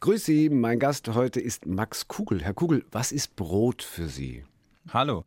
Grüß 0.00 0.24
Sie, 0.24 0.48
mein 0.48 0.78
Gast 0.78 1.10
heute 1.10 1.40
ist 1.40 1.66
Max 1.66 2.08
Kugel. 2.08 2.42
Herr 2.42 2.54
Kugel, 2.54 2.86
was 2.90 3.12
ist 3.12 3.36
Brot 3.36 3.82
für 3.82 4.08
Sie? 4.08 4.44
Hallo. 4.88 5.26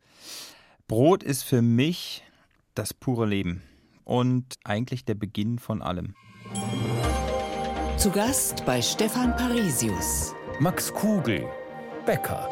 Brot 0.88 1.22
ist 1.22 1.44
für 1.44 1.62
mich 1.62 2.24
das 2.74 2.92
pure 2.92 3.24
Leben 3.24 3.62
und 4.02 4.56
eigentlich 4.64 5.04
der 5.04 5.14
Beginn 5.14 5.60
von 5.60 5.80
allem. 5.80 6.16
Zu 7.98 8.10
Gast 8.10 8.66
bei 8.66 8.82
Stefan 8.82 9.36
Parisius. 9.36 10.34
Max 10.58 10.92
Kugel, 10.92 11.46
Bäcker. 12.04 12.48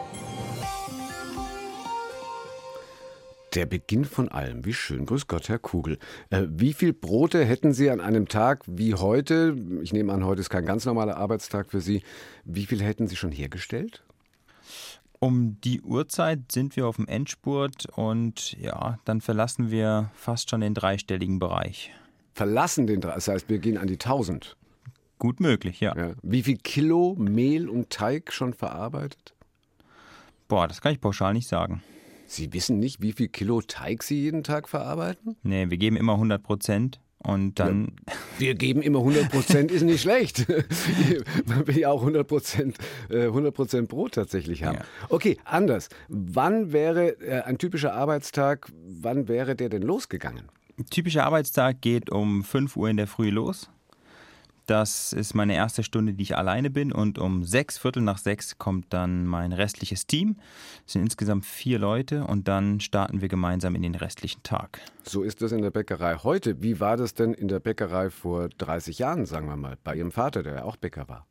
Der 3.55 3.67
Beginn 3.67 4.07
von 4.07 4.31
allem. 4.31 4.65
Wie 4.65 4.73
schön. 4.73 5.05
Grüß 5.05 5.27
Gott, 5.27 5.51
Herr 5.51 5.59
Kugel. 5.59 5.99
Äh, 6.31 6.45
wie 6.49 6.73
viel 6.73 6.95
Brote 6.95 7.45
hätten 7.45 7.75
Sie 7.75 7.91
an 7.91 8.01
einem 8.01 8.27
Tag 8.27 8.65
wie 8.67 8.95
heute? 8.95 9.55
Ich 9.83 9.93
nehme 9.93 10.13
an, 10.13 10.25
heute 10.25 10.41
ist 10.41 10.49
kein 10.49 10.65
ganz 10.65 10.87
normaler 10.87 11.19
Arbeitstag 11.19 11.71
für 11.71 11.83
Sie. 11.83 12.03
Wie 12.45 12.65
viel 12.65 12.83
hätten 12.83 13.09
Sie 13.09 13.17
schon 13.17 13.31
hergestellt? 13.31 14.03
Um 15.19 15.61
die 15.61 15.83
Uhrzeit 15.83 16.51
sind 16.51 16.77
wir 16.77 16.87
auf 16.87 16.97
dem 16.97 17.07
Endspurt 17.07 17.87
und 17.95 18.53
ja, 18.59 18.99
dann 19.05 19.21
verlassen 19.21 19.71
wir 19.71 20.11
fast 20.15 20.49
schon 20.49 20.63
den 20.63 20.73
dreistelligen 20.73 21.39
Bereich. 21.39 21.93
Verlassen 22.33 22.87
den, 22.87 23.03
das 23.03 23.29
heißt, 23.29 23.51
wir 23.51 23.59
gehen 23.59 23.77
an 23.77 23.87
die 23.87 23.95
1000. 23.95 24.57
Gut 25.19 25.41
möglich, 25.41 25.79
ja. 25.81 25.95
ja. 25.97 26.15
Wie 26.23 26.43
viel 26.43 26.57
Kilo 26.57 27.15
Mehl 27.19 27.69
und 27.69 27.91
Teig 27.91 28.33
schon 28.33 28.55
verarbeitet? 28.55 29.35
Boah, 30.49 30.67
das 30.67 30.81
kann 30.81 30.93
ich 30.93 31.01
pauschal 31.01 31.35
nicht 31.35 31.49
sagen. 31.49 31.83
Sie 32.33 32.53
wissen 32.53 32.79
nicht, 32.79 33.03
wie 33.03 33.13
viel 33.13 33.29
Kilo 33.29 33.61
Teig 33.61 34.03
Sie 34.03 34.21
jeden 34.21 34.43
Tag 34.43 34.69
verarbeiten? 34.69 35.37
Nee, 35.43 35.69
wir 35.69 35.77
geben 35.77 35.97
immer 35.97 36.15
100 36.15 36.43
Prozent. 36.43 37.01
Und 37.19 37.61
dann. 37.61 37.93
Ja, 38.09 38.15
wir 38.39 38.55
geben 38.55 38.83
immer 38.83 38.99
100 38.99 39.31
Prozent, 39.31 39.71
ist 39.71 39.83
nicht 39.83 40.01
schlecht. 40.01 40.47
Man 41.47 41.67
will 41.67 41.79
ja 41.79 41.91
auch 41.91 42.01
100 42.01 42.27
Prozent 42.27 42.79
100 43.11 43.55
Prozent 43.55 43.89
Brot 43.89 44.15
tatsächlich 44.15 44.65
haben. 44.65 44.79
Ja. 44.79 44.85
Okay, 45.09 45.37
anders. 45.45 45.89
Wann 46.09 46.73
wäre 46.73 47.21
äh, 47.21 47.43
ein 47.43 47.59
typischer 47.59 47.95
Arbeitstag, 47.95 48.73
wann 48.89 49.29
wäre 49.29 49.55
der 49.55 49.69
denn 49.69 49.83
losgegangen? 49.83 50.49
Ein 50.79 50.87
typischer 50.87 51.25
Arbeitstag 51.25 51.81
geht 51.81 52.11
um 52.11 52.43
5 52.43 52.77
Uhr 52.77 52.89
in 52.89 52.97
der 52.97 53.07
Früh 53.07 53.31
los. 53.31 53.71
Das 54.67 55.13
ist 55.13 55.35
meine 55.35 55.55
erste 55.55 55.83
Stunde, 55.83 56.15
die 56.15 56.23
ich 56.23 56.37
alleine 56.37 56.71
bin. 56.71 56.93
Und 56.93 57.19
um 57.19 57.45
sechs, 57.45 57.79
Viertel 57.79 58.03
nach 58.03 58.19
sechs 58.19 58.59
kommt 58.59 58.93
dann 58.93 59.27
mein 59.27 59.53
restliches 59.53 60.07
Team. 60.07 60.37
Es 60.87 60.93
sind 60.93 61.03
insgesamt 61.03 61.45
vier 61.45 61.79
Leute 61.79 62.25
und 62.25 62.49
dann 62.49 62.81
starten 62.81 63.21
wir 63.21 63.29
gemeinsam 63.29 63.75
in 63.75 63.83
den 63.83 63.95
restlichen 63.95 64.43
Tag. 64.43 64.81
So 65.05 65.23
ist 65.23 65.43
das 65.43 65.53
in 65.53 65.63
der 65.63 65.71
Bäckerei 65.71 66.17
heute. 66.17 66.63
Wie 66.63 66.81
war 66.81 66.97
das 66.97 67.15
denn 67.15 67.35
in 67.35 67.49
der 67.49 67.61
Bäckerei 67.61 68.11
vor 68.11 68.49
30 68.49 68.99
Jahren, 68.99 69.27
sagen 69.27 69.49
wir 69.49 69.57
mal, 69.57 69.77
bei 69.83 69.97
Ihrem 69.97 70.13
Vater, 70.13 70.43
der 70.43 70.55
ja 70.55 70.65
auch 70.65 70.77
Bäcker 70.77 71.09
war? 71.09 71.27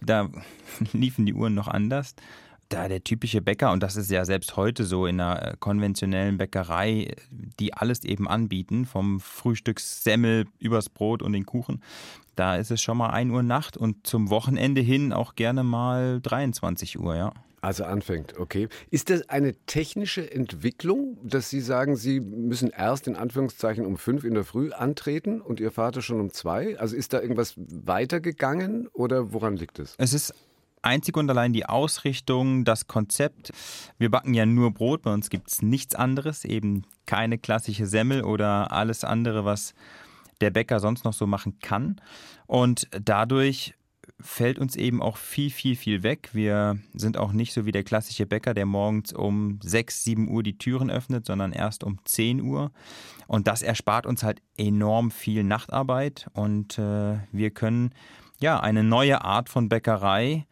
Da 0.00 0.30
liefen 0.92 1.26
die 1.26 1.34
Uhren 1.34 1.54
noch 1.54 1.68
anders 1.68 2.14
da 2.72 2.88
der 2.88 3.04
typische 3.04 3.42
Bäcker, 3.42 3.72
und 3.72 3.82
das 3.82 3.96
ist 3.96 4.10
ja 4.10 4.24
selbst 4.24 4.56
heute 4.56 4.84
so 4.84 5.06
in 5.06 5.20
einer 5.20 5.42
äh, 5.42 5.56
konventionellen 5.58 6.38
Bäckerei, 6.38 7.14
die 7.30 7.74
alles 7.74 8.04
eben 8.04 8.26
anbieten, 8.26 8.86
vom 8.86 9.20
Frühstückssemmel 9.20 10.46
übers 10.58 10.88
Brot 10.88 11.22
und 11.22 11.32
den 11.34 11.44
Kuchen, 11.44 11.82
da 12.36 12.56
ist 12.56 12.70
es 12.70 12.82
schon 12.82 12.98
mal 12.98 13.10
1 13.10 13.32
Uhr 13.32 13.42
Nacht 13.42 13.76
und 13.76 14.06
zum 14.06 14.30
Wochenende 14.30 14.80
hin 14.80 15.12
auch 15.12 15.34
gerne 15.34 15.62
mal 15.62 16.20
23 16.20 16.98
Uhr, 16.98 17.16
ja. 17.16 17.32
Also 17.62 17.84
anfängt, 17.84 18.36
okay. 18.38 18.68
Ist 18.90 19.08
das 19.08 19.28
eine 19.28 19.54
technische 19.66 20.28
Entwicklung, 20.28 21.16
dass 21.22 21.48
Sie 21.48 21.60
sagen, 21.60 21.94
Sie 21.94 22.18
müssen 22.18 22.70
erst 22.70 23.06
in 23.06 23.14
Anführungszeichen 23.14 23.86
um 23.86 23.96
fünf 23.96 24.24
in 24.24 24.34
der 24.34 24.42
Früh 24.42 24.72
antreten 24.72 25.40
und 25.40 25.60
Ihr 25.60 25.70
Vater 25.70 26.02
schon 26.02 26.20
um 26.20 26.32
zwei? 26.32 26.76
Also 26.80 26.96
ist 26.96 27.12
da 27.12 27.20
irgendwas 27.20 27.54
weitergegangen 27.56 28.88
oder 28.88 29.32
woran 29.32 29.56
liegt 29.56 29.78
es? 29.78 29.94
Es 29.98 30.12
ist 30.12 30.34
einzig 30.82 31.16
und 31.16 31.30
allein 31.30 31.52
die 31.52 31.64
Ausrichtung, 31.66 32.64
das 32.64 32.88
Konzept. 32.88 33.52
Wir 33.96 34.10
backen 34.10 34.34
ja 34.34 34.44
nur 34.44 34.72
Brot, 34.72 35.02
bei 35.02 35.12
uns 35.12 35.30
gibt 35.30 35.48
es 35.48 35.62
nichts 35.62 35.94
anderes, 35.94 36.44
eben 36.44 36.82
keine 37.06 37.38
klassische 37.38 37.86
Semmel 37.86 38.24
oder 38.24 38.72
alles 38.72 39.04
andere, 39.04 39.44
was 39.44 39.74
der 40.42 40.50
Bäcker 40.50 40.80
sonst 40.80 41.04
noch 41.04 41.12
so 41.12 41.26
machen 41.26 41.58
kann. 41.60 42.00
Und 42.46 42.88
dadurch 42.90 43.74
fällt 44.20 44.58
uns 44.58 44.76
eben 44.76 45.02
auch 45.02 45.16
viel, 45.16 45.50
viel, 45.50 45.76
viel 45.76 46.02
weg. 46.02 46.30
Wir 46.32 46.78
sind 46.94 47.16
auch 47.16 47.32
nicht 47.32 47.52
so 47.52 47.66
wie 47.66 47.72
der 47.72 47.84
klassische 47.84 48.26
Bäcker, 48.26 48.54
der 48.54 48.66
morgens 48.66 49.12
um 49.12 49.58
6, 49.62 50.04
7 50.04 50.28
Uhr 50.28 50.42
die 50.42 50.58
Türen 50.58 50.90
öffnet, 50.90 51.26
sondern 51.26 51.52
erst 51.52 51.84
um 51.84 51.98
10 52.04 52.40
Uhr. 52.40 52.70
Und 53.26 53.46
das 53.46 53.62
erspart 53.62 54.06
uns 54.06 54.22
halt 54.22 54.40
enorm 54.56 55.10
viel 55.10 55.44
Nachtarbeit 55.44 56.26
und 56.34 56.78
äh, 56.78 57.18
wir 57.32 57.50
können 57.50 57.94
ja 58.40 58.60
eine 58.60 58.84
neue 58.84 59.24
Art 59.24 59.48
von 59.48 59.68
Bäckerei 59.68 60.32
äh, 60.32 60.44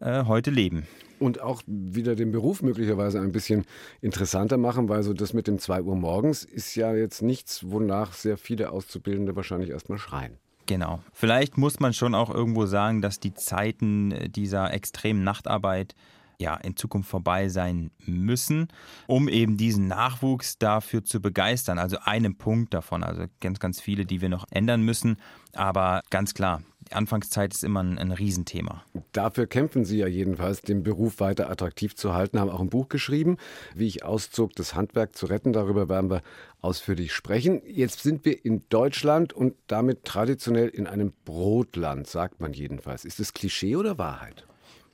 heute 0.00 0.50
leben 0.50 0.86
und 1.18 1.40
auch 1.40 1.62
wieder 1.66 2.14
den 2.14 2.30
Beruf 2.30 2.62
möglicherweise 2.62 3.20
ein 3.20 3.32
bisschen 3.32 3.64
interessanter 4.00 4.56
machen, 4.56 4.88
weil 4.88 5.02
so 5.02 5.12
das 5.12 5.32
mit 5.32 5.46
dem 5.46 5.58
2 5.58 5.82
Uhr 5.82 5.96
morgens 5.96 6.44
ist 6.44 6.74
ja 6.74 6.94
jetzt 6.94 7.22
nichts, 7.22 7.70
wonach 7.70 8.12
sehr 8.12 8.36
viele 8.36 8.70
Auszubildende 8.70 9.36
wahrscheinlich 9.36 9.70
erstmal 9.70 9.98
schreien. 9.98 10.38
Genau. 10.66 11.00
Vielleicht 11.12 11.56
muss 11.56 11.80
man 11.80 11.94
schon 11.94 12.14
auch 12.14 12.32
irgendwo 12.32 12.66
sagen, 12.66 13.00
dass 13.00 13.20
die 13.20 13.32
Zeiten 13.32 14.14
dieser 14.30 14.72
extremen 14.72 15.24
Nachtarbeit 15.24 15.94
ja 16.38 16.54
in 16.56 16.76
Zukunft 16.76 17.10
vorbei 17.10 17.48
sein 17.48 17.90
müssen, 18.04 18.68
um 19.06 19.28
eben 19.28 19.56
diesen 19.56 19.88
Nachwuchs 19.88 20.58
dafür 20.58 21.04
zu 21.04 21.20
begeistern. 21.20 21.78
Also 21.78 21.98
einen 22.02 22.36
Punkt 22.36 22.74
davon, 22.74 23.02
also 23.02 23.24
ganz, 23.40 23.58
ganz 23.58 23.80
viele, 23.80 24.04
die 24.04 24.20
wir 24.20 24.28
noch 24.28 24.44
ändern 24.50 24.82
müssen. 24.82 25.16
Aber 25.54 26.02
ganz 26.10 26.34
klar, 26.34 26.62
Anfangszeit 26.92 27.54
ist 27.54 27.64
immer 27.64 27.82
ein, 27.82 27.98
ein 27.98 28.12
Riesenthema. 28.12 28.84
Dafür 29.12 29.46
kämpfen 29.46 29.84
Sie 29.84 29.98
ja 29.98 30.06
jedenfalls, 30.06 30.62
den 30.62 30.82
Beruf 30.82 31.20
weiter 31.20 31.50
attraktiv 31.50 31.94
zu 31.94 32.14
halten, 32.14 32.38
haben 32.38 32.50
auch 32.50 32.60
ein 32.60 32.70
Buch 32.70 32.88
geschrieben, 32.88 33.36
wie 33.74 33.86
ich 33.86 34.04
auszog, 34.04 34.54
das 34.54 34.74
Handwerk 34.74 35.16
zu 35.16 35.26
retten. 35.26 35.52
Darüber 35.52 35.88
werden 35.88 36.10
wir 36.10 36.22
ausführlich 36.60 37.12
sprechen. 37.12 37.62
Jetzt 37.66 38.02
sind 38.02 38.24
wir 38.24 38.44
in 38.44 38.62
Deutschland 38.68 39.32
und 39.32 39.54
damit 39.66 40.04
traditionell 40.04 40.68
in 40.68 40.86
einem 40.86 41.12
Brotland, 41.24 42.06
sagt 42.06 42.40
man 42.40 42.52
jedenfalls. 42.52 43.04
Ist 43.04 43.20
das 43.20 43.32
Klischee 43.32 43.76
oder 43.76 43.98
Wahrheit? 43.98 44.46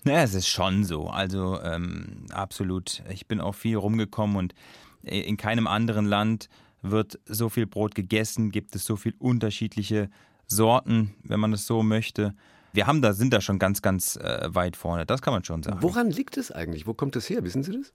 Naja, 0.05 0.23
es 0.23 0.35
ist 0.35 0.49
schon 0.49 0.85
so. 0.85 1.09
Also 1.09 1.61
ähm, 1.63 2.27
absolut. 2.31 3.03
Ich 3.11 3.27
bin 3.27 3.41
auch 3.41 3.55
viel 3.55 3.77
rumgekommen 3.77 4.37
und 4.37 4.55
in 5.03 5.37
keinem 5.37 5.67
anderen 5.67 6.07
Land 6.07 6.49
wird 6.83 7.19
so 7.25 7.49
viel 7.49 7.67
Brot 7.67 7.95
gegessen, 7.95 8.51
gibt 8.51 8.75
es 8.77 8.85
so 8.85 8.97
viel 8.97 9.15
unterschiedliche 9.19 10.11
Sorten, 10.47 11.15
wenn 11.23 11.41
man 11.41 11.53
es 11.53 11.67
so 11.67 11.83
möchte. 11.83 12.35
Wir 12.73 12.87
haben 12.87 13.03
da, 13.03 13.13
sind 13.13 13.33
da 13.33 13.41
schon 13.41 13.59
ganz, 13.59 13.83
ganz 13.83 14.17
äh, 14.17 14.49
weit 14.49 14.77
vorne. 14.77 15.07
Das 15.07 15.23
kann 15.23 15.33
man 15.33 15.45
schon 15.45 15.63
sagen. 15.63 15.79
Woran 15.81 16.11
liegt 16.11 16.37
es 16.37 16.51
eigentlich? 16.51 16.87
Wo 16.87 16.95
kommt 16.95 17.17
es 17.17 17.31
her? 17.31 17.45
Wissen 17.45 17.63
Sie 17.63 17.73
das? 17.73 17.93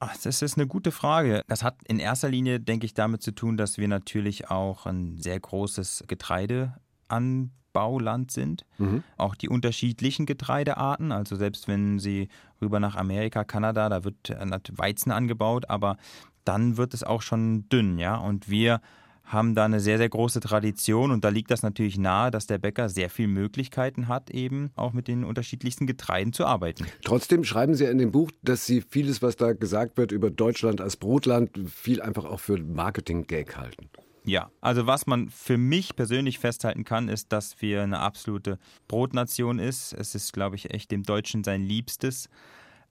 Ach, 0.00 0.16
das 0.22 0.42
ist 0.42 0.56
eine 0.56 0.66
gute 0.66 0.90
Frage. 0.90 1.42
Das 1.46 1.62
hat 1.62 1.76
in 1.86 1.98
erster 1.98 2.28
Linie, 2.28 2.60
denke 2.60 2.86
ich, 2.86 2.94
damit 2.94 3.22
zu 3.22 3.32
tun, 3.32 3.56
dass 3.56 3.78
wir 3.78 3.88
natürlich 3.88 4.50
auch 4.50 4.86
ein 4.86 5.18
sehr 5.18 5.38
großes 5.38 6.04
Getreideanbauland 6.08 8.30
sind. 8.30 8.66
Mhm. 8.78 9.02
Auch 9.16 9.34
die 9.34 9.48
unterschiedlichen 9.48 10.26
Getreidearten. 10.26 11.12
Also 11.12 11.36
selbst 11.36 11.68
wenn 11.68 11.98
Sie 11.98 12.28
rüber 12.60 12.80
nach 12.80 12.96
Amerika, 12.96 13.44
Kanada, 13.44 13.88
da 13.88 14.04
wird 14.04 14.34
Weizen 14.72 15.12
angebaut, 15.12 15.70
aber 15.70 15.96
dann 16.44 16.76
wird 16.76 16.92
es 16.92 17.02
auch 17.02 17.22
schon 17.22 17.68
dünn, 17.68 17.98
ja. 17.98 18.16
Und 18.16 18.50
wir 18.50 18.80
haben 19.24 19.54
da 19.54 19.64
eine 19.64 19.80
sehr, 19.80 19.98
sehr 19.98 20.08
große 20.08 20.40
Tradition 20.40 21.10
und 21.10 21.24
da 21.24 21.28
liegt 21.28 21.50
das 21.50 21.62
natürlich 21.62 21.98
nahe, 21.98 22.30
dass 22.30 22.46
der 22.46 22.58
Bäcker 22.58 22.88
sehr 22.88 23.10
viele 23.10 23.28
Möglichkeiten 23.28 24.08
hat, 24.08 24.30
eben 24.30 24.70
auch 24.76 24.92
mit 24.92 25.08
den 25.08 25.24
unterschiedlichsten 25.24 25.86
Getreiden 25.86 26.32
zu 26.32 26.44
arbeiten. 26.46 26.86
Trotzdem 27.02 27.44
schreiben 27.44 27.74
Sie 27.74 27.84
in 27.84 27.98
dem 27.98 28.12
Buch, 28.12 28.30
dass 28.42 28.66
Sie 28.66 28.82
vieles, 28.82 29.22
was 29.22 29.36
da 29.36 29.52
gesagt 29.52 29.96
wird 29.96 30.12
über 30.12 30.30
Deutschland 30.30 30.80
als 30.80 30.96
Brotland, 30.96 31.58
viel 31.68 32.02
einfach 32.02 32.24
auch 32.24 32.40
für 32.40 32.58
Marketing-Gag 32.58 33.56
halten. 33.56 33.88
Ja, 34.26 34.50
also 34.62 34.86
was 34.86 35.06
man 35.06 35.28
für 35.28 35.58
mich 35.58 35.96
persönlich 35.96 36.38
festhalten 36.38 36.84
kann, 36.84 37.08
ist, 37.08 37.30
dass 37.30 37.60
wir 37.60 37.82
eine 37.82 37.98
absolute 37.98 38.58
Brotnation 38.88 39.58
ist. 39.58 39.92
Es 39.92 40.14
ist, 40.14 40.32
glaube 40.32 40.56
ich, 40.56 40.72
echt 40.72 40.90
dem 40.90 41.02
Deutschen 41.02 41.44
sein 41.44 41.62
Liebstes. 41.62 42.30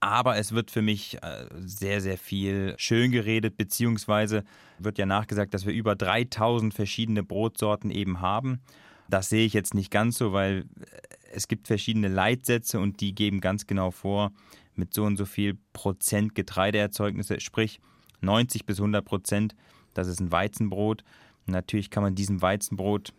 Aber 0.04 0.36
es 0.36 0.52
wird 0.52 0.70
für 0.70 0.82
mich 0.82 1.24
äh, 1.24 1.46
sehr, 1.62 2.02
sehr 2.02 2.18
viel 2.18 2.76
schön 2.78 3.14
geredet, 3.14 3.56
beziehungsweise 3.56 4.44
wird 4.78 4.98
ja 4.98 5.06
nachgesagt, 5.06 5.54
dass 5.54 5.66
wir 5.66 5.72
über 5.72 5.96
3000 5.96 6.74
verschiedene 6.74 7.24
Brotsorten 7.24 7.90
eben 7.90 8.20
haben. 8.20 8.60
Das 9.08 9.30
sehe 9.30 9.46
ich 9.46 9.54
jetzt 9.54 9.74
nicht 9.74 9.92
ganz 9.92 10.18
so, 10.18 10.34
weil 10.34 10.66
äh, 10.82 10.86
es 11.32 11.48
gibt 11.48 11.68
verschiedene 11.68 12.10
Leitsätze 12.10 12.82
und 12.82 13.00
die 13.00 13.16
geben 13.16 13.40
ganz 13.40 13.66
genau 13.66 13.92
vor, 13.92 14.34
mit 14.76 14.94
so 14.94 15.06
und 15.06 15.16
so 15.16 15.24
viel 15.24 15.58
Prozent 15.72 16.36
Getreideerzeugnisse, 16.36 17.40
sprich 17.40 17.80
90 18.20 18.66
bis 18.66 18.80
100 18.80 19.06
Prozent, 19.06 19.56
das 19.94 20.10
ist 20.10 20.20
ein 20.20 20.34
Weizenbrot. 20.34 21.06
Natürlich 21.46 21.90
kann 21.90 22.04
man 22.04 22.14
diesem 22.14 22.42
Weizenbrot 22.42 23.14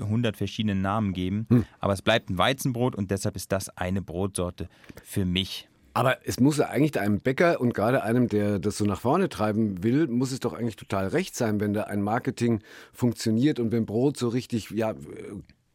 100 0.00 0.38
verschiedene 0.38 0.74
Namen 0.74 1.12
geben, 1.12 1.46
hm. 1.50 1.66
aber 1.80 1.92
es 1.92 2.00
bleibt 2.00 2.30
ein 2.30 2.38
Weizenbrot 2.38 2.96
und 2.96 3.10
deshalb 3.10 3.36
ist 3.36 3.52
das 3.52 3.68
eine 3.76 4.00
Brotsorte 4.00 4.70
für 5.04 5.26
mich. 5.26 5.69
Aber 5.92 6.18
es 6.26 6.38
muss 6.40 6.58
ja 6.58 6.68
eigentlich 6.68 7.00
einem 7.00 7.20
Bäcker 7.20 7.60
und 7.60 7.74
gerade 7.74 8.02
einem, 8.02 8.28
der 8.28 8.58
das 8.58 8.78
so 8.78 8.84
nach 8.84 9.00
vorne 9.00 9.28
treiben 9.28 9.82
will, 9.82 10.06
muss 10.06 10.32
es 10.32 10.40
doch 10.40 10.52
eigentlich 10.52 10.76
total 10.76 11.08
recht 11.08 11.34
sein, 11.34 11.60
wenn 11.60 11.72
da 11.72 11.84
ein 11.84 12.02
Marketing 12.02 12.60
funktioniert 12.92 13.58
und 13.58 13.72
wenn 13.72 13.86
Brot 13.86 14.16
so 14.16 14.28
richtig 14.28 14.70
ja, 14.70 14.94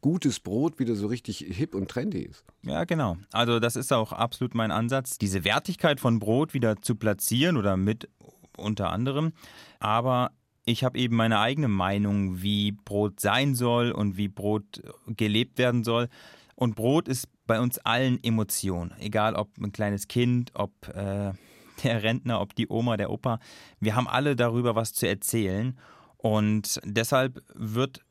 gutes 0.01 0.39
Brot 0.39 0.79
wieder 0.79 0.95
so 0.95 1.07
richtig 1.07 1.39
hip 1.39 1.73
und 1.73 1.89
trendy 1.89 2.21
ist. 2.21 2.45
Ja, 2.62 2.83
genau. 2.83 3.17
Also 3.31 3.59
das 3.59 3.75
ist 3.75 3.91
auch 3.91 4.13
absolut 4.13 4.53
mein 4.53 4.71
Ansatz, 4.71 5.17
diese 5.17 5.44
Wertigkeit 5.44 6.00
von 6.00 6.19
Brot 6.19 6.53
wieder 6.53 6.81
zu 6.81 6.95
platzieren 6.95 7.57
oder 7.57 7.75
mit 7.75 8.07
unter 8.56 8.91
anderem. 8.91 9.33
Aber 9.79 10.29
ich 10.63 10.83
habe 10.83 10.97
eben 10.97 11.15
meine 11.15 11.39
eigene 11.39 11.67
Meinung, 11.67 12.41
wie 12.41 12.71
Brot 12.71 13.19
sein 13.19 13.56
soll 13.56 13.91
und 13.91 14.15
wie 14.15 14.27
Brot 14.27 14.81
gelebt 15.07 15.57
werden 15.57 15.83
soll. 15.83 16.07
Und 16.56 16.75
Brot 16.75 17.07
ist 17.07 17.27
bei 17.47 17.59
uns 17.59 17.77
allen 17.80 18.24
Emotion, 18.24 18.94
egal 19.00 19.36
ob 19.36 19.50
ein 19.57 19.71
kleines 19.71 20.07
Kind, 20.07 20.51
ob 20.53 20.71
äh, 20.89 21.33
der 21.83 22.03
Rentner, 22.03 22.42
ob 22.42 22.56
die 22.56 22.68
Oma, 22.68 22.97
der 22.97 23.09
Opa. 23.09 23.39
Wir 23.80 23.95
haben 23.95 24.07
alle 24.07 24.36
darüber 24.36 24.75
was 24.75 24.94
zu 24.94 25.07
erzählen. 25.07 25.77
Und 26.18 26.80
deshalb 26.83 27.44
wird 27.53 28.01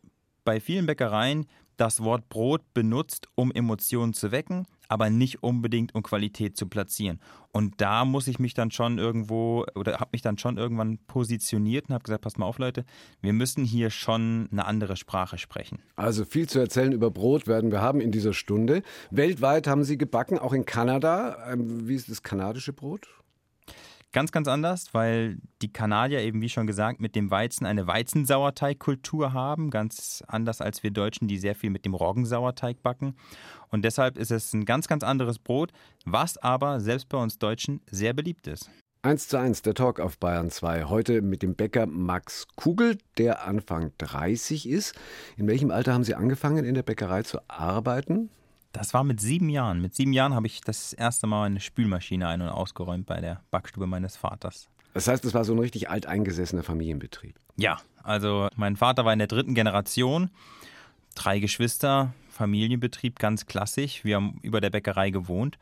bei 0.45 0.61
vielen 0.61 0.87
Bäckereien 0.87 1.47
das 1.77 2.03
Wort 2.03 2.29
Brot 2.29 2.63
benutzt, 2.75 3.29
um 3.35 3.51
Emotionen 3.51 4.13
zu 4.13 4.31
wecken, 4.31 4.67
aber 4.89 5.11
nicht 5.11 5.43
unbedingt 5.43 5.95
um 5.95 6.03
Qualität 6.03 6.57
zu 6.57 6.67
platzieren. 6.67 7.21
Und 7.53 7.81
da 7.81 8.05
muss 8.05 8.27
ich 8.27 8.39
mich 8.39 8.55
dann 8.55 8.71
schon 8.71 8.99
irgendwo 8.99 9.65
oder 9.75 10.01
habe 10.01 10.11
mich 10.13 10.23
dann 10.23 10.39
schon 10.39 10.57
irgendwann 10.57 10.99
positioniert 11.07 11.89
und 11.89 11.95
habe 11.95 12.05
gesagt, 12.05 12.23
pass 12.23 12.37
mal 12.37 12.47
auf 12.47 12.59
Leute, 12.59 12.85
wir 13.21 13.33
müssen 13.33 13.65
hier 13.65 13.91
schon 13.91 14.49
eine 14.51 14.67
andere 14.67 14.97
Sprache 14.97 15.39
sprechen. 15.39 15.79
Also 15.97 16.25
viel 16.25 16.49
zu 16.49 16.59
erzählen 16.59 16.93
über 16.93 17.11
Brot 17.11 17.47
werden 17.47 17.71
wir 17.71 17.81
haben 17.81 18.01
in 18.01 18.11
dieser 18.11 18.33
Stunde. 18.33 18.83
Weltweit 19.11 19.67
haben 19.67 19.85
Sie 19.85 19.97
gebacken, 19.97 20.39
auch 20.39 20.53
in 20.53 20.65
Kanada. 20.65 21.53
Ähm, 21.53 21.89
wie 21.89 21.95
ist 21.95 22.11
das 22.11 22.23
kanadische 22.23 22.73
Brot? 22.73 23.09
Ganz, 24.15 24.31
ganz 24.31 24.47
anders, 24.47 24.95
weil 24.95 25.39
die 25.61 25.73
Kanadier 25.73 26.21
eben, 26.21 26.41
wie 26.41 26.49
schon 26.49 26.69
gesagt, 26.69 27.01
mit 27.01 27.17
dem 27.17 27.33
Weizen 27.33 27.67
eine 27.67 27.89
Weizensauerteigkultur 27.89 29.33
haben. 29.33 29.71
Ganz 29.71 30.23
anders 30.29 30.61
als 30.61 30.85
wir 30.85 30.93
Deutschen, 30.93 31.27
die 31.27 31.37
sehr 31.37 31.57
viel 31.57 31.71
mit 31.71 31.85
dem 31.85 31.95
Roggensauerteig 31.95 32.81
backen. 32.81 33.17
Und 33.71 33.85
deshalb 33.85 34.17
ist 34.17 34.31
es 34.31 34.53
ein 34.53 34.67
ganz, 34.67 34.87
ganz 34.87 35.03
anderes 35.03 35.41
Brot, 35.41 35.73
was 36.05 36.39
aber 36.39 36.79
selbst 36.79 37.09
bei 37.09 37.19
uns 37.19 37.41
Deutschen 37.41 37.81
sehr 37.91 38.13
beliebt 38.13 38.47
ist. 38.47 38.71
1 39.03 39.27
zu 39.27 39.37
1, 39.37 39.63
der 39.63 39.75
Talk 39.75 39.99
auf 39.99 40.17
Bayern 40.17 40.49
2. 40.49 40.85
Heute 40.85 41.21
mit 41.21 41.43
dem 41.43 41.57
Bäcker 41.57 41.87
Max 41.87 42.47
Kugel, 42.55 42.99
der 43.19 43.45
Anfang 43.45 43.91
30 43.99 44.69
ist. 44.69 44.95
In 45.37 45.49
welchem 45.49 45.73
Alter 45.73 45.93
haben 45.93 46.05
Sie 46.05 46.15
angefangen, 46.15 46.65
in 46.65 46.77
der 46.77 46.85
Bäckerei 46.85 47.25
zu 47.25 47.41
arbeiten? 47.49 48.31
Das 48.75 48.93
war 48.93 49.05
mit 49.05 49.21
sieben 49.21 49.49
Jahren. 49.49 49.81
Mit 49.81 49.95
sieben 49.95 50.13
Jahren 50.13 50.35
habe 50.35 50.49
ich 50.49 50.61
das 50.61 50.93
erste 50.93 51.29
Mal 51.29 51.45
eine 51.45 51.61
Spülmaschine 51.61 52.27
ein- 52.27 52.43
und 52.43 52.49
ausgeräumt 52.49 53.07
bei 53.07 53.21
der 53.21 53.41
Backstube 53.53 53.87
meines 53.87 54.17
Vaters. 54.17 54.69
Das 54.95 55.07
heißt, 55.07 55.25
es 55.25 55.33
war 55.33 55.45
so 55.45 55.53
ein 55.53 55.61
richtig 55.61 55.89
alteingesessener 55.89 56.65
Familienbetrieb. 56.65 57.39
Ja, 57.57 57.79
also 58.03 58.49
mein 58.57 58.77
Vater 58.77 59.05
war 59.05 59.13
in 59.13 59.21
der 59.21 59.29
dritten 59.29 59.55
Generation, 59.55 60.29
drei 61.15 61.39
Geschwister, 61.39 62.15
Familienbetrieb, 62.31 63.21
ganz 63.21 63.47
klassisch. 63.47 64.05
Wir 64.05 64.17
haben 64.17 64.41
über 64.43 64.61
der 64.61 64.71
Bäckerei 64.71 65.11
gewohnt 65.11 65.57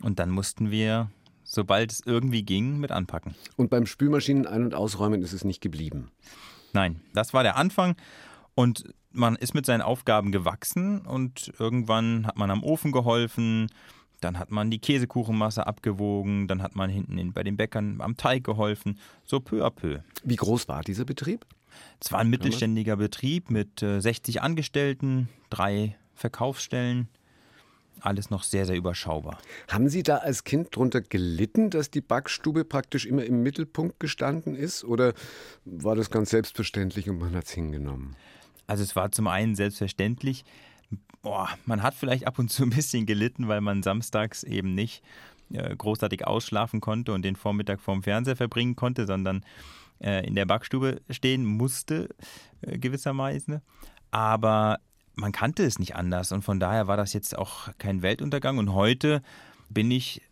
und 0.00 0.20
dann 0.20 0.30
mussten 0.30 0.70
wir, 0.70 1.10
sobald 1.42 1.90
es 1.90 2.00
irgendwie 2.06 2.44
ging, 2.44 2.78
mit 2.78 2.92
anpacken. 2.92 3.34
Und 3.56 3.70
beim 3.70 3.86
Spülmaschinen 3.86 4.46
ein- 4.46 4.62
und 4.62 4.74
ausräumen 4.76 5.22
ist 5.22 5.32
es 5.32 5.42
nicht 5.42 5.60
geblieben. 5.60 6.12
Nein, 6.72 7.00
das 7.12 7.34
war 7.34 7.42
der 7.42 7.56
Anfang 7.56 7.96
und 8.54 8.84
man 9.14 9.36
ist 9.36 9.54
mit 9.54 9.66
seinen 9.66 9.82
Aufgaben 9.82 10.32
gewachsen 10.32 11.00
und 11.00 11.52
irgendwann 11.58 12.26
hat 12.26 12.36
man 12.36 12.50
am 12.50 12.62
Ofen 12.62 12.92
geholfen, 12.92 13.68
dann 14.20 14.38
hat 14.38 14.50
man 14.50 14.70
die 14.70 14.78
Käsekuchenmasse 14.78 15.66
abgewogen, 15.66 16.48
dann 16.48 16.62
hat 16.62 16.76
man 16.76 16.90
hinten 16.90 17.18
in, 17.18 17.32
bei 17.32 17.42
den 17.42 17.56
Bäckern 17.56 18.00
am 18.00 18.16
Teig 18.16 18.44
geholfen, 18.44 18.98
so 19.24 19.40
peu 19.40 19.64
à 19.64 19.70
peu. 19.70 20.00
Wie 20.22 20.36
groß 20.36 20.68
war 20.68 20.82
dieser 20.82 21.04
Betrieb? 21.04 21.44
Es 22.00 22.12
war 22.12 22.20
ein 22.20 22.30
mittelständiger 22.30 22.96
Betrieb 22.96 23.50
mit 23.50 23.82
äh, 23.82 24.00
60 24.00 24.42
Angestellten, 24.42 25.28
drei 25.50 25.96
Verkaufsstellen, 26.14 27.08
alles 28.00 28.30
noch 28.30 28.42
sehr, 28.42 28.66
sehr 28.66 28.76
überschaubar. 28.76 29.38
Haben 29.68 29.88
Sie 29.88 30.02
da 30.02 30.18
als 30.18 30.44
Kind 30.44 30.74
drunter 30.74 31.00
gelitten, 31.00 31.70
dass 31.70 31.90
die 31.90 32.00
Backstube 32.00 32.64
praktisch 32.64 33.06
immer 33.06 33.24
im 33.24 33.42
Mittelpunkt 33.42 34.00
gestanden 34.00 34.54
ist? 34.56 34.84
Oder 34.84 35.14
war 35.64 35.94
das 35.94 36.10
ganz 36.10 36.30
selbstverständlich 36.30 37.08
und 37.08 37.18
man 37.18 37.34
hat 37.34 37.44
es 37.44 37.52
hingenommen? 37.52 38.16
Also 38.66 38.82
es 38.82 38.96
war 38.96 39.12
zum 39.12 39.26
einen 39.26 39.54
selbstverständlich, 39.54 40.44
boah, 41.22 41.48
man 41.66 41.82
hat 41.82 41.94
vielleicht 41.94 42.26
ab 42.26 42.38
und 42.38 42.50
zu 42.50 42.64
ein 42.64 42.70
bisschen 42.70 43.06
gelitten, 43.06 43.48
weil 43.48 43.60
man 43.60 43.82
samstags 43.82 44.42
eben 44.42 44.74
nicht 44.74 45.02
äh, 45.52 45.74
großartig 45.74 46.26
ausschlafen 46.26 46.80
konnte 46.80 47.12
und 47.12 47.22
den 47.22 47.36
Vormittag 47.36 47.80
vorm 47.80 48.02
Fernseher 48.02 48.36
verbringen 48.36 48.76
konnte, 48.76 49.06
sondern 49.06 49.44
äh, 50.00 50.26
in 50.26 50.34
der 50.34 50.46
Backstube 50.46 51.00
stehen 51.10 51.44
musste, 51.44 52.08
äh, 52.62 52.78
gewissermaßen. 52.78 53.60
Aber 54.10 54.78
man 55.14 55.32
kannte 55.32 55.64
es 55.64 55.78
nicht 55.78 55.94
anders 55.94 56.32
und 56.32 56.42
von 56.42 56.58
daher 56.58 56.86
war 56.86 56.96
das 56.96 57.12
jetzt 57.12 57.36
auch 57.36 57.68
kein 57.78 58.02
Weltuntergang. 58.02 58.58
Und 58.58 58.72
heute 58.72 59.22
bin 59.68 59.90
ich 59.90 60.22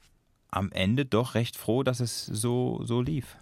am 0.51 0.73
Ende 0.73 1.05
doch 1.05 1.35
recht 1.35 1.57
froh, 1.57 1.83
dass 1.83 2.01
es 2.01 2.27
so, 2.27 2.81
so 2.85 3.01
lief. 3.01 3.37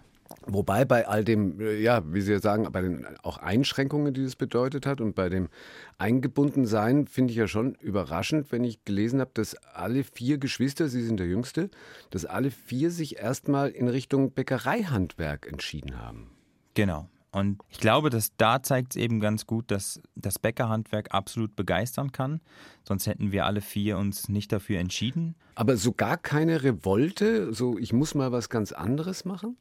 Wobei 0.45 0.85
bei 0.85 1.07
all 1.07 1.23
dem, 1.23 1.59
äh, 1.59 1.79
ja, 1.79 2.01
wie 2.13 2.21
Sie 2.21 2.37
sagen, 2.39 2.67
bei 2.71 2.81
den 2.81 3.05
auch 3.23 3.37
Einschränkungen, 3.37 4.13
die 4.13 4.23
das 4.23 4.35
bedeutet 4.35 4.85
hat 4.85 5.01
und 5.01 5.15
bei 5.15 5.29
dem 5.29 5.49
Eingebundensein, 5.97 7.07
finde 7.07 7.31
ich 7.31 7.37
ja 7.37 7.47
schon 7.47 7.75
überraschend, 7.75 8.51
wenn 8.51 8.63
ich 8.63 8.83
gelesen 8.85 9.19
habe, 9.19 9.31
dass 9.33 9.55
alle 9.73 10.03
vier 10.03 10.37
Geschwister, 10.37 10.87
Sie 10.87 11.03
sind 11.03 11.19
der 11.19 11.27
Jüngste, 11.27 11.69
dass 12.09 12.25
alle 12.25 12.51
vier 12.51 12.91
sich 12.91 13.17
erstmal 13.17 13.69
in 13.69 13.87
Richtung 13.87 14.31
Bäckereihandwerk 14.31 15.47
entschieden 15.47 15.97
haben. 15.97 16.29
Genau. 16.73 17.09
Und 17.31 17.61
ich 17.69 17.79
glaube, 17.79 18.09
dass 18.09 18.35
da 18.37 18.63
zeigt 18.63 18.95
es 18.95 19.01
eben 19.01 19.19
ganz 19.19 19.45
gut, 19.45 19.69
dass 19.69 20.01
das 20.15 20.39
Bäckerhandwerk 20.39 21.13
absolut 21.13 21.55
begeistern 21.55 22.11
kann. 22.11 22.41
Sonst 22.83 23.05
hätten 23.05 23.31
wir 23.31 23.45
alle 23.45 23.61
vier 23.61 23.97
uns 23.97 24.29
nicht 24.29 24.51
dafür 24.51 24.79
entschieden. 24.79 25.35
Aber 25.53 25.77
so 25.77 25.91
gar 25.91 26.17
keine 26.17 26.63
Revolte, 26.63 27.53
so 27.53 27.77
ich 27.77 27.93
muss 27.93 28.15
mal 28.15 28.31
was 28.31 28.49
ganz 28.49 28.71
anderes 28.71 29.25
machen? 29.25 29.57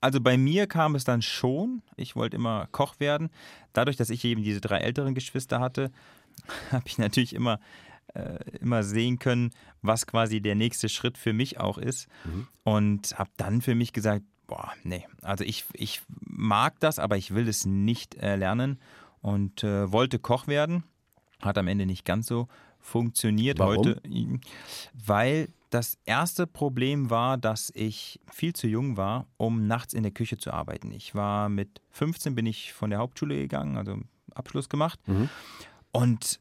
Also 0.00 0.20
bei 0.20 0.36
mir 0.36 0.66
kam 0.66 0.94
es 0.94 1.04
dann 1.04 1.22
schon. 1.22 1.82
Ich 1.96 2.16
wollte 2.16 2.36
immer 2.36 2.68
Koch 2.72 2.98
werden. 3.00 3.30
Dadurch, 3.72 3.96
dass 3.96 4.10
ich 4.10 4.24
eben 4.24 4.42
diese 4.42 4.60
drei 4.60 4.78
älteren 4.78 5.14
Geschwister 5.14 5.60
hatte, 5.60 5.90
habe 6.70 6.84
ich 6.86 6.98
natürlich 6.98 7.34
immer, 7.34 7.60
äh, 8.14 8.38
immer 8.60 8.82
sehen 8.82 9.18
können, 9.18 9.50
was 9.80 10.06
quasi 10.06 10.40
der 10.40 10.54
nächste 10.54 10.88
Schritt 10.88 11.16
für 11.16 11.32
mich 11.32 11.60
auch 11.60 11.78
ist. 11.78 12.08
Mhm. 12.24 12.48
Und 12.64 13.18
habe 13.18 13.30
dann 13.36 13.62
für 13.62 13.74
mich 13.74 13.92
gesagt, 13.92 14.24
boah, 14.46 14.72
nee, 14.82 15.06
also 15.22 15.44
ich, 15.44 15.64
ich 15.72 16.02
mag 16.08 16.78
das, 16.80 16.98
aber 16.98 17.16
ich 17.16 17.34
will 17.34 17.48
es 17.48 17.64
nicht 17.64 18.16
äh, 18.16 18.36
lernen 18.36 18.78
und 19.20 19.64
äh, 19.64 19.90
wollte 19.90 20.18
Koch 20.18 20.46
werden. 20.46 20.84
Hat 21.40 21.58
am 21.58 21.68
Ende 21.68 21.86
nicht 21.86 22.04
ganz 22.04 22.26
so 22.26 22.48
funktioniert 22.78 23.58
Warum? 23.58 23.78
heute, 23.78 24.00
weil 24.92 25.48
das 25.72 25.96
erste 26.04 26.46
Problem 26.46 27.08
war, 27.08 27.38
dass 27.38 27.72
ich 27.74 28.20
viel 28.30 28.52
zu 28.52 28.66
jung 28.66 28.98
war, 28.98 29.26
um 29.38 29.66
nachts 29.66 29.94
in 29.94 30.02
der 30.02 30.12
Küche 30.12 30.36
zu 30.36 30.52
arbeiten. 30.52 30.92
Ich 30.92 31.14
war 31.14 31.48
mit 31.48 31.80
15 31.90 32.34
bin 32.34 32.44
ich 32.44 32.74
von 32.74 32.90
der 32.90 32.98
Hauptschule 32.98 33.36
gegangen, 33.36 33.78
also 33.78 33.96
Abschluss 34.34 34.68
gemacht. 34.68 35.00
Mhm. 35.06 35.30
Und 35.90 36.40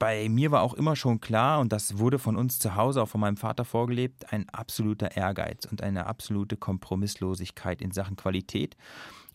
bei 0.00 0.28
mir 0.28 0.50
war 0.50 0.62
auch 0.62 0.74
immer 0.74 0.96
schon 0.96 1.20
klar, 1.20 1.60
und 1.60 1.72
das 1.72 1.98
wurde 1.98 2.18
von 2.18 2.36
uns 2.36 2.58
zu 2.58 2.74
Hause, 2.74 3.02
auch 3.02 3.08
von 3.08 3.20
meinem 3.20 3.36
Vater 3.36 3.64
vorgelebt, 3.64 4.32
ein 4.32 4.48
absoluter 4.50 5.16
Ehrgeiz 5.16 5.64
und 5.64 5.80
eine 5.80 6.06
absolute 6.06 6.56
Kompromisslosigkeit 6.56 7.80
in 7.80 7.92
Sachen 7.92 8.16
Qualität. 8.16 8.76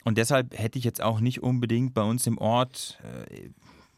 Und 0.04 0.18
deshalb 0.18 0.58
hätte 0.58 0.78
ich 0.78 0.84
jetzt 0.84 1.02
auch 1.02 1.22
nicht 1.22 1.42
unbedingt 1.42 1.94
bei 1.94 2.04
uns 2.04 2.28
im 2.28 2.38
Ort 2.38 3.00
äh, 3.30 3.50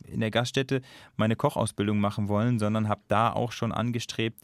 in 0.08 0.20
der 0.20 0.30
Gaststätte 0.30 0.82
meine 1.16 1.36
Kochausbildung 1.36 2.00
machen 2.00 2.28
wollen, 2.28 2.60
sondern 2.60 2.88
habe 2.88 3.02
da 3.08 3.34
auch 3.34 3.52
schon 3.52 3.72
angestrebt, 3.72 4.40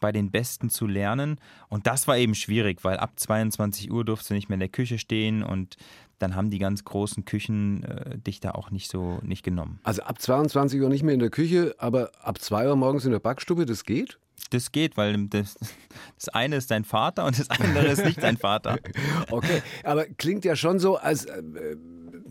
bei 0.00 0.12
den 0.12 0.30
Besten 0.30 0.70
zu 0.70 0.86
lernen. 0.86 1.38
Und 1.68 1.86
das 1.86 2.06
war 2.08 2.16
eben 2.16 2.34
schwierig, 2.34 2.84
weil 2.84 2.96
ab 2.98 3.12
22 3.16 3.90
Uhr 3.90 4.04
durfte 4.04 4.28
du 4.28 4.34
nicht 4.34 4.48
mehr 4.48 4.54
in 4.54 4.60
der 4.60 4.68
Küche 4.68 4.98
stehen 4.98 5.42
und 5.42 5.76
dann 6.18 6.36
haben 6.36 6.50
die 6.50 6.58
ganz 6.58 6.84
großen 6.84 7.24
Küchen 7.24 7.82
äh, 7.84 8.18
dich 8.18 8.40
da 8.40 8.52
auch 8.52 8.70
nicht 8.70 8.90
so 8.90 9.18
nicht 9.22 9.42
genommen. 9.42 9.80
Also 9.82 10.02
ab 10.02 10.20
22 10.20 10.80
Uhr 10.80 10.88
nicht 10.88 11.02
mehr 11.02 11.14
in 11.14 11.20
der 11.20 11.30
Küche, 11.30 11.74
aber 11.78 12.12
ab 12.22 12.40
2 12.40 12.68
Uhr 12.68 12.76
morgens 12.76 13.04
in 13.04 13.10
der 13.10 13.18
Backstube, 13.18 13.66
das 13.66 13.84
geht? 13.84 14.18
Das 14.50 14.72
geht, 14.72 14.96
weil 14.96 15.26
das, 15.26 15.58
das 16.14 16.28
eine 16.28 16.56
ist 16.56 16.70
dein 16.70 16.84
Vater 16.84 17.26
und 17.26 17.38
das 17.38 17.50
andere 17.50 17.88
ist 17.88 18.04
nicht 18.04 18.22
dein 18.22 18.36
Vater. 18.36 18.78
okay, 19.30 19.62
aber 19.82 20.06
klingt 20.06 20.44
ja 20.44 20.56
schon 20.56 20.78
so, 20.78 20.96
als 20.96 21.24
äh, 21.26 21.42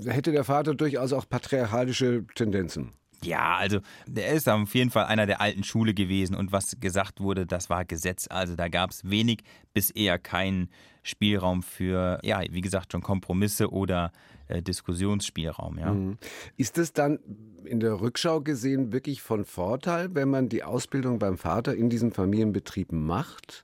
hätte 0.05 0.32
der 0.32 0.43
Vater 0.43 0.75
durchaus 0.75 1.13
auch 1.13 1.27
patriarchalische 1.27 2.25
Tendenzen. 2.36 2.93
Ja, 3.25 3.56
also 3.58 3.80
der 4.08 4.32
ist 4.32 4.48
auf 4.50 4.74
jeden 4.75 4.92
Fall 4.92 5.06
einer 5.06 5.25
der 5.25 5.42
alten 5.42 5.63
Schule 5.63 5.94
gewesen 5.94 6.36
und 6.36 6.51
was 6.51 6.77
gesagt 6.80 7.20
wurde, 7.20 7.46
das 7.46 7.70
war 7.70 7.86
Gesetz. 7.86 8.27
Also 8.30 8.56
da 8.56 8.68
gab 8.68 8.92
es 8.92 9.10
wenig 9.10 9.39
bis 9.74 9.89
eher 9.89 10.20
keinen 10.20 10.70
Spielraum 11.03 11.63
für, 11.63 12.20
ja, 12.24 12.42
wie 12.50 12.62
gesagt, 12.62 12.92
schon 12.92 13.01
Kompromisse 13.01 13.72
oder 13.72 14.12
äh, 14.48 14.62
Diskussionsspielraum. 14.62 15.77
Ja. 15.77 15.94
Mhm. 15.94 16.18
Ist 16.58 16.77
es 16.77 16.94
dann 16.94 17.20
in 17.65 17.80
der 17.80 18.01
Rückschau 18.01 18.42
gesehen 18.42 18.92
wirklich 18.92 19.22
von 19.22 19.46
Vorteil, 19.46 20.13
wenn 20.15 20.30
man 20.30 20.50
die 20.50 20.63
Ausbildung 20.63 21.20
beim 21.20 21.38
Vater 21.38 21.75
in 21.75 21.89
diesem 21.89 22.12
Familienbetrieb 22.12 22.92
macht? 22.92 23.63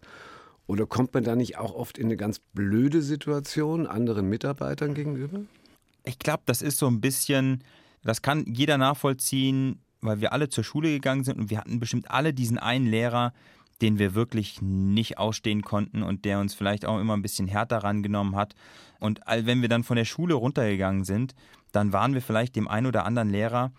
Oder 0.68 0.86
kommt 0.86 1.14
man 1.14 1.24
da 1.24 1.36
nicht 1.36 1.58
auch 1.58 1.74
oft 1.74 1.98
in 1.98 2.06
eine 2.06 2.18
ganz 2.18 2.40
blöde 2.40 3.02
Situation 3.02 3.88
anderen 3.88 4.30
Mitarbeitern 4.30 4.94
gegenüber? 4.94 5.42
Ich 6.06 6.20
glaube, 6.20 6.44
das 6.46 6.62
ist 6.62 6.78
so 6.78 6.88
ein 6.88 7.02
bisschen 7.02 7.64
das 8.04 8.22
kann 8.22 8.46
jeder 8.48 8.78
nachvollziehen, 8.78 9.82
weil 10.02 10.22
wir 10.22 10.34
alle 10.34 10.50
zur 10.50 10.64
Schule 10.64 10.90
gegangen 10.90 11.24
sind 11.24 11.40
und 11.40 11.50
wir 11.50 11.60
hatten 11.60 11.80
bestimmt 11.80 12.10
alle 12.10 12.34
diesen 12.34 12.58
einen 12.58 12.88
Lehrer, 12.88 13.34
den 13.82 13.98
wir 13.98 14.14
wirklich 14.14 14.62
nicht 14.62 15.18
ausstehen 15.18 15.62
konnten 15.62 16.04
und 16.04 16.26
der 16.26 16.40
uns 16.40 16.54
vielleicht 16.54 16.86
auch 16.86 17.00
immer 17.00 17.16
ein 17.16 17.22
bisschen 17.22 17.48
härter 17.48 17.78
rangenommen 17.78 18.36
hat. 18.36 18.56
Und 19.00 19.22
wenn 19.28 19.62
wir 19.62 19.70
dann 19.70 19.84
von 19.84 19.96
der 19.96 20.06
Schule 20.06 20.34
runtergegangen 20.34 21.06
sind, 21.06 21.34
dann 21.72 21.94
waren 21.94 22.14
wir 22.14 22.22
vielleicht 22.22 22.56
dem 22.56 22.68
einen 22.68 22.88
oder 22.88 23.06
anderen 23.06 23.30
Lehrer 23.30 23.72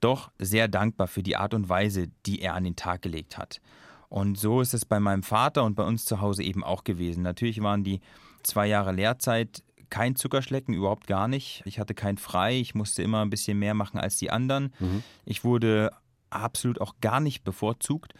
doch 0.00 0.30
sehr 0.38 0.68
dankbar 0.68 1.08
für 1.08 1.22
die 1.22 1.36
Art 1.36 1.54
und 1.54 1.68
Weise, 1.68 2.08
die 2.26 2.40
er 2.40 2.54
an 2.54 2.64
den 2.64 2.76
Tag 2.76 3.02
gelegt 3.02 3.36
hat. 3.36 3.60
Und 4.08 4.38
so 4.38 4.60
ist 4.60 4.74
es 4.74 4.84
bei 4.84 5.00
meinem 5.00 5.22
Vater 5.22 5.64
und 5.64 5.74
bei 5.74 5.84
uns 5.84 6.04
zu 6.04 6.20
Hause 6.20 6.42
eben 6.42 6.62
auch 6.62 6.84
gewesen. 6.84 7.22
Natürlich 7.22 7.60
waren 7.60 7.84
die 7.84 8.00
zwei 8.42 8.66
Jahre 8.66 8.92
Lehrzeit 8.92 9.62
kein 9.90 10.16
Zuckerschlecken, 10.16 10.74
überhaupt 10.74 11.06
gar 11.06 11.28
nicht. 11.28 11.62
Ich 11.64 11.78
hatte 11.78 11.94
kein 11.94 12.18
Frei, 12.18 12.58
ich 12.58 12.74
musste 12.74 13.02
immer 13.02 13.22
ein 13.22 13.30
bisschen 13.30 13.58
mehr 13.58 13.74
machen 13.74 13.98
als 13.98 14.16
die 14.16 14.30
anderen. 14.30 14.72
Mhm. 14.78 15.02
Ich 15.24 15.44
wurde 15.44 15.90
absolut 16.30 16.80
auch 16.80 16.94
gar 17.00 17.20
nicht 17.20 17.44
bevorzugt. 17.44 18.14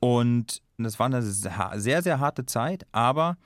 Und 0.00 0.62
das 0.78 0.98
war 0.98 1.06
eine 1.06 1.22
sehr, 1.22 2.02
sehr 2.02 2.18
harte 2.18 2.46
Zeit, 2.46 2.86
aber 2.92 3.36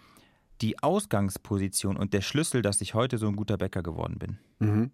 die 0.63 0.83
Ausgangsposition 0.83 1.97
und 1.97 2.15
der 2.15 2.23
Schlüssel, 2.23 2.63
dass 2.63 2.81
ich 2.81 2.95
heute 2.95 3.19
so 3.19 3.27
ein 3.27 3.37
guter 3.37 3.59
Bäcker 3.59 3.83
geworden 3.83 4.19
bin. 4.19 4.39
Mhm. 4.59 4.91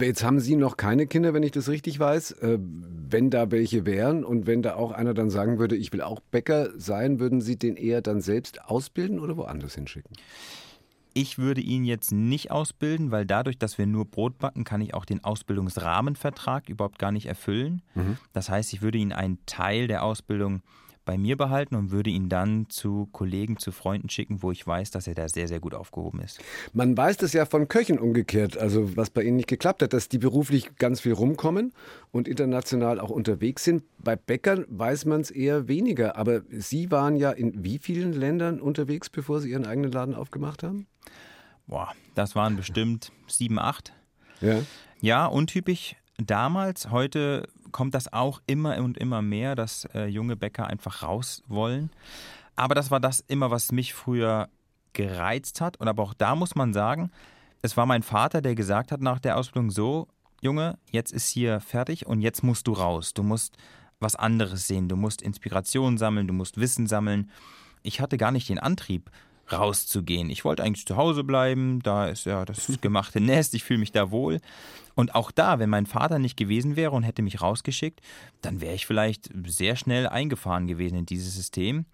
Jetzt 0.00 0.24
haben 0.24 0.40
Sie 0.40 0.56
noch 0.56 0.76
keine 0.76 1.06
Kinder, 1.06 1.34
wenn 1.34 1.44
ich 1.44 1.52
das 1.52 1.68
richtig 1.68 2.00
weiß. 2.00 2.32
Äh, 2.32 2.58
wenn 2.60 3.30
da 3.30 3.50
welche 3.50 3.86
wären 3.86 4.24
und 4.24 4.46
wenn 4.46 4.62
da 4.62 4.74
auch 4.74 4.90
einer 4.90 5.14
dann 5.14 5.30
sagen 5.30 5.58
würde, 5.58 5.76
ich 5.76 5.92
will 5.92 6.00
auch 6.00 6.20
Bäcker 6.20 6.70
sein, 6.76 7.20
würden 7.20 7.40
Sie 7.40 7.56
den 7.56 7.76
eher 7.76 8.02
dann 8.02 8.20
selbst 8.20 8.64
ausbilden 8.64 9.20
oder 9.20 9.36
woanders 9.36 9.76
hinschicken? 9.76 10.16
Ich 11.14 11.38
würde 11.38 11.60
ihn 11.60 11.84
jetzt 11.84 12.12
nicht 12.12 12.50
ausbilden, 12.50 13.10
weil 13.10 13.26
dadurch, 13.26 13.58
dass 13.58 13.78
wir 13.78 13.86
nur 13.86 14.06
Brot 14.06 14.38
backen, 14.38 14.64
kann 14.64 14.80
ich 14.80 14.94
auch 14.94 15.04
den 15.04 15.22
Ausbildungsrahmenvertrag 15.22 16.68
überhaupt 16.68 16.98
gar 16.98 17.12
nicht 17.12 17.26
erfüllen. 17.26 17.82
Mhm. 17.94 18.16
Das 18.32 18.48
heißt, 18.48 18.72
ich 18.72 18.82
würde 18.82 18.98
ihn 18.98 19.12
einen 19.12 19.38
Teil 19.46 19.88
der 19.88 20.04
Ausbildung 20.04 20.62
bei 21.04 21.18
mir 21.18 21.36
behalten 21.36 21.74
und 21.74 21.90
würde 21.90 22.10
ihn 22.10 22.28
dann 22.28 22.66
zu 22.68 23.08
Kollegen, 23.12 23.58
zu 23.58 23.72
Freunden 23.72 24.08
schicken, 24.08 24.42
wo 24.42 24.50
ich 24.50 24.66
weiß, 24.66 24.90
dass 24.90 25.06
er 25.06 25.14
da 25.14 25.28
sehr, 25.28 25.48
sehr 25.48 25.60
gut 25.60 25.74
aufgehoben 25.74 26.20
ist. 26.20 26.40
Man 26.72 26.96
weiß 26.96 27.16
das 27.16 27.32
ja 27.32 27.46
von 27.46 27.68
Köchen 27.68 27.98
umgekehrt, 27.98 28.56
also 28.56 28.96
was 28.96 29.10
bei 29.10 29.22
Ihnen 29.22 29.36
nicht 29.36 29.48
geklappt 29.48 29.82
hat, 29.82 29.92
dass 29.92 30.08
die 30.08 30.18
beruflich 30.18 30.76
ganz 30.76 31.00
viel 31.00 31.12
rumkommen 31.12 31.72
und 32.10 32.28
international 32.28 33.00
auch 33.00 33.10
unterwegs 33.10 33.64
sind. 33.64 33.82
Bei 33.98 34.16
Bäckern 34.16 34.64
weiß 34.68 35.04
man 35.06 35.20
es 35.20 35.30
eher 35.30 35.68
weniger, 35.68 36.16
aber 36.16 36.42
Sie 36.50 36.90
waren 36.90 37.16
ja 37.16 37.30
in 37.30 37.64
wie 37.64 37.78
vielen 37.78 38.12
Ländern 38.12 38.60
unterwegs, 38.60 39.10
bevor 39.10 39.40
Sie 39.40 39.50
Ihren 39.50 39.66
eigenen 39.66 39.92
Laden 39.92 40.14
aufgemacht 40.14 40.62
haben? 40.62 40.86
Boah, 41.66 41.92
das 42.14 42.34
waren 42.34 42.56
bestimmt 42.56 43.12
sieben, 43.26 43.58
acht. 43.58 43.92
Ja. 44.40 44.62
Ja, 45.00 45.26
untypisch 45.26 45.96
damals. 46.18 46.90
Heute 46.90 47.48
kommt 47.70 47.94
das 47.94 48.12
auch 48.12 48.40
immer 48.46 48.78
und 48.78 48.98
immer 48.98 49.22
mehr, 49.22 49.54
dass 49.54 49.86
äh, 49.94 50.06
junge 50.06 50.36
Bäcker 50.36 50.66
einfach 50.66 51.02
raus 51.02 51.42
wollen. 51.46 51.90
Aber 52.56 52.74
das 52.74 52.90
war 52.90 53.00
das 53.00 53.20
immer, 53.20 53.50
was 53.50 53.72
mich 53.72 53.94
früher 53.94 54.48
gereizt 54.92 55.60
hat. 55.60 55.78
Und 55.78 55.88
aber 55.88 56.02
auch 56.02 56.14
da 56.14 56.34
muss 56.34 56.54
man 56.54 56.72
sagen, 56.72 57.10
es 57.62 57.76
war 57.76 57.86
mein 57.86 58.02
Vater, 58.02 58.42
der 58.42 58.54
gesagt 58.54 58.92
hat 58.92 59.00
nach 59.00 59.20
der 59.20 59.36
Ausbildung 59.36 59.70
so, 59.70 60.08
Junge, 60.40 60.78
jetzt 60.90 61.12
ist 61.12 61.28
hier 61.28 61.60
fertig 61.60 62.06
und 62.06 62.20
jetzt 62.20 62.42
musst 62.42 62.66
du 62.66 62.72
raus. 62.72 63.14
Du 63.14 63.22
musst 63.22 63.56
was 64.00 64.16
anderes 64.16 64.66
sehen, 64.66 64.88
du 64.88 64.96
musst 64.96 65.22
Inspiration 65.22 65.96
sammeln, 65.96 66.26
du 66.26 66.34
musst 66.34 66.58
Wissen 66.58 66.88
sammeln. 66.88 67.30
Ich 67.82 68.00
hatte 68.00 68.18
gar 68.18 68.32
nicht 68.32 68.48
den 68.48 68.58
Antrieb, 68.58 69.10
rauszugehen. 69.52 70.30
Ich 70.30 70.44
wollte 70.44 70.62
eigentlich 70.62 70.86
zu 70.86 70.96
Hause 70.96 71.24
bleiben, 71.24 71.80
da 71.82 72.06
ist 72.06 72.26
ja 72.26 72.44
das 72.44 72.70
gemachte 72.80 73.20
Nest, 73.20 73.54
ich 73.54 73.64
fühle 73.64 73.80
mich 73.80 73.92
da 73.92 74.10
wohl. 74.10 74.40
Und 74.94 75.14
auch 75.14 75.30
da, 75.30 75.58
wenn 75.58 75.70
mein 75.70 75.86
Vater 75.86 76.18
nicht 76.18 76.36
gewesen 76.36 76.76
wäre 76.76 76.92
und 76.92 77.02
hätte 77.02 77.22
mich 77.22 77.40
rausgeschickt, 77.40 78.00
dann 78.42 78.60
wäre 78.60 78.74
ich 78.74 78.86
vielleicht 78.86 79.30
sehr 79.46 79.76
schnell 79.76 80.06
eingefahren 80.06 80.66
gewesen 80.66 80.98
in 80.98 81.06
dieses 81.06 81.34
System. 81.34 81.86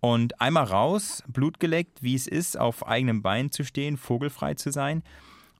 Und 0.00 0.40
einmal 0.40 0.64
raus, 0.64 1.22
Blut 1.26 1.60
geleckt, 1.60 2.02
wie 2.02 2.14
es 2.14 2.26
ist, 2.26 2.58
auf 2.58 2.86
eigenem 2.86 3.20
Bein 3.22 3.50
zu 3.50 3.64
stehen, 3.64 3.96
vogelfrei 3.96 4.54
zu 4.54 4.70
sein, 4.70 5.02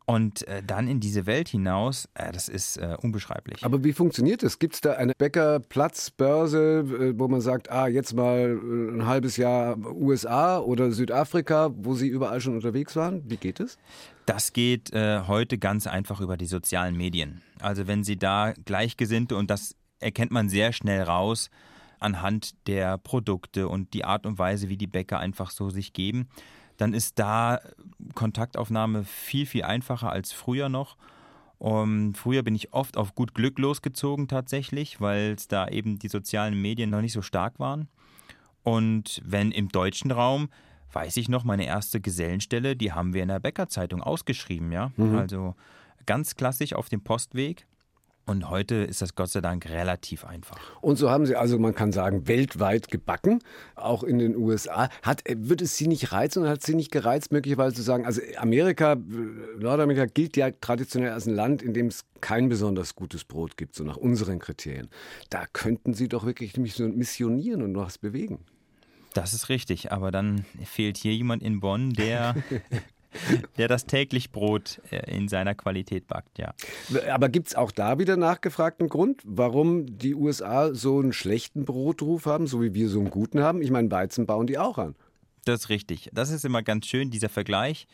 und 0.09 0.49
äh, 0.49 0.62
dann 0.67 0.88
in 0.88 1.00
diese 1.00 1.27
Welt 1.27 1.49
hinaus, 1.49 2.09
äh, 2.15 2.33
das 2.33 2.49
ist 2.49 2.79
äh, 2.79 2.97
unbeschreiblich. 3.03 3.62
Aber 3.62 3.85
wie 3.85 3.93
funktioniert 3.93 4.43
das? 4.43 4.59
Gibt 4.59 4.75
es 4.77 4.81
da 4.81 4.95
eine 4.95 5.12
Bäckerplatzbörse, 5.19 7.12
äh, 7.12 7.19
wo 7.19 7.29
man 7.29 7.43
sagt, 7.43 7.71
ah, 7.71 7.88
jetzt 7.88 8.15
mal 8.15 8.59
äh, 8.59 8.95
ein 8.95 9.05
halbes 9.05 9.37
Jahr 9.37 9.77
USA 9.77 10.61
oder 10.61 10.93
Südafrika, 10.93 11.73
wo 11.77 11.93
Sie 11.93 12.09
überall 12.09 12.41
schon 12.41 12.55
unterwegs 12.55 12.97
waren? 12.97 13.23
Wie 13.29 13.37
geht 13.37 13.61
es? 13.61 13.77
Das 14.25 14.55
geht 14.55 14.95
äh, 14.95 15.25
heute 15.27 15.59
ganz 15.59 15.87
einfach 15.87 16.23
über 16.23 16.38
die 16.38 16.47
sozialen 16.47 16.97
Medien. 16.97 17.43
Also 17.61 17.87
wenn 17.87 18.03
Sie 18.03 18.17
da 18.17 18.55
Gleichgesinnte, 18.65 19.37
und 19.37 19.50
das 19.50 19.77
erkennt 20.00 20.31
man 20.31 20.49
sehr 20.49 20.73
schnell 20.73 21.03
raus, 21.03 21.50
anhand 21.99 22.67
der 22.67 22.97
Produkte 22.97 23.69
und 23.69 23.93
die 23.93 24.07
Art 24.07 24.25
und 24.25 24.38
Weise, 24.38 24.71
wie 24.71 24.79
die 24.79 24.87
Bäcker 24.87 25.19
einfach 25.19 25.50
so 25.50 25.69
sich 25.69 25.93
geben, 25.93 26.31
dann 26.79 26.95
ist 26.95 27.19
da 27.19 27.61
Kontaktaufnahme 28.15 29.05
viel, 29.05 29.45
viel 29.45 29.65
einfacher 29.65 30.11
als 30.11 30.33
früher 30.33 30.71
noch. 30.71 30.97
Um, 31.59 32.15
früher 32.15 32.45
bin 32.45 32.55
ich 32.55 32.73
oft 32.73 32.97
auf 32.97 33.17
gut 33.17 33.35
Glück 33.35 33.59
losgezogen 33.59 34.29
tatsächlich, 34.29 35.01
weil 35.01 35.37
da 35.49 35.67
eben 35.69 35.99
die 35.99 36.09
sozialen 36.09 36.61
Medien 36.61 36.89
noch 36.89 37.01
nicht 37.01 37.13
so 37.13 37.21
stark 37.21 37.59
waren. 37.59 37.89
Und 38.63 39.21
wenn 39.25 39.51
im 39.51 39.69
deutschen 39.69 40.13
Raum, 40.13 40.51
weiß 40.93 41.17
ich 41.17 41.29
noch, 41.29 41.43
meine 41.43 41.67
erste 41.67 42.01
Gesellenstelle, 42.01 42.77
die 42.77 42.93
haben 42.93 43.13
wir 43.13 43.23
in 43.23 43.29
der 43.29 43.41
Bäckerzeitung 43.41 44.01
ausgeschrieben, 44.03 44.71
ja. 44.71 44.93
Mhm. 44.97 45.17
Also 45.17 45.57
ganz 46.07 46.37
klassisch 46.37 46.75
auf 46.75 46.89
dem 46.89 47.03
Postweg. 47.03 47.67
Und 48.29 48.51
heute 48.51 48.75
ist 48.75 49.01
das 49.01 49.15
Gott 49.15 49.31
sei 49.31 49.41
Dank 49.41 49.71
relativ 49.71 50.27
einfach. 50.27 50.59
Und 50.83 50.97
so 50.97 51.09
haben 51.09 51.25
Sie 51.25 51.35
also, 51.35 51.59
man 51.59 51.75
kann 51.75 51.93
sagen, 51.93 52.29
weltweit 52.29 52.89
gebacken, 52.89 53.39
auch 53.75 54.05
in 54.05 54.19
den 54.19 54.37
USA. 54.37 54.91
Hat, 55.03 55.27
äh, 55.27 55.37
wird 55.39 55.63
es 55.63 55.79
Sie 55.79 55.89
nicht 55.89 56.13
reizen 56.13 56.43
oder 56.43 56.51
hat 56.51 56.63
Sie 56.63 56.75
nicht 56.75 56.93
gereizt, 56.93 57.33
möglicherweise 57.33 57.77
zu 57.77 57.81
sagen, 57.81 58.05
also 58.05 58.21
Amerika, 58.37 58.93
äh, 58.93 58.97
Nordamerika 59.59 60.05
gilt 60.05 60.37
ja 60.37 60.51
traditionell 60.51 61.13
als 61.13 61.27
ein 61.27 61.35
Land, 61.35 61.63
in 61.63 61.73
dem 61.73 61.87
es 61.87 62.05
kein 62.21 62.51
besonders 62.51 62.95
gutes 62.95 63.25
Brot 63.25 63.57
gibt, 63.57 63.75
so 63.75 63.83
nach 63.83 63.97
unseren 63.97 64.41
Kriterien. 64.41 64.91
Da 65.31 65.47
könnten 65.55 65.95
Sie 65.95 66.09
doch 66.09 66.27
wirklich 66.27 66.59
missionieren 66.59 67.63
und 67.63 67.73
noch 67.73 67.87
was 67.87 67.97
bewegen. 67.97 68.41
Das 69.15 69.33
ist 69.33 69.49
richtig, 69.49 69.91
aber 69.91 70.11
dann 70.11 70.45
fehlt 70.67 70.99
hier 70.99 71.15
jemand 71.15 71.43
in 71.43 71.61
Bonn, 71.61 71.95
der 71.95 72.35
der 73.57 73.69
das 73.69 73.87
täglich 73.87 74.31
Brot 74.31 74.81
äh, 74.91 75.15
in 75.15 75.29
seiner 75.29 75.55
Qualität 75.55 76.07
backt, 76.07 76.38
ja. 76.38 76.55
Aber 77.11 77.29
gibt 77.29 77.49
es 77.49 77.55
auch 77.55 77.73
da 77.73 77.99
wieder 77.99 78.17
nachgefragten 78.17 78.88
Grund, 78.88 79.23
warum 79.25 79.99
die 79.99 80.15
USA 80.15 80.75
so 80.75 80.99
einen 80.99 81.12
schlechten 81.12 81.65
Brotruf 81.65 82.27
haben, 82.27 82.47
so 82.47 82.62
wie 82.62 82.75
wir 82.75 82.88
so 82.88 83.00
einen 83.00 83.11
guten 83.11 83.41
haben? 83.41 83.62
Ich 83.62 83.71
meine, 83.71 83.91
Weizen 83.91 84.27
bauen 84.27 84.47
die 84.47 84.59
auch 84.59 84.79
an. 84.79 84.95
Das 85.45 85.61
ist 85.61 85.69
richtig. 85.69 86.11
Das 86.12 86.31
ist 86.31 86.45
immer 86.45 86.62
ganz 86.62 86.87
schön, 86.87 87.11
dieser 87.11 87.29
Vergleich. 87.29 87.87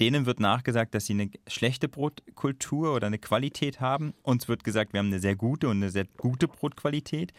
Denen 0.00 0.26
wird 0.26 0.40
nachgesagt, 0.40 0.94
dass 0.94 1.06
sie 1.06 1.14
eine 1.14 1.30
schlechte 1.46 1.88
Brotkultur 1.88 2.94
oder 2.94 3.06
eine 3.06 3.18
Qualität 3.18 3.80
haben. 3.80 4.12
Uns 4.22 4.46
wird 4.48 4.62
gesagt, 4.62 4.92
wir 4.92 4.98
haben 4.98 5.06
eine 5.06 5.20
sehr 5.20 5.36
gute 5.36 5.68
und 5.68 5.78
eine 5.78 5.90
sehr 5.90 6.04
gute 6.18 6.48
Brotqualität. 6.48 7.32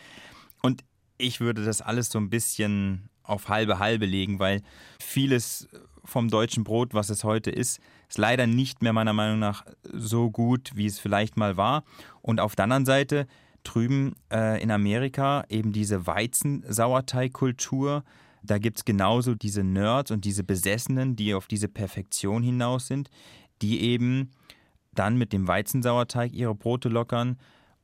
Und 0.64 0.84
ich 1.18 1.40
würde 1.40 1.64
das 1.64 1.82
alles 1.82 2.10
so 2.10 2.18
ein 2.18 2.30
bisschen 2.30 3.10
auf 3.24 3.50
halbe 3.50 3.80
halbe 3.80 4.06
legen, 4.06 4.40
weil 4.40 4.62
vieles 5.00 5.68
vom 6.08 6.30
deutschen 6.30 6.64
Brot, 6.64 6.94
was 6.94 7.10
es 7.10 7.24
heute 7.24 7.52
ist, 7.52 7.80
ist 8.10 8.18
leider 8.18 8.48
nicht 8.48 8.82
mehr 8.82 8.94
meiner 8.94 9.14
Meinung 9.14 9.40
nach 9.40 9.66
so 9.84 10.32
gut, 10.32 10.72
wie 10.76 10.86
es 10.86 11.00
vielleicht 11.00 11.38
mal 11.38 11.58
war. 11.58 11.84
Und 12.22 12.40
auf 12.40 12.56
der 12.56 12.64
anderen 12.64 12.86
Seite 12.86 13.28
drüben 13.64 14.16
äh, 14.32 14.62
in 14.62 14.72
Amerika 14.72 15.44
eben 15.50 15.74
diese 15.74 16.08
Weizensauerteigkultur. 16.08 18.04
Da 18.42 18.58
gibt 18.60 18.78
es 18.78 18.86
genauso 18.86 19.36
diese 19.36 19.64
Nerds 19.64 20.12
und 20.12 20.24
diese 20.24 20.44
Besessenen, 20.44 21.16
die 21.18 21.34
auf 21.34 21.48
diese 21.48 21.68
Perfektion 21.68 22.44
hinaus 22.44 22.88
sind, 22.88 23.10
die 23.62 23.82
eben 23.82 24.32
dann 24.94 25.18
mit 25.18 25.34
dem 25.34 25.48
Weizensauerteig 25.48 26.32
ihre 26.34 26.56
Brote 26.56 26.88
lockern 26.90 27.38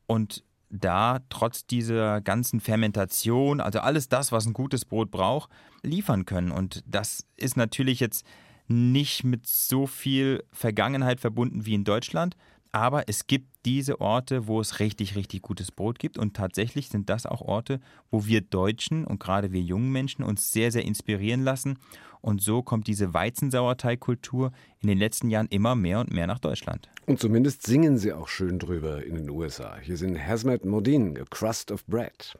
und 0.07 0.43
da 0.73 1.19
trotz 1.29 1.65
dieser 1.65 2.19
ganzen 2.21 2.59
Fermentation, 2.59 3.61
also 3.61 3.79
alles 3.79 4.09
das, 4.09 4.31
was 4.31 4.45
ein 4.45 4.53
gutes 4.53 4.85
Brot 4.85 5.11
braucht, 5.11 5.49
liefern 5.83 6.25
können. 6.25 6.51
Und 6.51 6.83
das 6.87 7.25
ist 7.37 7.57
natürlich 7.57 7.99
jetzt 7.99 8.25
nicht 8.67 9.23
mit 9.23 9.45
so 9.45 9.85
viel 9.85 10.43
Vergangenheit 10.51 11.19
verbunden 11.19 11.65
wie 11.65 11.75
in 11.75 11.83
Deutschland, 11.83 12.35
aber 12.73 13.07
es 13.07 13.27
gibt 13.27 13.47
diese 13.65 14.01
Orte, 14.01 14.47
wo 14.47 14.59
es 14.59 14.79
richtig, 14.79 15.15
richtig 15.15 15.43
gutes 15.43 15.71
Brot 15.71 15.99
gibt. 15.99 16.17
Und 16.17 16.35
tatsächlich 16.35 16.89
sind 16.89 17.07
das 17.07 17.25
auch 17.25 17.41
Orte, 17.41 17.79
wo 18.09 18.25
wir 18.25 18.41
Deutschen 18.41 19.05
und 19.05 19.19
gerade 19.19 19.53
wir 19.53 19.61
jungen 19.61 19.91
Menschen 19.91 20.23
uns 20.23 20.51
sehr, 20.51 20.71
sehr 20.71 20.83
inspirieren 20.83 21.43
lassen. 21.43 21.77
Und 22.19 22.41
so 22.41 22.63
kommt 22.63 22.87
diese 22.87 23.13
Weizensauerteigkultur 23.13 24.51
in 24.79 24.87
den 24.87 24.97
letzten 24.97 25.29
Jahren 25.29 25.47
immer 25.47 25.75
mehr 25.75 25.99
und 25.99 26.11
mehr 26.11 26.25
nach 26.25 26.39
Deutschland. 26.39 26.89
Und 27.05 27.19
zumindest 27.19 27.63
singen 27.63 27.97
sie 27.97 28.11
auch 28.11 28.27
schön 28.27 28.59
drüber 28.59 29.05
in 29.05 29.15
den 29.15 29.29
USA. 29.29 29.77
Hier 29.79 29.97
sind 29.97 30.19
Hazmat 30.19 30.65
Modin, 30.65 31.17
A 31.19 31.25
Crust 31.29 31.71
of 31.71 31.85
Bread. 31.85 32.37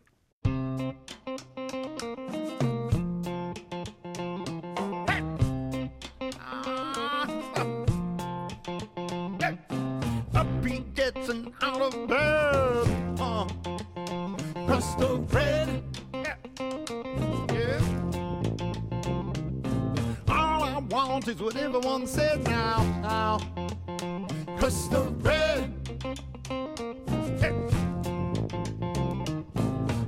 Is 21.33 21.41
what 21.41 21.55
everyone 21.55 22.05
said 22.05 22.43
now. 22.43 22.77
Now, 23.01 23.39
crust 24.59 24.93
of 24.93 25.17
bread. 25.23 25.73
Hey. 27.41 27.53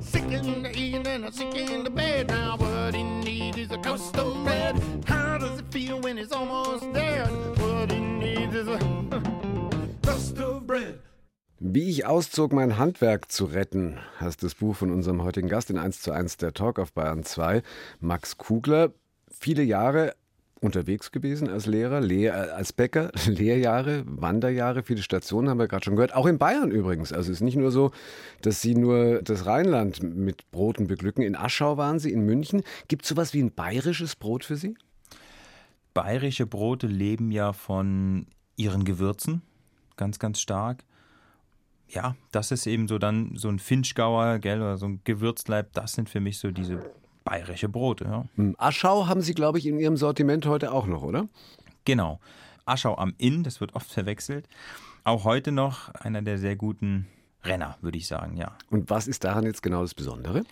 Sick 0.01 0.29
in 0.31 0.61
the 0.61 0.71
evening, 0.75 1.31
sick 1.31 1.55
in 1.55 1.83
the 1.83 1.89
bed. 1.89 2.27
Now, 2.27 2.57
what 2.57 2.93
he 2.93 3.03
needs 3.03 3.57
is 3.57 3.71
a 3.71 3.77
crust 3.77 4.15
of 4.17 4.33
bread. 4.43 4.75
How 5.05 5.39
does 5.39 5.59
it 5.59 5.65
feel 5.71 5.99
when 5.99 6.19
it's 6.19 6.31
almost 6.31 6.93
dead? 6.93 7.27
What 7.57 7.91
he 7.91 7.99
needs 7.99 8.53
is 8.53 8.67
a 8.67 8.77
crust 10.03 10.37
of 10.37 10.67
bread. 10.67 10.99
Wie 11.59 11.89
ich 11.89 12.05
auszog, 12.05 12.53
mein 12.53 12.77
Handwerk 12.77 13.31
zu 13.31 13.45
retten, 13.45 13.97
heißt 14.19 14.43
das 14.43 14.53
Buch 14.53 14.75
von 14.75 14.91
unserem 14.91 15.23
heutigen 15.23 15.49
Gast 15.49 15.71
in 15.71 15.79
1 15.79 16.01
zu 16.01 16.11
1 16.11 16.37
der 16.37 16.53
Talk 16.53 16.77
auf 16.77 16.93
Bayern 16.93 17.23
2, 17.23 17.63
Max 17.99 18.37
Kugler. 18.37 18.91
Viele 19.31 19.63
Jahre 19.63 20.13
unterwegs 20.61 21.11
gewesen 21.11 21.49
als 21.49 21.65
Lehrer, 21.65 22.01
Lehr 22.01 22.33
äh, 22.33 22.51
als 22.51 22.73
Bäcker, 22.73 23.11
Lehrjahre, 23.27 24.03
Wanderjahre, 24.05 24.83
viele 24.83 25.01
Stationen 25.01 25.49
haben 25.49 25.59
wir 25.59 25.67
gerade 25.67 25.83
schon 25.83 25.95
gehört. 25.95 26.15
Auch 26.15 26.25
in 26.25 26.37
Bayern 26.37 26.71
übrigens. 26.71 27.11
Also 27.11 27.31
es 27.31 27.37
ist 27.37 27.43
nicht 27.43 27.57
nur 27.57 27.71
so, 27.71 27.91
dass 28.41 28.61
Sie 28.61 28.75
nur 28.75 29.21
das 29.21 29.45
Rheinland 29.45 30.01
mit 30.01 30.49
Broten 30.51 30.87
beglücken. 30.87 31.23
In 31.23 31.35
Aschau 31.35 31.77
waren 31.77 31.99
Sie, 31.99 32.11
in 32.11 32.25
München. 32.25 32.63
Gibt 32.87 33.03
es 33.03 33.09
sowas 33.09 33.33
wie 33.33 33.41
ein 33.41 33.51
bayerisches 33.51 34.15
Brot 34.15 34.43
für 34.43 34.55
Sie? 34.55 34.75
Bayerische 35.93 36.45
Brote 36.45 36.87
leben 36.87 37.31
ja 37.31 37.53
von 37.53 38.27
ihren 38.57 38.83
Gewürzen, 38.85 39.41
ganz, 39.97 40.19
ganz 40.19 40.39
stark. 40.39 40.83
Ja, 41.87 42.15
das 42.31 42.51
ist 42.51 42.65
eben 42.67 42.87
so 42.87 42.97
dann 42.97 43.35
so 43.35 43.47
ein 43.47 43.59
Finchgauer, 43.59 44.39
gell, 44.39 44.61
oder 44.61 44.77
so 44.77 44.87
ein 44.87 45.01
Gewürzleib, 45.03 45.71
das 45.73 45.93
sind 45.93 46.09
für 46.09 46.19
mich 46.19 46.39
so 46.39 46.51
diese 46.51 46.79
bayerische 47.25 47.67
Brote, 47.67 48.05
ja. 48.05 48.25
Hm, 48.35 48.55
Aschau 48.57 49.07
haben 49.07 49.21
Sie, 49.21 49.33
glaube 49.33 49.57
ich, 49.57 49.65
in 49.65 49.77
Ihrem 49.77 49.97
Sortiment 49.97 50.45
heute 50.45 50.71
auch 50.71 50.85
noch, 50.85 51.03
oder? 51.03 51.27
Genau. 51.83 52.21
Aschau 52.65 52.97
am 52.97 53.13
Inn, 53.17 53.43
das 53.43 53.59
wird 53.59 53.75
oft 53.75 53.91
verwechselt. 53.91 54.47
Auch 55.03 55.25
heute 55.25 55.51
noch 55.51 55.89
einer 55.95 56.21
der 56.21 56.37
sehr 56.37 56.55
guten 56.55 57.07
Renner, 57.43 57.77
würde 57.81 57.97
ich 57.97 58.07
sagen, 58.07 58.37
ja. 58.37 58.57
Und 58.69 58.89
was 58.89 59.07
ist 59.07 59.23
daran 59.23 59.43
jetzt 59.43 59.61
genau 59.61 59.81
das 59.81 59.93
Besondere? 59.93 60.43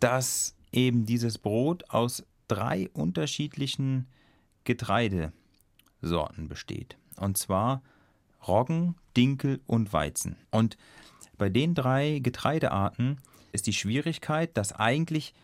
Dass 0.00 0.56
eben 0.72 1.06
dieses 1.06 1.38
Brot 1.38 1.84
aus 1.88 2.24
drei 2.48 2.88
unterschiedlichen 2.92 4.06
Getreidesorten 4.64 6.48
besteht. 6.48 6.96
Und 7.16 7.38
zwar 7.38 7.82
Roggen, 8.46 8.96
Dinkel 9.16 9.60
und 9.66 9.92
Weizen. 9.92 10.36
Und 10.50 10.76
bei 11.36 11.48
den 11.48 11.74
drei 11.74 12.20
Getreidearten 12.22 13.18
ist 13.52 13.66
die 13.66 13.72
Schwierigkeit, 13.72 14.56
dass 14.56 14.72
eigentlich 14.72 15.34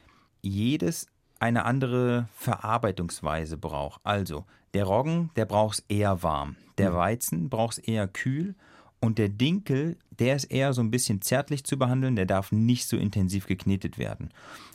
jedes 0.45 1.07
eine 1.41 1.65
andere 1.65 2.29
Verarbeitungsweise 2.35 3.57
braucht. 3.57 4.01
Also 4.05 4.45
der 4.73 4.85
Roggen, 4.85 5.31
der 5.37 5.45
braucht 5.45 5.79
es 5.79 5.85
eher 5.89 6.23
warm, 6.23 6.57
der 6.79 6.95
Weizen 6.95 7.49
braucht 7.49 7.79
es 7.79 7.85
eher 7.85 8.09
kühl 8.09 8.55
und 9.01 9.19
der 9.19 9.29
Dinkel, 9.29 9.97
der 10.19 10.37
ist 10.37 10.45
eher 10.45 10.73
so 10.73 10.81
ein 10.81 10.91
bisschen 10.91 11.21
zärtlich 11.21 11.65
zu 11.65 11.79
behandeln, 11.79 12.17
der 12.17 12.27
darf 12.27 12.53
nicht 12.53 12.89
so 12.89 12.97
intensiv 12.97 13.47
geknetet 13.47 13.99
werden. 13.99 14.31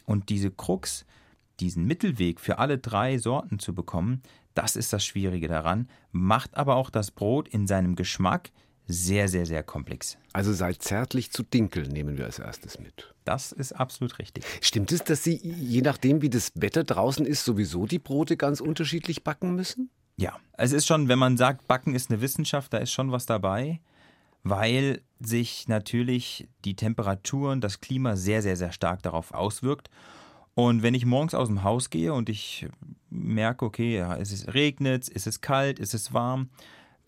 Und 0.05 0.29
diese 0.29 0.51
Krux, 0.51 1.05
diesen 1.59 1.85
Mittelweg 1.85 2.39
für 2.39 2.59
alle 2.59 2.77
drei 2.77 3.17
Sorten 3.17 3.59
zu 3.59 3.73
bekommen, 3.73 4.21
das 4.53 4.75
ist 4.75 4.93
das 4.93 5.03
Schwierige 5.05 5.47
daran, 5.47 5.89
macht 6.11 6.55
aber 6.57 6.75
auch 6.75 6.89
das 6.89 7.11
Brot 7.11 7.47
in 7.47 7.65
seinem 7.65 7.95
Geschmack 7.95 8.51
sehr, 8.91 9.27
sehr, 9.27 9.45
sehr 9.45 9.61
komplex. 9.61 10.17
Also 10.33 10.51
sei 10.51 10.73
zärtlich 10.73 11.31
zu 11.31 11.43
Dinkel 11.43 11.87
nehmen 11.87 12.17
wir 12.17 12.25
als 12.25 12.39
erstes 12.39 12.79
mit. 12.79 13.13
Das 13.23 13.51
ist 13.51 13.73
absolut 13.73 14.17
richtig. 14.17 14.43
Stimmt 14.61 14.91
es, 14.91 15.03
dass 15.03 15.23
Sie, 15.23 15.35
je 15.35 15.81
nachdem 15.81 16.23
wie 16.23 16.29
das 16.29 16.51
Wetter 16.55 16.83
draußen 16.83 17.23
ist, 17.23 17.45
sowieso 17.45 17.85
die 17.85 17.99
Brote 17.99 18.35
ganz 18.35 18.61
unterschiedlich 18.61 19.23
backen 19.23 19.53
müssen? 19.53 19.91
Ja, 20.17 20.37
es 20.53 20.71
ist 20.71 20.87
schon, 20.87 21.07
wenn 21.07 21.19
man 21.19 21.37
sagt, 21.37 21.67
Backen 21.67 21.93
ist 21.93 22.09
eine 22.09 22.19
Wissenschaft, 22.19 22.73
da 22.73 22.79
ist 22.79 22.91
schon 22.91 23.11
was 23.11 23.27
dabei, 23.27 23.79
weil 24.43 25.01
sich 25.19 25.67
natürlich 25.67 26.47
die 26.65 26.75
Temperaturen, 26.75 27.61
das 27.61 27.81
Klima 27.81 28.15
sehr, 28.15 28.41
sehr, 28.41 28.57
sehr 28.57 28.71
stark 28.71 29.03
darauf 29.03 29.35
auswirkt. 29.35 29.91
Und 30.55 30.81
wenn 30.81 30.95
ich 30.95 31.05
morgens 31.05 31.35
aus 31.35 31.47
dem 31.47 31.63
Haus 31.63 31.91
gehe 31.91 32.11
und 32.11 32.27
ich 32.27 32.67
merke, 33.11 33.63
okay, 33.65 33.97
ja, 33.97 34.15
ist 34.15 34.31
es 34.31 34.51
regnet, 34.51 35.07
ist 35.07 35.27
es 35.27 35.41
kalt, 35.41 35.77
ist 35.77 35.93
es 35.93 36.11
warm, 36.11 36.49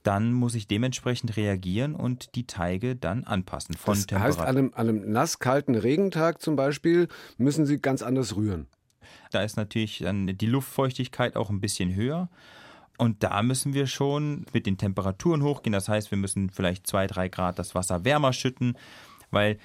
dann 0.03 0.33
muss 0.33 0.55
ich 0.55 0.67
dementsprechend 0.67 1.37
reagieren 1.37 1.95
und 1.95 2.35
die 2.35 2.47
Teige 2.47 2.95
dann 2.95 3.23
anpassen. 3.23 3.75
Von 3.75 4.03
das 4.07 4.19
heißt, 4.19 4.39
an 4.39 4.47
einem, 4.47 4.71
an 4.73 4.89
einem 4.89 5.11
nasskalten 5.11 5.75
Regentag 5.75 6.41
zum 6.41 6.55
Beispiel 6.55 7.07
müssen 7.37 7.65
Sie 7.65 7.79
ganz 7.79 8.01
anders 8.01 8.35
rühren. 8.35 8.67
Da 9.31 9.43
ist 9.43 9.57
natürlich 9.57 9.99
dann 9.99 10.27
die 10.27 10.45
Luftfeuchtigkeit 10.45 11.35
auch 11.35 11.49
ein 11.49 11.61
bisschen 11.61 11.95
höher. 11.95 12.29
Und 12.97 13.23
da 13.23 13.41
müssen 13.41 13.73
wir 13.73 13.87
schon 13.87 14.45
mit 14.53 14.65
den 14.65 14.77
Temperaturen 14.77 15.41
hochgehen. 15.43 15.73
Das 15.73 15.89
heißt, 15.89 16.11
wir 16.11 16.17
müssen 16.17 16.49
vielleicht 16.49 16.85
zwei, 16.85 17.07
drei 17.07 17.29
Grad 17.29 17.57
das 17.57 17.73
Wasser 17.73 18.05
wärmer 18.05 18.33
schütten, 18.33 18.77
weil 19.31 19.57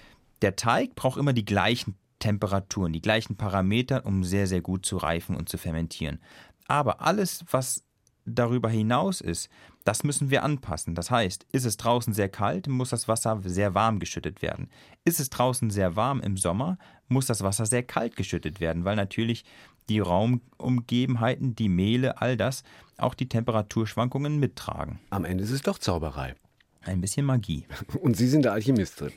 der 0.42 0.57
Teig 0.57 0.94
braucht 0.94 1.18
immer 1.18 1.33
die 1.33 1.44
gleichen 1.44 1.96
Temperaturen, 2.18 2.92
die 2.92 3.03
gleichen 3.03 3.37
Parameter, 3.37 4.07
um 4.07 4.25
sehr, 4.25 4.46
sehr 4.46 4.62
gut 4.62 4.87
zu 4.87 4.96
reifen 4.96 5.37
und 5.37 5.49
zu 5.49 5.59
fermentieren. 5.59 6.18
Aber 6.66 7.03
alles, 7.03 7.44
was 7.51 7.85
darüber 8.25 8.68
hinaus 8.68 9.20
ist, 9.20 9.51
das 9.87 10.03
müssen 10.03 10.31
wir 10.31 10.42
anpassen. 10.42 10.94
Das 10.94 11.11
heißt, 11.11 11.46
ist 11.53 11.64
es 11.64 11.77
draußen 11.77 12.12
sehr 12.12 12.29
kalt, 12.29 12.66
muss 12.66 12.90
das 12.90 13.07
Wasser 13.07 13.40
sehr 13.44 13.75
warm 13.75 14.01
geschüttet 14.01 14.42
werden. 14.42 14.68
Ist 15.05 15.20
es 15.20 15.31
draußen 15.31 15.70
sehr 15.70 15.94
warm 15.94 16.20
im 16.20 16.37
Sommer, 16.37 16.77
muss 17.09 17.27
das 17.27 17.42
Wasser 17.42 17.66
sehr 17.66 17.85
kalt 17.85 18.16
geschüttet 18.16 18.61
werden, 18.61 18.85
weil 18.85 18.96
natürlich 18.96 19.44
die 19.88 20.01
Raumumgebenheiten, 20.01 21.55
die 21.55 21.68
Mehle, 21.68 22.20
all 22.20 22.37
das 22.37 22.64
auch 22.99 23.14
die 23.14 23.29
Temperaturschwankungen 23.29 24.38
mittragen. 24.40 24.99
Am 25.11 25.25
Ende 25.25 25.44
ist 25.44 25.53
es 25.53 25.62
doch 25.62 25.79
Zauberei. 25.79 26.35
Ein 26.83 27.01
bisschen 27.01 27.27
Magie. 27.27 27.64
Und 28.01 28.16
Sie 28.16 28.29
sind 28.29 28.44
der 28.44 28.53
Alchemist 28.53 29.01
drin. 29.01 29.12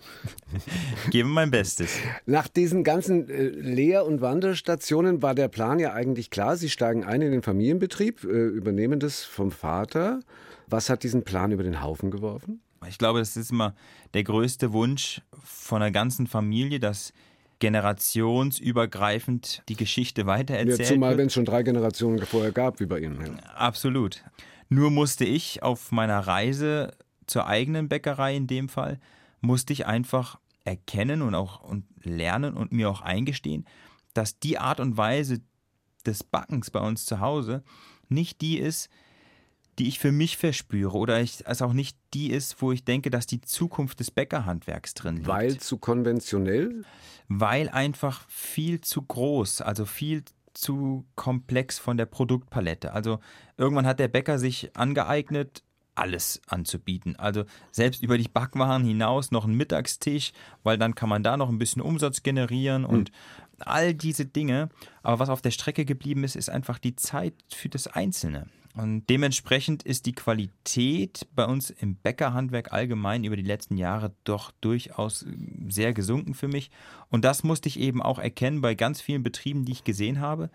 Gebe 1.11 1.29
mein 1.29 1.49
Bestes. 1.49 1.97
Nach 2.25 2.47
diesen 2.47 2.83
ganzen 2.83 3.29
äh, 3.29 3.43
Lehr- 3.43 4.05
und 4.05 4.21
Wanderstationen 4.21 5.21
war 5.21 5.35
der 5.35 5.47
Plan 5.47 5.79
ja 5.79 5.93
eigentlich 5.93 6.29
klar. 6.29 6.57
Sie 6.57 6.69
steigen 6.69 7.03
ein 7.03 7.21
in 7.21 7.31
den 7.31 7.41
Familienbetrieb, 7.43 8.23
äh, 8.23 8.27
übernehmen 8.27 8.99
das 8.99 9.23
vom 9.23 9.51
Vater. 9.51 10.19
Was 10.69 10.89
hat 10.89 11.03
diesen 11.03 11.23
Plan 11.23 11.51
über 11.51 11.63
den 11.63 11.81
Haufen 11.81 12.11
geworfen? 12.11 12.61
Ich 12.87 12.97
glaube, 12.97 13.19
es 13.19 13.35
ist 13.35 13.51
immer 13.51 13.75
der 14.13 14.23
größte 14.23 14.71
Wunsch 14.71 15.21
von 15.43 15.81
der 15.81 15.91
ganzen 15.91 16.27
Familie, 16.27 16.79
dass 16.79 17.11
generationsübergreifend 17.59 19.63
die 19.67 19.75
Geschichte 19.75 20.25
weitererzählt 20.25 20.79
ja, 20.79 20.85
zumal 20.85 21.17
wenn 21.17 21.27
es 21.27 21.33
schon 21.33 21.43
drei 21.43 21.63
Generationen 21.63 22.25
vorher 22.25 22.53
gab, 22.53 22.79
wie 22.79 22.85
bei 22.85 22.99
Ihnen. 22.99 23.19
Ja. 23.21 23.33
Absolut. 23.55 24.23
Nur 24.69 24.91
musste 24.91 25.25
ich 25.25 25.61
auf 25.61 25.91
meiner 25.91 26.19
Reise 26.19 26.95
zur 27.27 27.47
eigenen 27.47 27.89
Bäckerei 27.89 28.33
in 28.35 28.47
dem 28.47 28.69
Fall, 28.69 28.97
musste 29.41 29.73
ich 29.73 29.85
einfach 29.85 30.39
erkennen 30.63 31.21
und 31.21 31.35
auch 31.35 31.61
und 31.61 31.83
lernen 32.03 32.55
und 32.55 32.71
mir 32.71 32.89
auch 32.89 33.01
eingestehen, 33.01 33.65
dass 34.13 34.39
die 34.39 34.57
Art 34.57 34.79
und 34.79 34.95
Weise 34.97 35.41
des 36.05 36.23
Backens 36.23 36.71
bei 36.71 36.79
uns 36.79 37.05
zu 37.05 37.19
Hause 37.19 37.61
nicht 38.07 38.39
die 38.41 38.57
ist, 38.57 38.89
die 39.79 39.87
ich 39.87 39.99
für 39.99 40.11
mich 40.11 40.37
verspüre 40.37 40.97
oder 40.97 41.21
ich, 41.21 41.43
es 41.45 41.61
auch 41.61 41.73
nicht 41.73 41.97
die 42.13 42.31
ist, 42.31 42.61
wo 42.61 42.71
ich 42.71 42.83
denke, 42.83 43.09
dass 43.09 43.25
die 43.25 43.41
Zukunft 43.41 43.99
des 43.99 44.11
Bäckerhandwerks 44.11 44.93
drin 44.93 45.17
liegt. 45.17 45.27
Weil 45.27 45.57
zu 45.57 45.77
konventionell? 45.77 46.83
Weil 47.29 47.69
einfach 47.69 48.27
viel 48.29 48.81
zu 48.81 49.01
groß, 49.01 49.61
also 49.61 49.85
viel 49.85 50.23
zu 50.53 51.05
komplex 51.15 51.79
von 51.79 51.95
der 51.95 52.05
Produktpalette. 52.05 52.91
Also 52.91 53.19
irgendwann 53.57 53.85
hat 53.85 53.99
der 53.99 54.09
Bäcker 54.09 54.37
sich 54.37 54.75
angeeignet, 54.75 55.63
alles 55.95 56.41
anzubieten. 56.47 57.15
Also 57.15 57.45
selbst 57.71 58.03
über 58.03 58.17
die 58.17 58.27
Backwaren 58.27 58.83
hinaus 58.83 59.31
noch 59.31 59.45
einen 59.45 59.55
Mittagstisch, 59.55 60.33
weil 60.63 60.77
dann 60.77 60.95
kann 60.95 61.09
man 61.09 61.23
da 61.23 61.37
noch 61.37 61.49
ein 61.49 61.59
bisschen 61.59 61.81
Umsatz 61.81 62.23
generieren 62.23 62.83
und 62.83 63.11
mhm. 63.11 63.15
all 63.59 63.93
diese 63.93 64.25
Dinge. 64.25 64.69
Aber 65.03 65.19
was 65.19 65.29
auf 65.29 65.41
der 65.41 65.51
Strecke 65.51 65.85
geblieben 65.85 66.23
ist, 66.23 66.35
ist 66.35 66.49
einfach 66.49 66.79
die 66.79 66.95
Zeit 66.95 67.33
für 67.49 67.69
das 67.69 67.87
Einzelne. 67.87 68.47
Und 68.79 69.09
dementsprechend 69.09 69.83
ist 69.83 70.05
die 70.05 70.13
Qualität 70.13 71.27
bei 71.35 71.43
uns 71.43 71.69
im 71.69 71.95
Bäckerhandwerk 71.95 72.71
allgemein 72.71 73.25
über 73.25 73.35
die 73.35 73.43
letzten 73.43 73.75
Jahre 73.75 74.13
doch 74.23 74.51
durchaus 74.61 75.25
sehr 75.67 75.93
gesunken 75.93 76.33
für 76.33 76.47
mich. 76.47 76.71
Und 77.09 77.25
das 77.25 77.43
musste 77.43 77.67
ich 77.67 77.77
eben 77.77 78.01
auch 78.01 78.19
erkennen 78.19 78.61
bei 78.61 78.75
ganz 78.75 79.01
vielen 79.01 79.21
Betrieben, 79.21 79.65
die 79.65 79.73
ich 79.73 79.83
gesehen 79.83 80.21
habe, 80.21 80.49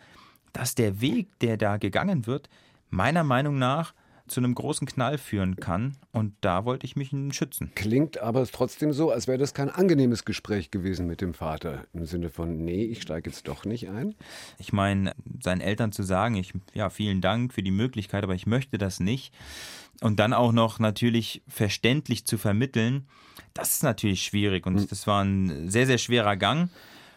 dass 0.54 0.74
der 0.74 1.02
Weg, 1.02 1.38
der 1.40 1.58
da 1.58 1.76
gegangen 1.76 2.26
wird, 2.26 2.48
meiner 2.88 3.24
Meinung 3.24 3.58
nach 3.58 3.92
zu 4.26 4.40
einem 4.40 4.54
großen 4.54 4.86
Knall 4.86 5.18
führen 5.18 5.56
kann. 5.56 5.96
Und 6.12 6.34
da 6.40 6.64
wollte 6.64 6.86
ich 6.86 6.96
mich 6.96 7.10
schützen. 7.30 7.72
Klingt 7.74 8.18
aber 8.18 8.46
trotzdem 8.46 8.92
so, 8.92 9.10
als 9.10 9.28
wäre 9.28 9.38
das 9.38 9.52
kein 9.52 9.68
angenehmes 9.68 10.24
Gespräch 10.24 10.70
gewesen 10.70 11.06
mit 11.06 11.20
dem 11.20 11.34
Vater. 11.34 11.84
Im 11.92 12.06
Sinne 12.06 12.30
von, 12.30 12.64
nee, 12.64 12.84
ich 12.84 13.02
steige 13.02 13.28
jetzt 13.28 13.48
doch 13.48 13.64
nicht 13.64 13.88
ein. 13.90 14.14
Ich 14.58 14.72
meine, 14.72 15.14
seinen 15.42 15.60
Eltern 15.60 15.92
zu 15.92 16.02
sagen, 16.02 16.36
ich, 16.36 16.54
ja, 16.72 16.88
vielen 16.88 17.20
Dank 17.20 17.52
für 17.52 17.62
die 17.62 17.70
Möglichkeit, 17.70 18.24
aber 18.24 18.34
ich 18.34 18.46
möchte 18.46 18.78
das 18.78 18.98
nicht. 18.98 19.34
Und 20.00 20.18
dann 20.18 20.32
auch 20.32 20.52
noch 20.52 20.78
natürlich 20.78 21.42
verständlich 21.46 22.26
zu 22.26 22.38
vermitteln, 22.38 23.06
das 23.52 23.74
ist 23.74 23.82
natürlich 23.82 24.22
schwierig. 24.22 24.66
Und 24.66 24.90
das 24.90 25.06
war 25.06 25.22
ein 25.22 25.70
sehr, 25.70 25.86
sehr 25.86 25.98
schwerer 25.98 26.36
Gang, 26.36 26.70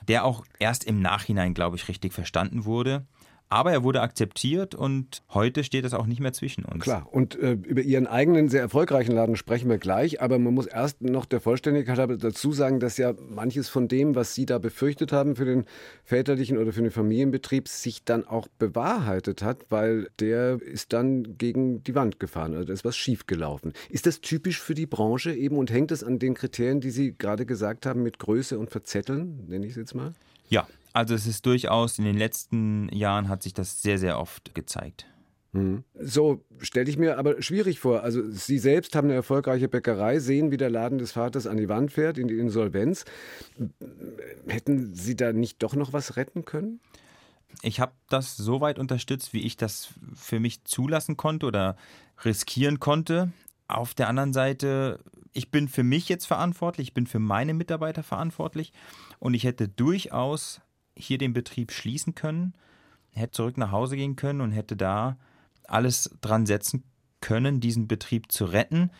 der 0.07 0.25
auch 0.25 0.45
erst 0.59 0.83
im 0.83 1.01
Nachhinein, 1.01 1.53
glaube 1.53 1.77
ich, 1.77 1.87
richtig 1.87 2.13
verstanden 2.13 2.65
wurde. 2.65 3.05
Aber 3.49 3.71
er 3.71 3.83
wurde 3.83 4.01
akzeptiert 4.01 4.75
und 4.75 5.23
heute 5.33 5.63
steht 5.63 5.85
es 5.85 5.93
auch 5.93 6.05
nicht 6.05 6.19
mehr 6.19 6.33
zwischen 6.33 6.65
uns. 6.65 6.83
Klar, 6.83 7.07
und 7.09 7.39
äh, 7.39 7.53
über 7.53 7.81
Ihren 7.81 8.05
eigenen 8.05 8.49
sehr 8.49 8.59
erfolgreichen 8.61 9.13
Laden 9.13 9.37
sprechen 9.37 9.69
wir 9.69 9.77
gleich, 9.77 10.21
aber 10.21 10.37
man 10.37 10.53
muss 10.53 10.65
erst 10.65 11.01
noch 11.01 11.25
der 11.25 11.39
Vollständigkeit 11.39 11.97
dazu 12.21 12.51
sagen, 12.51 12.81
dass 12.81 12.97
ja 12.97 13.13
manches 13.29 13.69
von 13.69 13.87
dem, 13.87 14.15
was 14.15 14.35
Sie 14.35 14.45
da 14.45 14.57
befürchtet 14.57 15.13
haben 15.13 15.37
für 15.37 15.45
den 15.45 15.65
väterlichen 16.03 16.57
oder 16.57 16.73
für 16.73 16.81
den 16.81 16.91
Familienbetrieb, 16.91 17.69
sich 17.69 18.03
dann 18.03 18.25
auch 18.25 18.47
bewahrheitet 18.59 19.41
hat, 19.41 19.65
weil 19.69 20.09
der 20.19 20.61
ist 20.61 20.91
dann 20.91 21.37
gegen 21.37 21.83
die 21.83 21.95
Wand 21.95 22.19
gefahren, 22.19 22.53
also 22.53 22.65
da 22.65 22.73
ist 22.73 22.83
was 22.83 22.97
schiefgelaufen. 22.97 23.71
Ist 23.89 24.07
das 24.07 24.19
typisch 24.19 24.59
für 24.59 24.73
die 24.73 24.85
Branche 24.85 25.33
eben 25.33 25.57
und 25.57 25.71
hängt 25.71 25.91
es 25.91 26.03
an 26.03 26.19
den 26.19 26.33
Kriterien, 26.33 26.81
die 26.81 26.91
Sie 26.91 27.15
gerade 27.17 27.45
gesagt 27.45 27.85
haben, 27.85 28.03
mit 28.03 28.19
Größe 28.19 28.59
und 28.59 28.71
Verzetteln, 28.71 29.45
nenne 29.47 29.65
ich 29.65 29.71
es 29.71 29.77
jetzt 29.77 29.95
mal? 29.95 30.13
Ja, 30.49 30.67
also 30.97 31.13
es 31.13 31.27
ist 31.27 31.45
durchaus, 31.45 31.99
in 31.99 32.05
den 32.05 32.17
letzten 32.17 32.89
Jahren 32.89 33.29
hat 33.29 33.43
sich 33.43 33.53
das 33.53 33.83
sehr, 33.83 33.99
sehr 33.99 34.19
oft 34.19 34.55
gezeigt. 34.55 35.05
So 35.99 36.43
stelle 36.57 36.89
ich 36.89 36.97
mir 36.97 37.19
aber 37.19 37.39
schwierig 37.41 37.79
vor. 37.79 38.01
Also 38.01 38.27
Sie 38.31 38.57
selbst 38.57 38.95
haben 38.95 39.07
eine 39.07 39.13
erfolgreiche 39.13 39.67
Bäckerei, 39.67 40.17
sehen, 40.17 40.49
wie 40.49 40.57
der 40.57 40.71
Laden 40.71 40.97
des 40.97 41.11
Vaters 41.11 41.45
an 41.45 41.57
die 41.57 41.69
Wand 41.69 41.91
fährt, 41.91 42.17
in 42.17 42.27
die 42.27 42.39
Insolvenz. 42.39 43.05
Hätten 44.47 44.95
Sie 44.95 45.15
da 45.15 45.33
nicht 45.33 45.61
doch 45.61 45.75
noch 45.75 45.93
was 45.93 46.15
retten 46.15 46.45
können? 46.45 46.79
Ich 47.61 47.79
habe 47.79 47.93
das 48.09 48.35
so 48.35 48.59
weit 48.59 48.79
unterstützt, 48.79 49.33
wie 49.33 49.45
ich 49.45 49.55
das 49.55 49.89
für 50.15 50.39
mich 50.39 50.63
zulassen 50.63 51.15
konnte 51.15 51.45
oder 51.45 51.75
riskieren 52.25 52.79
konnte. 52.79 53.31
Auf 53.67 53.93
der 53.93 54.09
anderen 54.09 54.33
Seite, 54.33 54.99
ich 55.31 55.51
bin 55.51 55.67
für 55.67 55.83
mich 55.83 56.09
jetzt 56.09 56.25
verantwortlich, 56.25 56.87
ich 56.87 56.93
bin 56.95 57.05
für 57.05 57.19
meine 57.19 57.53
Mitarbeiter 57.53 58.01
verantwortlich 58.01 58.73
und 59.19 59.35
ich 59.35 59.43
hätte 59.43 59.67
durchaus 59.67 60.61
hier 60.97 61.17
den 61.17 61.33
Betrieb 61.33 61.71
schließen 61.71 62.15
können, 62.15 62.53
hätte 63.11 63.31
zurück 63.31 63.57
nach 63.57 63.71
Hause 63.71 63.95
gehen 63.95 64.15
können 64.15 64.41
und 64.41 64.51
hätte 64.51 64.75
da 64.75 65.17
alles 65.65 66.15
dran 66.21 66.45
setzen 66.45 66.83
können, 67.21 67.59
diesen 67.59 67.87
Betrieb 67.87 68.31
zu 68.31 68.45
retten. 68.45 68.91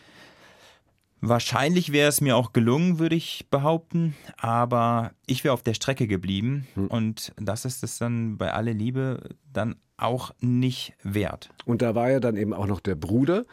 Wahrscheinlich 1.20 1.90
wäre 1.92 2.08
es 2.08 2.20
mir 2.20 2.36
auch 2.36 2.52
gelungen, 2.52 2.98
würde 3.00 3.16
ich 3.16 3.48
behaupten, 3.50 4.14
aber 4.36 5.12
ich 5.26 5.42
wäre 5.42 5.54
auf 5.54 5.64
der 5.64 5.74
Strecke 5.74 6.06
geblieben 6.06 6.68
und 6.88 7.32
das 7.36 7.64
ist 7.64 7.82
es 7.82 7.98
dann 7.98 8.38
bei 8.38 8.52
aller 8.52 8.74
Liebe 8.74 9.30
dann 9.52 9.76
auch 9.98 10.32
nicht 10.40 10.94
wert. 11.02 11.50
Und 11.66 11.82
da 11.82 11.94
war 11.94 12.10
ja 12.10 12.20
dann 12.20 12.36
eben 12.36 12.54
auch 12.54 12.66
noch 12.66 12.80
der 12.80 12.94
Bruder, 12.94 13.44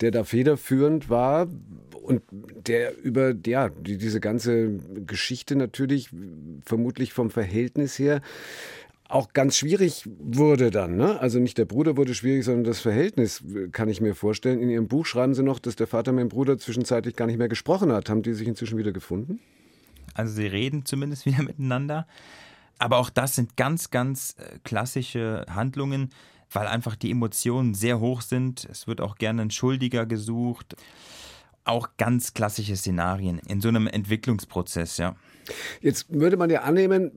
der 0.00 0.10
da 0.10 0.24
federführend 0.24 1.08
war 1.08 1.48
und 2.02 2.22
der 2.30 2.98
über 3.02 3.32
ja, 3.46 3.68
die, 3.68 3.96
diese 3.96 4.20
ganze 4.20 4.78
Geschichte 5.06 5.56
natürlich 5.56 6.10
vermutlich 6.64 7.12
vom 7.12 7.30
Verhältnis 7.30 7.98
her 7.98 8.20
auch 9.08 9.34
ganz 9.34 9.58
schwierig 9.58 10.08
wurde 10.18 10.70
dann. 10.70 10.96
Ne? 10.96 11.20
Also 11.20 11.38
nicht 11.38 11.58
der 11.58 11.66
Bruder 11.66 11.96
wurde 11.96 12.14
schwierig, 12.14 12.44
sondern 12.44 12.64
das 12.64 12.80
Verhältnis 12.80 13.44
kann 13.70 13.88
ich 13.88 14.00
mir 14.00 14.14
vorstellen. 14.14 14.60
In 14.60 14.70
Ihrem 14.70 14.88
Buch 14.88 15.04
schreiben 15.04 15.34
Sie 15.34 15.42
noch, 15.42 15.58
dass 15.58 15.76
der 15.76 15.86
Vater 15.86 16.12
mit 16.12 16.22
dem 16.22 16.28
Bruder 16.30 16.58
zwischenzeitlich 16.58 17.14
gar 17.14 17.26
nicht 17.26 17.38
mehr 17.38 17.48
gesprochen 17.48 17.92
hat. 17.92 18.08
Haben 18.08 18.22
die 18.22 18.32
sich 18.32 18.48
inzwischen 18.48 18.78
wieder 18.78 18.92
gefunden? 18.92 19.38
Also 20.14 20.34
sie 20.34 20.46
reden 20.46 20.84
zumindest 20.86 21.26
wieder 21.26 21.42
miteinander. 21.42 22.06
Aber 22.82 22.98
auch 22.98 23.10
das 23.10 23.36
sind 23.36 23.56
ganz, 23.56 23.92
ganz 23.92 24.34
äh, 24.38 24.58
klassische 24.64 25.46
Handlungen, 25.48 26.10
weil 26.50 26.66
einfach 26.66 26.96
die 26.96 27.12
Emotionen 27.12 27.74
sehr 27.74 28.00
hoch 28.00 28.22
sind. 28.22 28.66
Es 28.68 28.88
wird 28.88 29.00
auch 29.00 29.14
gerne 29.14 29.42
ein 29.42 29.52
Schuldiger 29.52 30.04
gesucht. 30.04 30.74
Auch 31.62 31.90
ganz 31.96 32.34
klassische 32.34 32.74
Szenarien 32.74 33.40
in 33.46 33.60
so 33.60 33.68
einem 33.68 33.86
Entwicklungsprozess, 33.86 34.96
ja. 34.96 35.14
Jetzt 35.80 36.12
würde 36.12 36.36
man 36.36 36.50
ja 36.50 36.62
annehmen, 36.62 37.12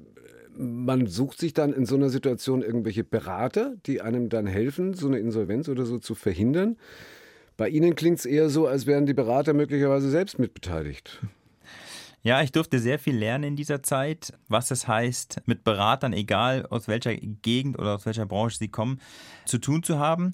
man 0.56 1.08
sucht 1.08 1.39
sich 1.39 1.56
dann 1.56 1.73
in 1.73 1.88
so 1.88 1.95
einer 1.95 2.10
Situation 2.10 2.62
irgendwelche 2.62 3.04
Berater, 3.04 3.73
die 3.88 4.01
einem 4.01 4.30
dann 4.30 4.45
helfen, 4.45 4.93
so 4.93 5.08
eine 5.08 5.17
Insolvenz 5.17 5.67
oder 5.67 5.88
so 5.88 5.97
zu 5.97 6.13
verhindern. 6.13 6.78
Bei 7.58 7.69
Ihnen 7.69 7.95
klingt 7.95 8.19
es 8.19 8.28
eher 8.28 8.49
so, 8.49 8.67
als 8.67 8.86
wären 8.86 9.08
die 9.08 9.15
Berater 9.15 9.54
möglicherweise 9.54 10.12
selbst 10.12 10.38
mitbeteiligt. 10.38 11.21
Ja, 12.26 12.42
ich 12.42 12.52
durfte 12.52 12.80
sehr 12.80 12.98
viel 12.98 13.16
lernen 13.16 13.44
in 13.44 13.56
dieser 13.56 13.84
Zeit, 13.84 14.34
was 14.48 14.72
es 14.72 14.88
heißt, 14.88 15.44
mit 15.46 15.64
Beratern, 15.64 16.12
egal 16.12 16.66
aus 16.66 16.88
welcher 16.88 17.16
Gegend 17.16 17.78
oder 17.78 17.94
aus 17.94 18.08
welcher 18.08 18.26
Branche 18.26 18.58
sie 18.58 18.68
kommen, 18.68 19.00
zu 19.46 19.60
tun 19.60 19.84
zu 19.84 20.00
haben. 20.00 20.34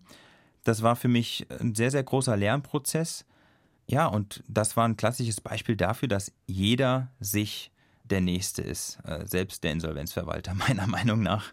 Das 0.63 0.83
war 0.83 0.95
für 0.95 1.09
mich 1.09 1.47
ein 1.59 1.75
sehr, 1.75 1.91
sehr 1.91 2.03
großer 2.03 2.37
Lernprozess. 2.37 3.25
Ja, 3.87 4.05
und 4.07 4.41
das 4.47 4.77
war 4.77 4.87
ein 4.87 4.95
klassisches 4.95 5.41
Beispiel 5.41 5.75
dafür, 5.75 6.07
dass 6.07 6.31
jeder 6.47 7.11
sich 7.19 7.73
der 8.05 8.21
Nächste 8.21 8.61
ist, 8.61 8.99
äh, 9.03 9.25
selbst 9.27 9.65
der 9.65 9.73
Insolvenzverwalter, 9.73 10.53
meiner 10.67 10.87
Meinung 10.87 11.21
nach. 11.21 11.51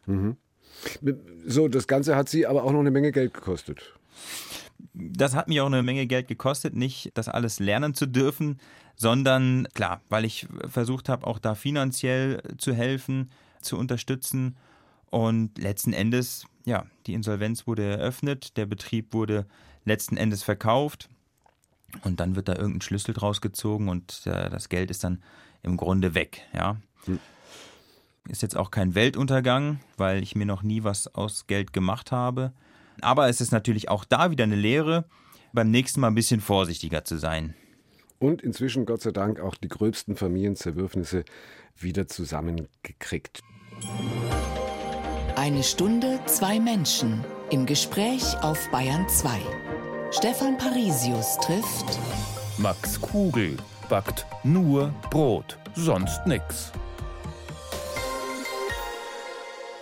So, 1.47 1.67
das 1.67 1.89
Ganze 1.89 2.15
hat 2.15 2.29
Sie 2.29 2.47
aber 2.47 2.63
auch 2.63 2.71
noch 2.71 2.79
eine 2.79 2.93
Menge 2.93 3.11
Geld 3.11 3.35
gekostet. 3.35 3.93
Das 4.95 5.35
hat 5.35 5.49
mich 5.49 5.61
auch 5.61 5.67
eine 5.67 5.83
Menge 5.83 6.07
Geld 6.07 6.29
gekostet, 6.29 6.77
nicht 6.77 7.11
das 7.15 7.29
alles 7.29 7.59
lernen 7.59 7.95
zu 7.95 8.07
dürfen, 8.07 8.61
sondern 8.99 9.69
klar, 9.75 10.03
weil 10.11 10.25
ich 10.25 10.47
versucht 10.67 11.09
habe, 11.09 11.27
auch 11.27 11.39
da 11.39 11.55
finanziell 11.55 12.43
zu 12.59 12.75
helfen, 12.75 13.31
zu 13.63 13.79
unterstützen. 13.79 14.57
Und 15.09 15.57
letzten 15.57 15.95
Endes, 15.95 16.47
ja, 16.67 16.85
die 17.07 17.15
Insolvenz 17.15 17.67
wurde 17.67 17.85
eröffnet, 17.85 18.57
der 18.59 18.67
Betrieb 18.67 19.15
wurde 19.15 19.47
letzten 19.85 20.19
Endes 20.19 20.43
verkauft 20.43 21.09
und 22.03 22.21
dann 22.21 22.37
wird 22.37 22.49
da 22.49 22.57
irgendein 22.57 22.83
Schlüssel 22.83 23.15
draus 23.15 23.41
gezogen 23.41 23.89
und 23.89 24.27
äh, 24.27 24.51
das 24.51 24.69
Geld 24.69 24.91
ist 24.91 25.05
dann 25.05 25.23
im 25.63 25.79
Grunde 25.79 26.15
weg, 26.15 26.43
ja. 26.53 26.77
Ist 28.29 28.43
jetzt 28.43 28.57
auch 28.57 28.71
kein 28.71 28.95
Weltuntergang, 28.95 29.81
weil 29.97 30.23
ich 30.23 30.37
mir 30.37 30.45
noch 30.45 30.63
nie 30.63 30.85
was 30.85 31.15
aus 31.15 31.47
Geld 31.47 31.73
gemacht 31.73 32.13
habe. 32.13 32.53
Aber 33.01 33.29
es 33.31 33.41
ist 33.41 33.53
natürlich 33.53 33.89
auch 33.89 34.05
da 34.05 34.31
wieder 34.31 34.45
eine 34.45 34.57
Lehre, 34.57 35.07
beim 35.55 35.71
nächsten 35.71 36.01
Mal 36.01 36.09
ein 36.09 36.15
bisschen 36.15 36.43
vorsichtiger 36.43 37.05
zu 37.05 37.17
sein. 37.17 37.55
Und 38.19 38.43
inzwischen, 38.43 38.87
Gott 38.87 39.03
sei 39.03 39.13
Dank, 39.13 39.41
auch 39.41 39.55
die 39.55 39.69
gröbsten 39.69 40.17
Familienzerwürfnisse 40.17 41.25
wieder 41.77 42.09
zusammengekriegt. 42.09 43.43
Eine 45.37 45.63
Stunde, 45.63 46.19
zwei 46.27 46.59
Menschen 46.59 47.25
im 47.51 47.65
Gespräch 47.65 48.37
auf 48.43 48.69
Bayern 48.71 49.09
2. 49.09 49.39
Stefan 50.11 50.59
Parisius 50.59 51.37
trifft 51.39 51.99
Max 52.59 53.01
Kugel 53.01 53.57
backt 53.89 54.27
nur 54.45 54.95
Brot, 55.11 55.59
sonst 55.75 56.27
nix. 56.27 56.73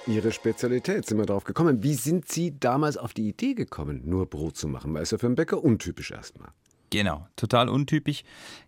Ihre 0.06 0.30
Spezialität, 0.30 1.06
sind 1.06 1.18
wir 1.18 1.26
drauf 1.26 1.42
gekommen. 1.42 1.82
Wie 1.82 1.94
sind 1.94 2.28
Sie 2.30 2.58
damals 2.60 2.96
auf 2.96 3.12
die 3.12 3.28
Idee 3.28 3.54
gekommen, 3.54 4.02
nur 4.04 4.26
Brot 4.26 4.56
zu 4.56 4.68
machen? 4.68 4.94
Weil 4.94 5.02
es 5.02 5.10
ja 5.10 5.18
für 5.18 5.26
einen 5.26 5.34
Bäcker 5.34 5.64
untypisch 5.64 6.12
erstmal. 6.12 6.50
Genau, 6.90 7.26
total 7.36 7.68
untypisch. 7.68 8.22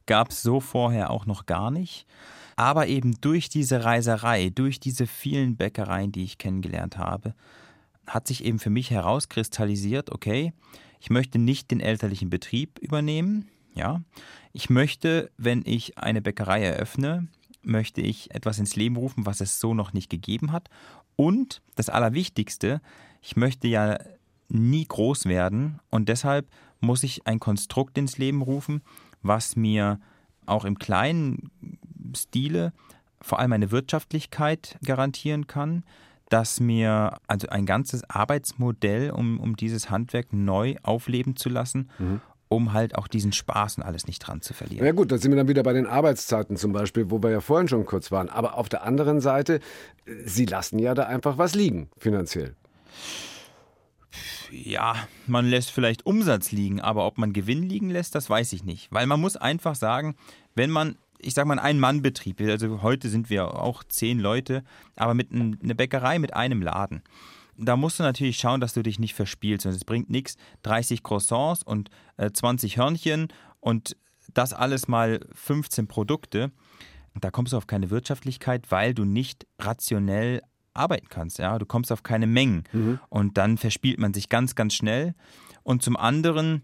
Gab 0.07 0.31
es 0.31 0.43
so 0.43 0.61
vorher 0.61 1.11
auch 1.11 1.27
noch 1.27 1.47
gar 1.47 1.71
nicht. 1.71 2.07
Aber 2.57 2.89
eben 2.89 3.21
durch 3.21 3.49
diese 3.49 3.85
Reiserei, 3.85 4.51
durch 4.51 4.81
diese 4.81 5.07
vielen 5.07 5.57
Bäckereien, 5.57 6.11
die 6.11 6.25
ich 6.25 6.39
kennengelernt 6.39 6.99
habe, 6.99 7.35
hat 8.07 8.27
sich 8.27 8.45
eben 8.45 8.59
für 8.59 8.71
mich 8.71 8.91
herauskristallisiert, 8.91 10.11
okay, 10.11 10.53
ich 10.99 11.11
möchte 11.11 11.39
nicht 11.39 11.71
den 11.71 11.81
elterlichen 11.81 12.31
Betrieb 12.31 12.79
übernehmen, 12.81 13.49
ja. 13.75 14.03
Ich 14.53 14.71
möchte, 14.71 15.31
wenn 15.37 15.63
ich 15.65 15.99
eine 15.99 16.21
Bäckerei 16.21 16.65
eröffne, 16.65 17.29
möchte 17.63 18.01
ich 18.01 18.35
etwas 18.35 18.59
ins 18.59 18.75
Leben 18.75 18.97
rufen, 18.97 19.27
was 19.27 19.41
es 19.41 19.61
so 19.61 19.75
noch 19.75 19.93
nicht 19.93 20.11
gegeben 20.11 20.51
hat. 20.51 20.69
Und 21.15 21.63
das 21.77 21.91
Allerwichtigste, 21.91 22.81
ich 23.23 23.37
möchte 23.37 23.69
ja 23.69 23.99
nie 24.49 24.85
groß 24.85 25.27
werden 25.27 25.79
und 25.91 26.09
deshalb 26.09 26.49
muss 26.81 27.03
ich 27.03 27.27
ein 27.27 27.41
Konstrukt 27.41 27.99
ins 27.99 28.19
Leben 28.19 28.43
rufen, 28.43 28.83
was 29.23 29.57
mir 29.57 30.01
auch 30.47 30.65
im 30.65 30.79
kleinen 30.79 31.51
Stile 32.17 32.73
vor 33.21 33.39
allem 33.39 33.53
eine 33.53 33.71
Wirtschaftlichkeit 33.71 34.79
garantieren 34.85 35.47
kann, 35.47 35.85
dass 36.29 36.61
mir 36.61 37.19
also 37.27 37.49
ein 37.49 37.67
ganzes 37.67 38.09
Arbeitsmodell, 38.09 39.11
um, 39.11 39.41
um 39.41 39.57
dieses 39.57 39.91
Handwerk 39.91 40.33
neu 40.33 40.77
aufleben 40.83 41.37
zu 41.37 41.49
lassen, 41.49 41.91
um 42.49 42.73
halt 42.73 42.97
auch 42.97 43.09
diesen 43.09 43.33
Spaß 43.33 43.79
und 43.79 43.83
alles 43.83 44.07
nicht 44.07 44.21
dran 44.21 44.41
zu 44.41 44.55
verlieren. 44.55 44.85
Ja 44.85 44.93
gut, 44.93 45.11
da 45.11 45.19
sind 45.19 45.33
wir 45.33 45.37
dann 45.37 45.49
wieder 45.49 45.63
bei 45.63 45.73
den 45.73 45.87
Arbeitszeiten 45.87 46.57
zum 46.57 46.73
Beispiel, 46.73 47.11
wo 47.11 47.23
wir 47.23 47.31
ja 47.31 47.41
vorhin 47.41 47.69
schon 47.69 47.85
kurz 47.87 48.11
waren. 48.11 48.29
Aber 48.29 48.57
auf 48.57 48.69
der 48.69 48.85
anderen 48.85 49.21
Seite, 49.21 49.61
Sie 50.25 50.47
lassen 50.47 50.79
ja 50.79 50.95
da 50.95 51.05
einfach 51.05 51.39
was 51.39 51.55
liegen, 51.55 51.91
finanziell. 51.99 52.55
Ja, 54.51 55.09
man 55.27 55.47
lässt 55.47 55.71
vielleicht 55.71 56.07
Umsatz 56.07 56.53
liegen, 56.53 56.81
aber 56.81 57.07
ob 57.07 57.19
man 57.19 57.33
Gewinn 57.33 57.63
liegen 57.63 57.91
lässt, 57.91 58.15
das 58.15 58.31
weiß 58.31 58.53
ich 58.53 58.65
nicht. 58.65 58.89
Weil 58.91 59.07
man 59.07 59.21
muss 59.21 59.37
einfach 59.37 59.75
sagen, 59.75 60.17
wenn 60.55 60.71
man, 60.71 60.97
ich 61.19 61.35
sag 61.35 61.47
mal, 61.47 61.55
ein 61.55 61.77
Ein-Mann-Betrieb, 61.77 62.41
also 62.41 62.83
heute 62.83 63.09
sind 63.09 63.31
wir 63.31 63.61
auch 63.61 63.85
zehn 63.85 64.19
Leute, 64.19 64.65
aber 64.97 65.15
mit 65.15 65.33
ein, 65.33 65.59
eine 65.63 65.75
Bäckerei 65.75 66.19
mit 66.19 66.35
einem 66.35 66.63
Laden. 66.63 67.03
Da 67.57 67.77
musst 67.77 67.99
du 67.99 68.05
natürlich 68.05 68.39
schauen, 68.39 68.61
dass 68.61 68.73
du 68.73 68.83
dich 68.83 68.99
nicht 68.99 69.15
verspielst. 69.15 69.67
Und 69.67 69.73
es 69.73 69.85
bringt 69.85 70.11
nichts, 70.11 70.37
30 70.63 71.03
Croissants 71.03 71.65
und 71.65 71.91
äh, 72.17 72.31
20 72.31 72.77
Hörnchen 72.77 73.29
und 73.61 73.97
das 74.33 74.53
alles 74.53 74.89
mal 74.89 75.21
15 75.33 75.89
Produkte. 75.89 76.53
Da 77.15 77.31
kommst 77.31 77.53
du 77.53 77.57
auf 77.57 77.67
keine 77.67 77.91
Wirtschaftlichkeit, 77.91 78.71
weil 78.71 78.95
du 78.95 79.05
nicht 79.05 79.47
rationell 79.59 80.43
arbeiten 80.79 81.09
kannst. 81.09 81.39
Ja? 81.39 81.59
Du 81.59 81.67
kommst 81.67 81.93
auf 81.93 82.03
keine 82.03 82.27
Mengen. 82.27 82.65
Mhm. 82.73 83.01
Und 83.09 83.39
dann 83.39 83.59
verspielt 83.59 83.99
man 83.99 84.15
sich 84.15 84.29
ganz, 84.29 84.55
ganz 84.55 84.75
schnell. 84.75 85.15
Und 85.63 85.83
zum 85.83 85.97
anderen 85.97 86.63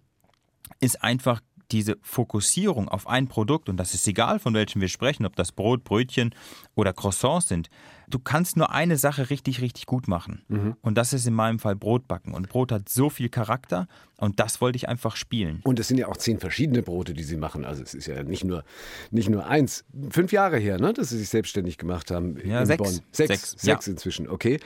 ist 0.80 1.02
einfach 1.02 1.40
diese 1.70 1.96
Fokussierung 2.02 2.88
auf 2.88 3.06
ein 3.06 3.28
Produkt, 3.28 3.68
und 3.68 3.76
das 3.76 3.94
ist 3.94 4.06
egal, 4.06 4.38
von 4.38 4.54
welchem 4.54 4.80
wir 4.80 4.88
sprechen, 4.88 5.26
ob 5.26 5.36
das 5.36 5.52
Brot, 5.52 5.84
Brötchen 5.84 6.34
oder 6.74 6.92
Croissants 6.92 7.48
sind, 7.48 7.70
du 8.08 8.18
kannst 8.18 8.56
nur 8.56 8.70
eine 8.70 8.96
Sache 8.96 9.30
richtig, 9.30 9.60
richtig 9.60 9.86
gut 9.86 10.08
machen. 10.08 10.42
Mhm. 10.48 10.76
Und 10.82 10.96
das 10.98 11.12
ist 11.12 11.26
in 11.26 11.34
meinem 11.34 11.58
Fall 11.58 11.76
Brotbacken. 11.76 12.34
Und 12.34 12.48
Brot 12.48 12.72
hat 12.72 12.88
so 12.88 13.10
viel 13.10 13.28
Charakter 13.28 13.88
und 14.16 14.40
das 14.40 14.60
wollte 14.60 14.76
ich 14.76 14.88
einfach 14.88 15.16
spielen. 15.16 15.60
Und 15.64 15.80
es 15.80 15.88
sind 15.88 15.98
ja 15.98 16.08
auch 16.08 16.16
zehn 16.16 16.38
verschiedene 16.38 16.82
Brote, 16.82 17.14
die 17.14 17.22
Sie 17.22 17.36
machen. 17.36 17.64
Also 17.64 17.82
es 17.82 17.94
ist 17.94 18.06
ja 18.06 18.22
nicht 18.22 18.44
nur, 18.44 18.64
nicht 19.10 19.28
nur 19.28 19.46
eins. 19.46 19.84
Fünf 20.10 20.32
Jahre 20.32 20.58
her, 20.58 20.78
ne, 20.78 20.92
dass 20.92 21.10
Sie 21.10 21.18
sich 21.18 21.28
selbstständig 21.28 21.78
gemacht 21.78 22.10
haben 22.10 22.36
ja, 22.44 22.60
in 22.60 22.66
sechs. 22.66 22.82
Bonn. 22.82 23.00
Sechs, 23.10 23.28
sechs, 23.28 23.50
sechs 23.58 23.86
ja. 23.86 23.92
inzwischen, 23.92 24.28
okay. 24.28 24.60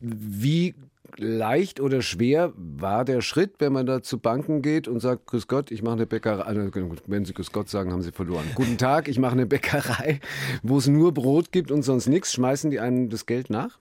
Wie 0.00 0.74
leicht 1.16 1.80
oder 1.80 2.02
schwer 2.02 2.52
war 2.56 3.04
der 3.04 3.20
Schritt, 3.22 3.54
wenn 3.58 3.72
man 3.72 3.86
da 3.86 4.02
zu 4.02 4.18
Banken 4.18 4.62
geht 4.62 4.88
und 4.88 5.00
sagt, 5.00 5.26
Grüß 5.26 5.48
Gott, 5.48 5.70
ich 5.70 5.82
mache 5.82 5.94
eine 5.94 6.06
Bäckerei, 6.06 6.42
also 6.42 6.70
wenn 7.06 7.24
Sie 7.24 7.32
Grüß 7.32 7.52
Gott 7.52 7.68
sagen, 7.68 7.92
haben 7.92 8.02
Sie 8.02 8.12
verloren. 8.12 8.44
Guten 8.54 8.78
Tag, 8.78 9.08
ich 9.08 9.18
mache 9.18 9.32
eine 9.32 9.46
Bäckerei, 9.46 10.20
wo 10.62 10.78
es 10.78 10.86
nur 10.86 11.12
Brot 11.12 11.50
gibt 11.52 11.70
und 11.70 11.82
sonst 11.82 12.06
nichts. 12.06 12.32
Schmeißen 12.32 12.70
die 12.70 12.80
einen 12.80 13.08
das 13.08 13.26
Geld 13.26 13.50
nach? 13.50 13.78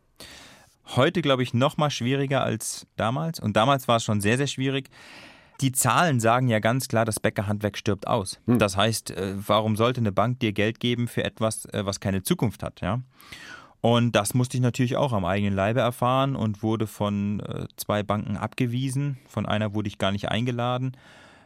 Heute, 0.95 1.21
glaube 1.21 1.43
ich, 1.43 1.53
noch 1.53 1.77
mal 1.77 1.89
schwieriger 1.89 2.43
als 2.43 2.87
damals. 2.95 3.39
Und 3.39 3.57
damals 3.57 3.87
war 3.87 3.97
es 3.97 4.03
schon 4.03 4.21
sehr, 4.21 4.37
sehr 4.37 4.47
schwierig. 4.47 4.89
Die 5.59 5.71
Zahlen 5.71 6.19
sagen 6.19 6.47
ja 6.47 6.59
ganz 6.59 6.87
klar, 6.87 7.03
das 7.03 7.19
Bäckerhandwerk 7.19 7.77
stirbt 7.77 8.07
aus. 8.07 8.39
Hm. 8.45 8.59
Das 8.59 8.77
heißt, 8.77 9.11
äh, 9.11 9.33
warum 9.35 9.75
sollte 9.75 9.99
eine 9.99 10.11
Bank 10.11 10.39
dir 10.39 10.53
Geld 10.53 10.79
geben 10.79 11.07
für 11.07 11.23
etwas, 11.23 11.65
äh, 11.65 11.85
was 11.85 11.99
keine 11.99 12.23
Zukunft 12.23 12.63
hat? 12.63 12.79
Ja? 12.81 13.01
Und 13.81 14.15
das 14.15 14.33
musste 14.33 14.57
ich 14.57 14.61
natürlich 14.61 14.97
auch 14.97 15.13
am 15.13 15.25
eigenen 15.25 15.53
Leibe 15.53 15.79
erfahren 15.79 16.35
und 16.35 16.63
wurde 16.63 16.87
von 16.87 17.39
äh, 17.41 17.67
zwei 17.77 18.03
Banken 18.03 18.35
abgewiesen. 18.35 19.17
Von 19.27 19.45
einer 19.45 19.73
wurde 19.73 19.87
ich 19.87 19.97
gar 19.97 20.11
nicht 20.11 20.29
eingeladen. 20.29 20.97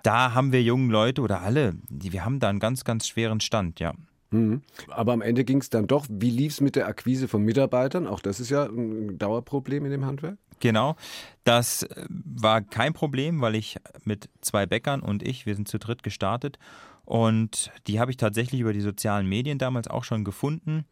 Da 0.03 0.33
haben 0.33 0.51
wir 0.51 0.63
jungen 0.63 0.89
Leute 0.89 1.21
oder 1.21 1.41
alle, 1.41 1.75
die, 1.89 2.13
wir 2.13 2.25
haben 2.25 2.39
da 2.39 2.49
einen 2.49 2.59
ganz, 2.59 2.83
ganz 2.83 3.07
schweren 3.07 3.39
Stand, 3.39 3.79
ja. 3.79 3.93
Mhm. 4.31 4.61
Aber 4.87 5.13
am 5.13 5.21
Ende 5.21 5.43
ging 5.43 5.59
es 5.59 5.69
dann 5.69 5.87
doch. 5.87 6.05
Wie 6.09 6.29
lief 6.29 6.53
es 6.53 6.61
mit 6.61 6.75
der 6.75 6.87
Akquise 6.87 7.27
von 7.27 7.43
Mitarbeitern? 7.43 8.07
Auch 8.07 8.21
das 8.21 8.39
ist 8.39 8.49
ja 8.49 8.63
ein 8.65 9.17
Dauerproblem 9.17 9.85
in 9.85 9.91
dem 9.91 10.05
Handwerk. 10.05 10.37
Genau, 10.61 10.95
das 11.43 11.83
äh, 11.83 12.05
war 12.09 12.61
kein 12.61 12.93
Problem, 12.93 13.41
weil 13.41 13.55
ich 13.55 13.77
mit 14.05 14.29
zwei 14.41 14.65
Bäckern 14.65 15.01
und 15.01 15.21
ich, 15.21 15.45
wir 15.45 15.55
sind 15.55 15.67
zu 15.67 15.79
dritt 15.79 16.01
gestartet 16.03 16.57
und 17.03 17.71
die 17.87 17.99
habe 17.99 18.11
ich 18.11 18.17
tatsächlich 18.17 18.61
über 18.61 18.73
die 18.73 18.81
sozialen 18.81 19.27
Medien 19.27 19.57
damals 19.57 19.87
auch 19.87 20.03
schon 20.03 20.23
gefunden. 20.23 20.85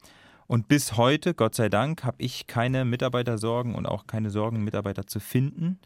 Und 0.49 0.67
bis 0.67 0.97
heute, 0.97 1.35
Gott 1.35 1.53
sei 1.53 1.69
Dank, 1.69 2.03
habe 2.03 2.17
ich 2.17 2.47
keine 2.47 2.83
Mitarbeitersorgen 2.83 3.75
und 3.75 3.85
auch 3.85 4.07
keine 4.07 4.31
Sorgen, 4.31 4.63
Mitarbeiter 4.63 5.05
zu 5.05 5.19
finden, 5.19 5.77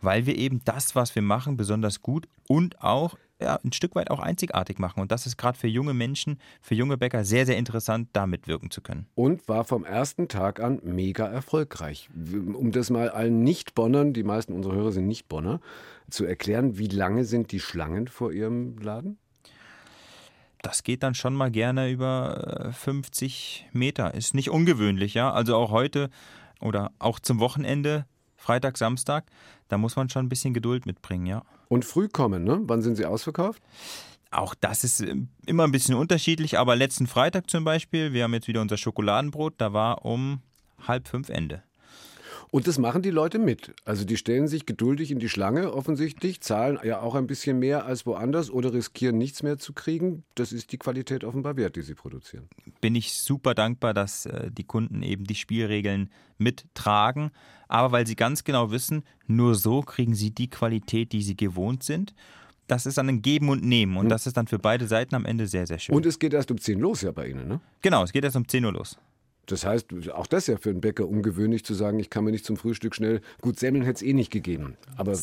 weil 0.00 0.24
wir 0.24 0.38
eben 0.38 0.62
das, 0.64 0.94
was 0.94 1.14
wir 1.14 1.20
machen, 1.20 1.58
besonders 1.58 2.00
gut 2.00 2.26
und 2.48 2.80
auch 2.82 3.18
ja, 3.38 3.60
ein 3.62 3.74
Stück 3.74 3.94
weit 3.96 4.10
auch 4.10 4.20
einzigartig 4.20 4.78
machen. 4.78 5.00
Und 5.00 5.12
das 5.12 5.26
ist 5.26 5.36
gerade 5.36 5.58
für 5.58 5.66
junge 5.66 5.92
Menschen, 5.92 6.40
für 6.62 6.74
junge 6.74 6.96
Bäcker 6.96 7.22
sehr, 7.22 7.44
sehr 7.44 7.58
interessant, 7.58 8.08
da 8.14 8.26
mitwirken 8.26 8.70
zu 8.70 8.80
können. 8.80 9.06
Und 9.14 9.46
war 9.46 9.64
vom 9.64 9.84
ersten 9.84 10.26
Tag 10.26 10.58
an 10.58 10.80
mega 10.82 11.26
erfolgreich. 11.26 12.08
Um 12.16 12.72
das 12.72 12.88
mal 12.88 13.10
allen 13.10 13.44
Nicht-Bonnern, 13.44 14.14
die 14.14 14.22
meisten 14.24 14.54
unserer 14.54 14.74
Hörer 14.74 14.92
sind 14.92 15.06
Nicht-Bonner, 15.06 15.60
zu 16.08 16.24
erklären, 16.24 16.78
wie 16.78 16.88
lange 16.88 17.24
sind 17.24 17.52
die 17.52 17.60
Schlangen 17.60 18.08
vor 18.08 18.32
Ihrem 18.32 18.78
Laden? 18.78 19.18
Das 20.62 20.82
geht 20.82 21.02
dann 21.02 21.14
schon 21.14 21.34
mal 21.34 21.50
gerne 21.50 21.90
über 21.90 22.72
50 22.72 23.66
äh, 23.72 23.78
Meter. 23.78 24.14
Ist 24.14 24.34
nicht 24.34 24.50
ungewöhnlich, 24.50 25.14
ja. 25.14 25.32
Also 25.32 25.56
auch 25.56 25.70
heute 25.70 26.10
oder 26.60 26.90
auch 26.98 27.20
zum 27.20 27.38
Wochenende, 27.40 28.06
Freitag, 28.36 28.78
Samstag, 28.78 29.26
da 29.68 29.78
muss 29.78 29.96
man 29.96 30.08
schon 30.08 30.26
ein 30.26 30.28
bisschen 30.28 30.54
Geduld 30.54 30.86
mitbringen, 30.86 31.26
ja. 31.26 31.42
Und 31.68 31.84
früh 31.84 32.08
kommen, 32.08 32.44
ne? 32.44 32.60
Wann 32.62 32.82
sind 32.82 32.96
Sie 32.96 33.06
ausverkauft? 33.06 33.62
Auch 34.30 34.54
das 34.54 34.84
ist 34.84 35.00
äh, 35.00 35.14
immer 35.46 35.64
ein 35.64 35.72
bisschen 35.72 35.94
unterschiedlich, 35.94 36.58
aber 36.58 36.76
letzten 36.76 37.06
Freitag 37.06 37.50
zum 37.50 37.64
Beispiel, 37.64 38.12
wir 38.12 38.24
haben 38.24 38.34
jetzt 38.34 38.48
wieder 38.48 38.60
unser 38.60 38.76
Schokoladenbrot, 38.76 39.54
da 39.58 39.72
war 39.72 40.04
um 40.04 40.40
halb 40.86 41.08
fünf 41.08 41.28
Ende. 41.28 41.62
Und 42.50 42.66
das 42.66 42.78
machen 42.78 43.02
die 43.02 43.10
Leute 43.10 43.38
mit. 43.38 43.74
Also 43.84 44.04
die 44.04 44.16
stellen 44.16 44.48
sich 44.48 44.66
geduldig 44.66 45.10
in 45.10 45.18
die 45.18 45.28
Schlange 45.28 45.72
offensichtlich, 45.72 46.40
zahlen 46.40 46.78
ja 46.82 47.00
auch 47.00 47.14
ein 47.14 47.26
bisschen 47.26 47.58
mehr 47.58 47.84
als 47.84 48.06
woanders 48.06 48.50
oder 48.50 48.72
riskieren 48.72 49.18
nichts 49.18 49.42
mehr 49.42 49.58
zu 49.58 49.72
kriegen. 49.72 50.24
Das 50.34 50.52
ist 50.52 50.72
die 50.72 50.78
Qualität 50.78 51.24
offenbar 51.24 51.56
wert, 51.56 51.76
die 51.76 51.82
sie 51.82 51.94
produzieren. 51.94 52.48
Bin 52.80 52.94
ich 52.94 53.12
super 53.12 53.54
dankbar, 53.54 53.94
dass 53.94 54.26
äh, 54.26 54.50
die 54.50 54.64
Kunden 54.64 55.02
eben 55.02 55.24
die 55.24 55.34
Spielregeln 55.34 56.10
mittragen. 56.38 57.30
Aber 57.68 57.92
weil 57.92 58.06
sie 58.06 58.16
ganz 58.16 58.44
genau 58.44 58.70
wissen, 58.70 59.04
nur 59.26 59.54
so 59.54 59.82
kriegen 59.82 60.14
sie 60.14 60.30
die 60.30 60.48
Qualität, 60.48 61.12
die 61.12 61.22
sie 61.22 61.36
gewohnt 61.36 61.82
sind 61.82 62.14
das 62.68 62.86
ist 62.86 62.98
dann 62.98 63.08
ein 63.08 63.22
Geben 63.22 63.48
und 63.48 63.64
Nehmen 63.64 63.96
und 63.96 64.04
hm. 64.04 64.08
das 64.10 64.26
ist 64.26 64.36
dann 64.36 64.46
für 64.46 64.58
beide 64.58 64.86
Seiten 64.86 65.14
am 65.14 65.24
Ende 65.24 65.46
sehr, 65.46 65.66
sehr 65.66 65.78
schön. 65.78 65.94
Und 65.96 66.06
es 66.06 66.18
geht 66.18 66.34
erst 66.34 66.50
um 66.50 66.60
10 66.60 66.78
los 66.78 67.02
ja 67.02 67.10
bei 67.10 67.28
Ihnen, 67.28 67.48
ne? 67.48 67.60
Genau, 67.82 68.04
es 68.04 68.12
geht 68.12 68.24
erst 68.24 68.36
um 68.36 68.46
10 68.46 68.64
Uhr 68.64 68.72
los. 68.72 68.98
Das 69.50 69.64
heißt, 69.64 69.86
auch 70.10 70.26
das 70.26 70.44
ist 70.44 70.46
ja 70.48 70.56
für 70.58 70.70
einen 70.70 70.80
Bäcker 70.80 71.08
ungewöhnlich 71.08 71.64
zu 71.64 71.74
sagen, 71.74 71.98
ich 71.98 72.10
kann 72.10 72.24
mir 72.24 72.30
nicht 72.30 72.44
zum 72.44 72.56
Frühstück 72.56 72.94
schnell, 72.94 73.20
gut, 73.40 73.58
Semmeln 73.58 73.84
hätte 73.84 73.96
es 73.96 74.02
eh 74.02 74.12
nicht 74.12 74.30
gegeben, 74.30 74.76
aber 74.96 75.16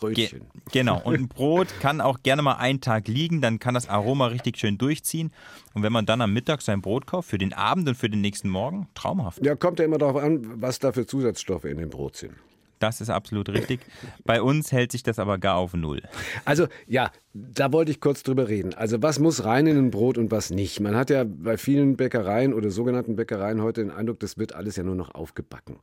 Brötchen. 0.00 0.40
Ge 0.40 0.72
genau, 0.72 1.00
und 1.02 1.14
ein 1.14 1.28
Brot 1.28 1.68
kann 1.80 2.00
auch 2.00 2.22
gerne 2.22 2.42
mal 2.42 2.54
einen 2.54 2.80
Tag 2.80 3.06
liegen, 3.06 3.40
dann 3.40 3.58
kann 3.58 3.74
das 3.74 3.88
Aroma 3.88 4.28
richtig 4.28 4.58
schön 4.58 4.78
durchziehen. 4.78 5.30
Und 5.74 5.82
wenn 5.82 5.92
man 5.92 6.06
dann 6.06 6.22
am 6.22 6.32
Mittag 6.32 6.62
sein 6.62 6.80
Brot 6.80 7.06
kauft, 7.06 7.28
für 7.28 7.38
den 7.38 7.52
Abend 7.52 7.86
und 7.86 7.96
für 7.96 8.08
den 8.08 8.22
nächsten 8.22 8.48
Morgen, 8.48 8.88
traumhaft. 8.94 9.44
Ja, 9.44 9.54
kommt 9.54 9.78
ja 9.78 9.84
immer 9.84 9.98
darauf 9.98 10.16
an, 10.16 10.60
was 10.60 10.78
da 10.78 10.92
für 10.92 11.06
Zusatzstoffe 11.06 11.66
in 11.66 11.76
dem 11.76 11.90
Brot 11.90 12.16
sind. 12.16 12.32
Das 12.80 13.00
ist 13.00 13.10
absolut 13.10 13.50
richtig. 13.50 13.80
Bei 14.24 14.42
uns 14.42 14.72
hält 14.72 14.90
sich 14.90 15.02
das 15.02 15.18
aber 15.18 15.38
gar 15.38 15.56
auf 15.56 15.74
Null. 15.74 16.02
Also 16.46 16.66
ja, 16.88 17.12
da 17.34 17.72
wollte 17.72 17.92
ich 17.92 18.00
kurz 18.00 18.22
drüber 18.22 18.48
reden. 18.48 18.74
Also 18.74 19.02
was 19.02 19.18
muss 19.18 19.44
rein 19.44 19.66
in 19.66 19.76
ein 19.76 19.90
Brot 19.90 20.18
und 20.18 20.30
was 20.30 20.50
nicht? 20.50 20.80
Man 20.80 20.96
hat 20.96 21.10
ja 21.10 21.24
bei 21.24 21.58
vielen 21.58 21.96
Bäckereien 21.96 22.54
oder 22.54 22.70
sogenannten 22.70 23.16
Bäckereien 23.16 23.62
heute 23.62 23.82
den 23.82 23.90
Eindruck, 23.90 24.18
das 24.20 24.38
wird 24.38 24.54
alles 24.54 24.76
ja 24.76 24.82
nur 24.82 24.94
noch 24.94 25.14
aufgebacken. 25.14 25.76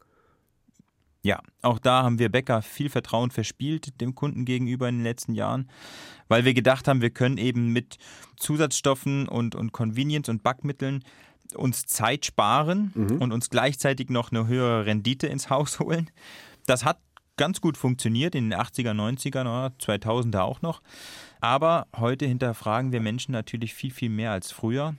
Ja, 1.22 1.42
auch 1.62 1.78
da 1.78 2.04
haben 2.04 2.20
wir 2.20 2.30
Bäcker 2.30 2.62
viel 2.62 2.90
Vertrauen 2.90 3.32
verspielt 3.32 4.02
dem 4.02 4.16
Kunden 4.16 4.46
gegenüber 4.46 4.90
in 4.90 4.96
den 4.96 5.04
letzten 5.04 5.34
Jahren, 5.34 5.70
weil 6.30 6.46
wir 6.46 6.54
gedacht 6.54 6.88
haben, 6.88 7.02
wir 7.02 7.10
können 7.10 7.38
eben 7.38 7.74
mit 7.74 7.98
Zusatzstoffen 8.38 9.28
und, 9.28 9.54
und 9.54 9.72
Convenience 9.72 10.30
und 10.30 10.42
Backmitteln 10.42 11.04
uns 11.54 11.86
Zeit 11.86 12.26
sparen 12.26 12.92
mhm. 12.96 13.22
und 13.22 13.32
uns 13.32 13.50
gleichzeitig 13.50 14.10
noch 14.10 14.32
eine 14.32 14.48
höhere 14.48 14.86
Rendite 14.86 15.28
ins 15.28 15.50
Haus 15.50 15.80
holen. 15.80 16.10
Das 16.68 16.86
hat 16.86 17.00
ganz 17.38 17.62
gut 17.62 17.78
funktioniert 17.78 18.36
in 18.36 18.50
den 18.50 18.60
80er, 18.60 18.92
90er, 18.92 19.72
2000er 19.80 20.42
auch 20.42 20.62
noch. 20.62 20.82
Aber 21.40 21.88
heute 21.96 22.26
hinterfragen 22.26 22.92
wir 22.92 23.00
Menschen 23.00 23.32
natürlich 23.32 23.74
viel, 23.74 23.92
viel 23.92 24.10
mehr 24.10 24.32
als 24.32 24.52
früher. 24.52 24.96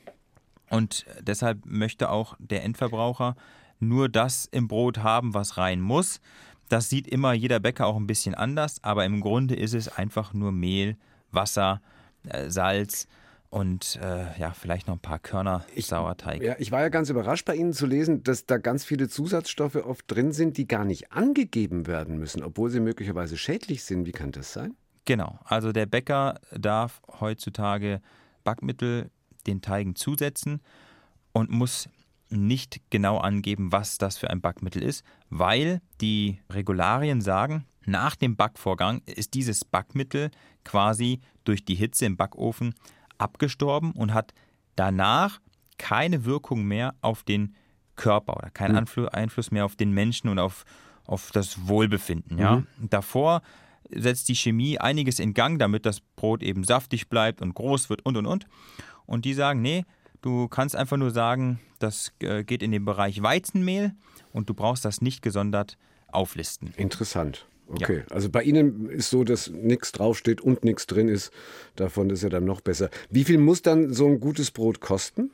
Und 0.71 1.05
deshalb 1.21 1.67
möchte 1.67 2.11
auch 2.11 2.37
der 2.39 2.65
Endverbraucher 2.65 3.37
nur 3.81 4.09
das 4.09 4.47
im 4.47 4.67
Brot 4.67 4.99
haben, 4.99 5.35
was 5.35 5.57
rein 5.59 5.81
muss. 5.81 6.21
Das 6.69 6.89
sieht 6.89 7.07
immer 7.07 7.33
jeder 7.33 7.61
Bäcker 7.61 7.87
auch 7.87 7.97
ein 7.97 8.07
bisschen 8.07 8.35
anders, 8.35 8.83
aber 8.83 9.05
im 9.05 9.21
Grunde 9.21 9.55
ist 9.55 9.75
es 9.75 9.89
einfach 9.89 10.33
nur 10.33 10.53
Mehl, 10.53 10.97
Wasser, 11.33 11.81
äh, 12.25 12.51
Salz 12.51 13.09
und 13.51 13.99
äh, 14.03 14.39
ja, 14.39 14.53
vielleicht 14.53 14.89
noch 14.89 14.97
ein 14.97 15.01
paar 15.01 15.19
Körner 15.19 15.65
ich, 15.75 15.87
Sauerteig. 15.87 16.43
Ja, 16.43 16.57
ich 16.59 16.71
war 16.71 16.81
ja 16.81 16.89
ganz 16.91 17.09
überrascht 17.09 17.47
bei 17.47 17.57
Ihnen 17.57 17.73
zu 17.73 17.87
lesen, 17.87 18.23
dass 18.23 18.47
da 18.47 18.59
ganz 18.59 18.85
viele 18.85 19.09
Zusatzstoffe 19.09 19.77
oft 19.77 20.05
drin 20.11 20.33
sind, 20.33 20.57
die 20.59 20.69
gar 20.69 20.85
nicht 20.85 21.13
angegeben 21.13 21.87
werden 21.87 22.19
müssen, 22.19 22.43
obwohl 22.43 22.71
sie 22.71 22.81
möglicherweise 22.81 23.37
schädlich 23.37 23.85
sind. 23.85 24.07
Wie 24.07 24.13
kann 24.13 24.33
das 24.33 24.53
sein? 24.53 24.75
Genau, 25.07 25.39
also 25.45 25.73
der 25.73 25.87
Bäcker 25.87 26.39
darf 26.53 27.01
heutzutage 27.21 28.03
Backmittel 28.45 29.11
den 29.47 29.63
Teigen 29.63 29.97
zusetzen 29.97 30.61
und 31.33 31.51
muss 31.51 31.89
nicht 32.29 32.83
genau 32.91 33.17
angeben, 33.17 33.73
was 33.73 33.97
das 33.97 34.19
für 34.19 34.29
ein 34.29 34.43
Backmittel 34.43 34.83
ist, 34.83 35.03
weil 35.31 35.81
die 36.03 36.41
Regularien 36.51 37.23
sagen, 37.23 37.65
nach 37.87 38.17
dem 38.17 38.37
Backvorgang 38.37 39.01
ist 39.07 39.33
dieses 39.33 39.65
Backmittel 39.65 40.31
quasi 40.65 41.21
durch 41.45 41.65
die 41.65 41.75
Hitze 41.75 42.05
im 42.05 42.19
Backofen 42.19 42.75
abgestorben 43.19 43.93
und 43.93 44.15
hat 44.15 44.33
danach 44.77 45.41
keine 45.77 46.25
Wirkung 46.25 46.65
mehr 46.65 46.95
auf 47.01 47.23
den 47.23 47.55
Körper 47.97 48.37
oder 48.37 48.51
keinen 48.51 48.87
hm. 48.87 49.09
Einfluss 49.13 49.51
mehr 49.51 49.65
auf 49.65 49.77
den 49.77 49.93
Menschen 49.93 50.29
und 50.29 50.39
auf, 50.39 50.65
auf 51.05 51.31
das 51.33 51.69
Wohlbefinden. 51.69 52.39
Ja? 52.39 52.63
Davor 52.79 53.43
setzt 53.91 54.29
die 54.29 54.35
Chemie 54.35 54.79
einiges 54.79 55.19
in 55.19 55.35
Gang, 55.35 55.59
damit 55.59 55.87
das 55.87 56.01
Brot 56.01 56.43
eben 56.43 56.65
saftig 56.65 57.09
bleibt 57.09 57.43
und 57.43 57.55
groß 57.55 57.91
wird 57.91 58.05
und 58.05 58.17
und 58.17 58.27
und. 58.27 58.47
Und 59.07 59.25
die 59.25 59.35
sagen, 59.35 59.63
nee, 59.63 59.85
du 60.21 60.49
kannst 60.49 60.77
einfach 60.77 60.97
nur 60.97 61.11
sagen, 61.11 61.61
das 61.79 62.13
äh, 62.21 62.45
geht 62.45 62.63
in 62.63 62.73
den 62.73 62.85
Bereich 62.85 63.23
Weizenmehl 63.23 63.93
und 64.33 64.49
du 64.49 64.55
brauchst 64.55 64.85
das 64.85 65.01
nicht 65.01 65.23
gesondert 65.23 65.79
auflisten. 66.09 66.73
Interessant. 66.77 67.47
Okay, 67.69 68.05
also 68.11 68.31
bei 68.31 68.43
Ihnen 68.43 68.89
ist 68.89 69.11
so, 69.11 69.25
dass 69.25 69.51
nichts 69.51 69.93
draufsteht 69.93 70.41
und 70.41 70.65
nichts 70.65 70.87
drin 70.87 71.09
ist. 71.09 71.31
Davon 71.77 72.09
ist 72.11 72.23
ja 72.23 72.31
dann 72.31 72.45
noch 72.45 72.61
besser. 72.63 72.89
Wie 73.11 73.25
viel 73.25 73.39
muss 73.39 73.63
dann 73.63 73.93
so 73.93 74.07
ein 74.07 74.21
gutes 74.21 74.51
Brot 74.51 74.81
kosten? 74.81 75.31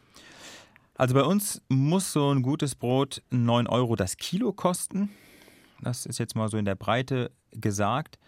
Also 0.97 1.15
bei 1.15 1.23
uns 1.23 1.63
muss 1.69 2.13
so 2.13 2.31
ein 2.31 2.43
gutes 2.43 2.75
Brot 2.75 3.23
9 3.31 3.67
Euro 3.67 3.97
das 3.97 4.17
Kilo 4.17 4.53
kosten. 4.53 5.11
Das 5.81 6.07
ist 6.07 6.19
jetzt 6.19 6.35
mal 6.35 6.49
so 6.49 6.57
in 6.57 6.65
der 6.65 6.77
Breite 6.77 7.31
gesagt, 7.53 8.19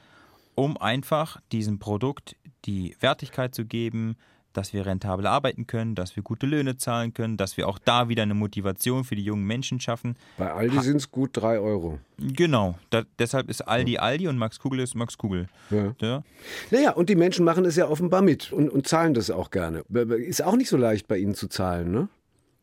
um 0.55 0.77
einfach 0.77 1.41
diesem 1.53 1.79
Produkt 1.79 2.37
die 2.65 2.97
Wertigkeit 3.01 3.55
zu 3.55 3.65
geben, 3.65 4.17
dass 4.57 4.73
wir 4.73 4.87
rentabel 4.87 5.27
arbeiten 5.27 5.67
können, 5.67 5.95
dass 5.95 6.17
wir 6.17 6.23
gute 6.23 6.47
Löhne 6.47 6.77
zahlen 6.77 7.15
können, 7.15 7.37
dass 7.37 7.57
wir 7.57 7.69
auch 7.69 7.79
da 7.79 8.09
wieder 8.09 8.23
eine 8.23 8.35
Motivation 8.35 9.05
für 9.05 9.17
die 9.17 9.25
jungen 9.25 9.45
Menschen 9.45 9.81
schaffen. 9.81 10.17
Bei 10.39 10.53
Aldi 10.53 10.81
sind 10.81 10.97
es 10.97 11.11
gut 11.11 11.31
drei 11.33 11.59
Euro. 11.59 11.99
Genau, 12.19 12.79
da, 12.91 13.03
deshalb 13.19 13.49
ist 13.51 13.63
Aldi 13.63 13.99
Aldi 13.99 14.29
und 14.29 14.39
Max 14.39 14.59
Kugel 14.59 14.81
ist 14.81 14.95
Max 14.95 15.19
Kugel. 15.19 15.49
Ja. 15.71 15.95
Ja. 16.01 16.23
Naja, 16.71 16.93
und 16.93 17.09
die 17.09 17.17
Menschen 17.17 17.45
machen 17.45 17.65
es 17.65 17.77
ja 17.77 17.89
offenbar 17.89 18.23
mit 18.23 18.53
und, 18.53 18.69
und 18.71 18.87
zahlen 18.89 19.15
das 19.15 19.31
auch 19.31 19.51
gerne. 19.51 19.85
Ist 19.91 20.43
auch 20.43 20.57
nicht 20.57 20.69
so 20.69 20.77
leicht 20.77 21.09
bei 21.09 21.19
Ihnen 21.19 21.35
zu 21.35 21.49
zahlen, 21.49 21.91
ne? 21.91 22.09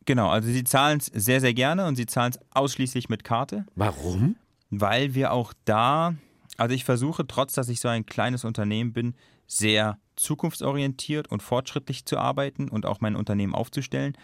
Genau, 0.06 0.28
also 0.28 0.50
sie 0.50 0.64
zahlen 0.64 0.98
es 0.98 1.06
sehr, 1.06 1.40
sehr 1.40 1.54
gerne 1.54 1.86
und 1.86 1.96
sie 1.96 2.04
zahlen 2.04 2.32
es 2.32 2.38
ausschließlich 2.52 3.08
mit 3.08 3.24
Karte. 3.24 3.64
Warum? 3.74 4.36
weil 4.80 5.14
wir 5.14 5.32
auch 5.32 5.52
da, 5.64 6.14
also 6.56 6.74
ich 6.74 6.84
versuche, 6.84 7.26
trotz 7.26 7.54
dass 7.54 7.68
ich 7.68 7.80
so 7.80 7.88
ein 7.88 8.06
kleines 8.06 8.44
Unternehmen 8.44 8.92
bin, 8.92 9.14
sehr 9.46 9.98
zukunftsorientiert 10.16 11.30
und 11.30 11.42
fortschrittlich 11.42 12.04
zu 12.06 12.18
arbeiten 12.18 12.68
und 12.68 12.86
auch 12.86 13.00
mein 13.00 13.16
Unternehmen 13.16 13.54
aufzustellen. 13.54 14.16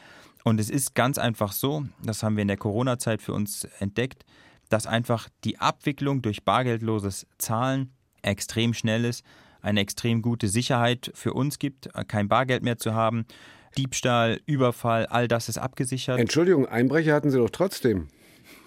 Und 0.44 0.61
es 0.61 0.70
ist 0.70 0.94
ganz 0.94 1.18
einfach 1.18 1.52
so, 1.52 1.85
das 2.02 2.22
haben 2.22 2.37
wir 2.37 2.42
in 2.42 2.48
der 2.48 2.56
Corona-Zeit 2.56 3.20
für 3.20 3.33
uns 3.33 3.64
entdeckt, 3.78 4.24
dass 4.68 4.87
einfach 4.87 5.28
die 5.44 5.59
Abwicklung 5.59 6.22
durch 6.22 6.44
bargeldloses 6.44 7.26
Zahlen 7.38 7.92
extrem 8.22 8.72
schnell 8.72 9.04
ist, 9.04 9.24
eine 9.61 9.80
extrem 9.80 10.22
gute 10.22 10.48
Sicherheit 10.48 11.11
für 11.14 11.35
uns 11.35 11.59
gibt, 11.59 11.90
kein 12.09 12.28
Bargeld 12.28 12.62
mehr 12.62 12.78
zu 12.78 12.94
haben. 12.94 13.26
Diebstahl, 13.76 14.40
Überfall, 14.46 15.06
all 15.06 15.28
das 15.28 15.48
ist 15.48 15.59
abgesichert. 15.59 16.18
Entschuldigung, 16.18 16.66
Einbrecher 16.66 17.14
hatten 17.14 17.30
Sie 17.30 17.38
doch 17.38 17.50
trotzdem. 17.50 18.09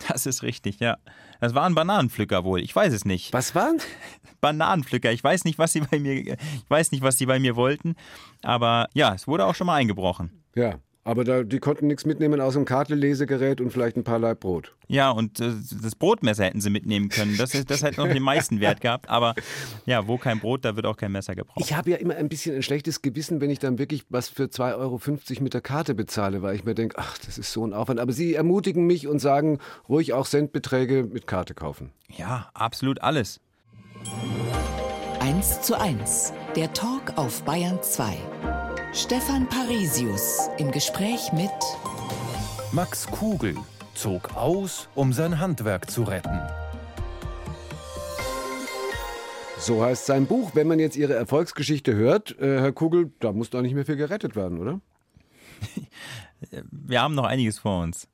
Das 0.07 0.25
ist 0.25 0.43
richtig, 0.43 0.79
ja. 0.79 0.97
Das 1.39 1.55
waren 1.55 1.75
Bananenpflücker 1.75 2.43
wohl. 2.43 2.61
Ich 2.61 2.75
weiß 2.75 2.93
es 2.93 3.05
nicht. 3.05 3.33
Was 3.33 3.55
waren? 3.55 3.79
Bananenpflücker. 4.41 5.11
Ich 5.11 5.23
weiß 5.23 5.45
nicht, 5.45 5.57
was 5.57 5.73
sie 5.73 5.81
bei 5.81 5.99
mir, 5.99 6.13
ich 6.13 6.37
weiß 6.69 6.91
nicht, 6.91 7.01
was 7.01 7.17
sie 7.17 7.25
bei 7.25 7.39
mir 7.39 7.55
wollten. 7.55 7.95
Aber 8.41 8.87
ja, 8.93 9.13
es 9.13 9.27
wurde 9.27 9.45
auch 9.45 9.55
schon 9.55 9.67
mal 9.67 9.75
eingebrochen. 9.75 10.43
Ja, 10.55 10.79
aber 11.05 11.23
da, 11.23 11.43
die 11.43 11.59
konnten 11.59 11.87
nichts 11.87 12.05
mitnehmen 12.05 12.39
aus 12.39 12.53
dem 12.53 12.65
Kartenlesegerät 12.65 13.59
und 13.59 13.71
vielleicht 13.71 13.97
ein 13.97 14.03
paar 14.03 14.19
Laib 14.19 14.39
Brot. 14.39 14.73
Ja, 14.87 15.09
und 15.11 15.39
äh, 15.39 15.51
das 15.81 15.95
Brotmesser 15.95 16.45
hätten 16.45 16.61
sie 16.61 16.69
mitnehmen 16.69 17.09
können. 17.09 17.35
Das, 17.37 17.53
ist, 17.53 17.69
das 17.69 17.83
hätte 17.83 17.99
noch 17.99 18.07
den 18.07 18.23
meisten 18.23 18.59
Wert 18.59 18.79
gehabt. 18.79 19.09
Aber 19.09 19.35
ja, 19.85 20.07
wo 20.07 20.17
kein 20.17 20.39
Brot, 20.39 20.63
da 20.63 20.75
wird 20.75 20.85
auch 20.85 20.95
kein 20.95 21.11
Messer 21.11 21.35
gebraucht. 21.35 21.59
Ich 21.59 21.73
habe 21.73 21.91
ja 21.91 21.97
immer 21.97 22.15
ein 22.15 22.29
bisschen 22.29 22.55
ein 22.55 22.63
schlechtes 22.63 23.01
Gewissen, 23.01 23.41
wenn 23.41 23.49
ich 23.49 23.59
dann 23.59 23.79
wirklich 23.79 24.05
was 24.09 24.29
für 24.29 24.43
2,50 24.43 24.77
Euro 24.77 25.43
mit 25.43 25.53
der 25.53 25.61
Karte 25.61 25.93
bezahle, 25.93 26.41
weil 26.41 26.55
ich 26.55 26.63
mir 26.63 26.75
denke, 26.75 26.97
ach, 26.97 27.17
das 27.17 27.37
ist 27.37 27.51
so 27.51 27.65
ein 27.65 27.73
Aufwand. 27.73 27.99
Aber 27.99 28.13
Sie 28.13 28.33
ermutigen 28.33 28.85
mich 28.85 29.07
und 29.07 29.19
sagen, 29.19 29.59
ruhig 29.89 30.13
auch 30.13 30.25
Centbeträge 30.25 31.03
mit 31.03 31.27
Karte 31.27 31.53
kaufen. 31.53 31.91
Ja, 32.09 32.49
absolut 32.53 33.01
alles. 33.01 33.41
1 35.19 35.61
zu 35.61 35.79
1. 35.79 36.33
Der 36.55 36.71
Talk 36.73 37.17
auf 37.17 37.43
Bayern 37.43 37.79
2. 37.81 38.52
Stefan 38.95 39.49
Parisius 39.49 40.49
im 40.59 40.69
Gespräch 40.69 41.33
mit 41.33 41.49
Max 42.71 43.07
Kugel 43.07 43.55
zog 43.95 44.35
aus, 44.35 44.87
um 44.93 45.13
sein 45.13 45.39
Handwerk 45.39 45.89
zu 45.89 46.03
retten. 46.03 46.39
So 49.57 49.83
heißt 49.83 50.05
sein 50.05 50.27
Buch. 50.27 50.51
Wenn 50.53 50.67
man 50.67 50.77
jetzt 50.77 50.95
Ihre 50.95 51.15
Erfolgsgeschichte 51.15 51.95
hört, 51.95 52.37
äh, 52.39 52.59
Herr 52.59 52.71
Kugel, 52.71 53.11
da 53.19 53.31
muss 53.31 53.49
doch 53.49 53.63
nicht 53.63 53.73
mehr 53.73 53.83
viel 53.83 53.95
gerettet 53.95 54.35
werden, 54.35 54.59
oder? 54.59 54.79
Wir 56.69 57.01
haben 57.01 57.15
noch 57.15 57.25
einiges 57.25 57.57
vor 57.57 57.81
uns. 57.81 58.07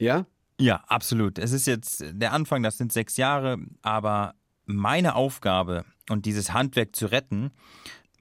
Ja? 0.00 0.26
Ja, 0.58 0.82
absolut. 0.88 1.38
Es 1.38 1.52
ist 1.52 1.68
jetzt 1.68 2.04
der 2.10 2.32
Anfang, 2.32 2.64
das 2.64 2.78
sind 2.78 2.92
sechs 2.92 3.16
Jahre, 3.16 3.58
aber 3.82 4.34
meine 4.66 5.14
Aufgabe 5.14 5.84
und 6.08 6.26
dieses 6.26 6.52
Handwerk 6.52 6.96
zu 6.96 7.06
retten, 7.06 7.52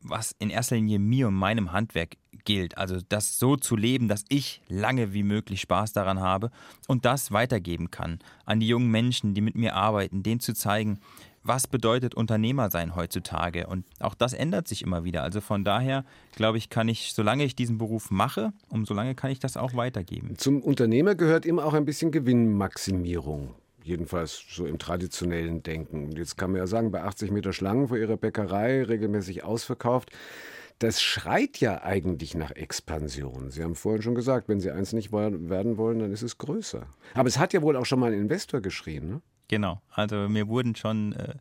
was 0.01 0.35
in 0.39 0.49
erster 0.49 0.75
Linie 0.75 0.99
mir 0.99 1.27
und 1.27 1.35
meinem 1.35 1.71
Handwerk 1.71 2.17
gilt, 2.45 2.77
also 2.77 2.97
das 3.09 3.37
so 3.37 3.57
zu 3.57 3.75
leben, 3.75 4.07
dass 4.07 4.23
ich 4.29 4.61
lange 4.67 5.13
wie 5.13 5.23
möglich 5.23 5.61
Spaß 5.61 5.93
daran 5.93 6.19
habe 6.19 6.51
und 6.87 7.05
das 7.05 7.31
weitergeben 7.31 7.91
kann 7.91 8.19
an 8.45 8.59
die 8.59 8.67
jungen 8.67 8.89
Menschen, 8.89 9.33
die 9.33 9.41
mit 9.41 9.55
mir 9.55 9.75
arbeiten, 9.75 10.23
denen 10.23 10.39
zu 10.39 10.53
zeigen, 10.53 10.99
was 11.43 11.67
bedeutet 11.67 12.15
Unternehmer 12.15 12.69
sein 12.69 12.95
heutzutage 12.95 13.67
und 13.67 13.85
auch 13.99 14.13
das 14.13 14.33
ändert 14.33 14.67
sich 14.67 14.81
immer 14.81 15.03
wieder. 15.03 15.23
Also 15.23 15.41
von 15.41 15.63
daher 15.63 16.05
glaube 16.35 16.57
ich, 16.57 16.69
kann 16.69 16.87
ich, 16.87 17.13
solange 17.13 17.43
ich 17.43 17.55
diesen 17.55 17.77
Beruf 17.77 18.11
mache, 18.11 18.53
umso 18.69 18.93
lange 18.93 19.15
kann 19.15 19.31
ich 19.31 19.39
das 19.39 19.57
auch 19.57 19.73
weitergeben. 19.73 20.37
Zum 20.37 20.61
Unternehmer 20.61 21.15
gehört 21.15 21.45
immer 21.45 21.65
auch 21.65 21.73
ein 21.73 21.85
bisschen 21.85 22.11
Gewinnmaximierung. 22.11 23.55
Jedenfalls 23.83 24.43
so 24.49 24.65
im 24.65 24.77
traditionellen 24.77 25.63
Denken. 25.63 26.05
Und 26.05 26.17
jetzt 26.17 26.37
kann 26.37 26.51
man 26.51 26.59
ja 26.59 26.67
sagen, 26.67 26.91
bei 26.91 27.03
80 27.03 27.31
Meter 27.31 27.53
Schlangen 27.53 27.87
vor 27.87 27.97
ihrer 27.97 28.17
Bäckerei 28.17 28.83
regelmäßig 28.83 29.43
ausverkauft. 29.43 30.11
Das 30.79 31.01
schreit 31.01 31.59
ja 31.59 31.83
eigentlich 31.83 32.35
nach 32.35 32.51
Expansion. 32.51 33.51
Sie 33.51 33.63
haben 33.63 33.75
vorhin 33.75 34.01
schon 34.01 34.15
gesagt, 34.15 34.47
wenn 34.47 34.61
Sie 34.61 34.71
eins 34.71 34.93
nicht 34.93 35.11
werden 35.11 35.77
wollen, 35.77 35.99
dann 35.99 36.11
ist 36.11 36.21
es 36.21 36.37
größer. 36.37 36.87
Aber 37.15 37.27
es 37.27 37.37
hat 37.37 37.51
ja 37.53 37.61
wohl 37.61 37.75
auch 37.75 37.85
schon 37.85 37.99
mal 37.99 38.13
ein 38.13 38.19
Investor 38.19 38.61
geschrien, 38.61 39.09
ne? 39.09 39.21
Genau. 39.49 39.81
Also 39.89 40.29
mir 40.29 40.47
wurden 40.47 40.75
schon 40.75 41.13
äh, 41.13 41.35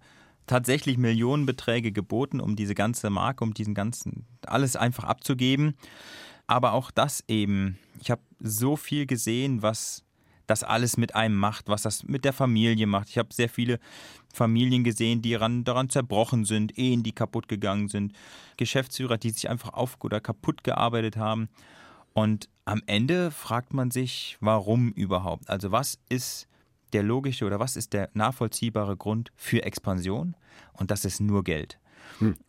tatsächlich 0.47 0.99
Millionenbeträge 0.99 1.93
geboten, 1.93 2.41
um 2.41 2.57
diese 2.57 2.75
ganze 2.75 3.11
Marke, 3.11 3.45
um 3.45 3.55
diesen 3.55 3.75
ganzen, 3.75 4.27
alles 4.45 4.75
einfach 4.75 5.05
abzugeben. 5.05 5.77
Aber 6.49 6.73
auch 6.73 6.91
das 6.91 7.23
eben, 7.29 7.79
ich 8.01 8.11
habe 8.11 8.23
so 8.41 8.75
viel 8.75 9.07
gesehen, 9.07 9.63
was 9.63 10.03
das 10.49 10.65
alles 10.65 10.97
mit 10.97 11.15
einem 11.15 11.37
macht, 11.37 11.69
was 11.69 11.83
das 11.83 12.05
mit 12.05 12.25
der 12.25 12.33
Familie 12.33 12.87
macht. 12.87 13.11
Ich 13.11 13.19
habe 13.19 13.33
sehr 13.33 13.49
viele 13.49 13.79
Familien 14.33 14.83
gesehen, 14.83 15.23
die 15.23 15.33
daran, 15.33 15.63
daran 15.63 15.91
zerbrochen 15.91 16.45
sind, 16.45 16.77
Ehen, 16.77 17.03
die 17.03 17.13
kaputt 17.13 17.49
gegangen 17.49 17.89
sind, 17.89 18.15
Geschäftsführer, 18.57 19.19
die 19.19 19.31
sich 19.31 19.49
einfach 19.49 19.75
auf 19.75 19.97
oder 20.03 20.21
kaputt 20.21 20.65
gearbeitet 20.65 21.17
haben. 21.17 21.49
Und 22.15 22.49
am 22.65 22.83
Ende 22.87 23.31
fragt 23.31 23.75
man 23.75 23.91
sich, 23.91 24.39
warum 24.41 24.91
überhaupt? 24.93 25.49
Also 25.49 25.71
was 25.71 25.99
ist 26.09 26.49
der 26.93 27.03
logische 27.03 27.45
oder 27.45 27.61
was 27.61 27.77
ist 27.77 27.93
der 27.93 28.09
nachvollziehbare 28.15 28.97
Grund 28.97 29.31
für 29.37 29.63
Expansion? 29.63 30.35
Und 30.73 30.91
das 30.91 31.05
ist 31.05 31.21
nur 31.21 31.45
Geld. 31.45 31.79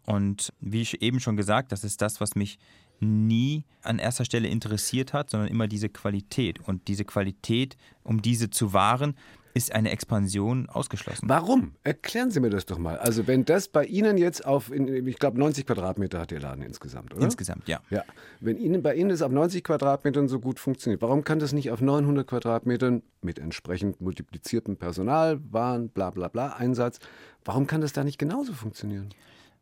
Und 0.05 0.53
wie 0.61 0.81
ich 0.81 1.01
eben 1.01 1.19
schon 1.19 1.35
gesagt, 1.35 1.71
das 1.73 1.83
ist 1.83 2.01
das, 2.01 2.21
was 2.21 2.35
mich 2.35 2.57
nie 3.01 3.63
an 3.81 3.99
erster 3.99 4.25
Stelle 4.25 4.47
interessiert 4.47 5.13
hat, 5.13 5.29
sondern 5.29 5.49
immer 5.49 5.67
diese 5.67 5.89
Qualität. 5.89 6.59
Und 6.59 6.87
diese 6.87 7.05
Qualität, 7.05 7.77
um 8.03 8.21
diese 8.21 8.49
zu 8.49 8.73
wahren, 8.73 9.15
ist 9.53 9.73
eine 9.73 9.91
Expansion 9.91 10.69
ausgeschlossen. 10.69 11.27
Warum? 11.27 11.73
Erklären 11.83 12.31
Sie 12.31 12.39
mir 12.39 12.49
das 12.49 12.65
doch 12.65 12.77
mal. 12.77 12.97
Also 12.97 13.27
wenn 13.27 13.45
das 13.45 13.67
bei 13.67 13.85
Ihnen 13.85 14.17
jetzt 14.17 14.45
auf, 14.45 14.71
ich 14.71 15.17
glaube 15.17 15.39
90 15.39 15.65
Quadratmeter 15.65 16.19
hat 16.19 16.31
Ihr 16.31 16.39
Laden 16.39 16.63
insgesamt, 16.63 17.13
oder? 17.13 17.23
Insgesamt, 17.23 17.67
ja. 17.67 17.79
Ja, 17.89 18.03
wenn 18.39 18.57
Ihnen, 18.57 18.81
bei 18.81 18.95
Ihnen 18.95 19.09
es 19.09 19.21
auf 19.21 19.31
90 19.31 19.63
Quadratmetern 19.63 20.27
so 20.27 20.39
gut 20.39 20.59
funktioniert, 20.59 21.01
warum 21.01 21.23
kann 21.23 21.39
das 21.39 21.51
nicht 21.53 21.71
auf 21.71 21.81
900 21.81 22.27
Quadratmetern 22.27 23.01
mit 23.21 23.39
entsprechend 23.39 23.99
multipliziertem 24.01 24.77
Personal, 24.77 25.39
Waren, 25.51 25.89
bla 25.89 26.11
bla 26.11 26.27
bla, 26.27 26.53
Einsatz, 26.53 26.99
warum 27.43 27.67
kann 27.67 27.81
das 27.81 27.93
da 27.93 28.03
nicht 28.03 28.19
genauso 28.19 28.53
funktionieren? 28.53 29.09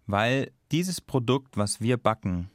Weil 0.06 0.52
dieses 0.72 1.02
Produkt, 1.02 1.58
was 1.58 1.82
wir 1.82 1.98
backen, 1.98 2.50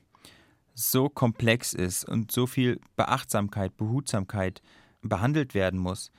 so 0.74 1.08
komplex 1.08 1.72
ist 1.72 2.04
und 2.04 2.32
so 2.32 2.46
viel 2.46 2.80
Beachtsamkeit, 2.96 3.76
Behutsamkeit 3.76 4.62
behandelt 5.02 5.54
werden 5.54 5.78
muss, 5.78 6.10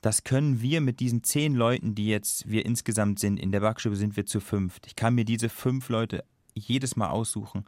das 0.00 0.22
können 0.22 0.60
wir 0.60 0.82
mit 0.82 1.00
diesen 1.00 1.24
zehn 1.24 1.54
Leuten, 1.54 1.94
die 1.94 2.08
jetzt 2.08 2.50
wir 2.50 2.66
insgesamt 2.66 3.18
sind, 3.18 3.38
in 3.38 3.52
der 3.52 3.60
Backstube 3.60 3.96
sind 3.96 4.16
wir 4.18 4.26
zu 4.26 4.40
fünft. 4.40 4.86
Ich 4.86 4.96
kann 4.96 5.14
mir 5.14 5.24
diese 5.24 5.48
fünf 5.48 5.88
Leute 5.88 6.24
jedes 6.52 6.94
Mal 6.94 7.08
aussuchen, 7.08 7.64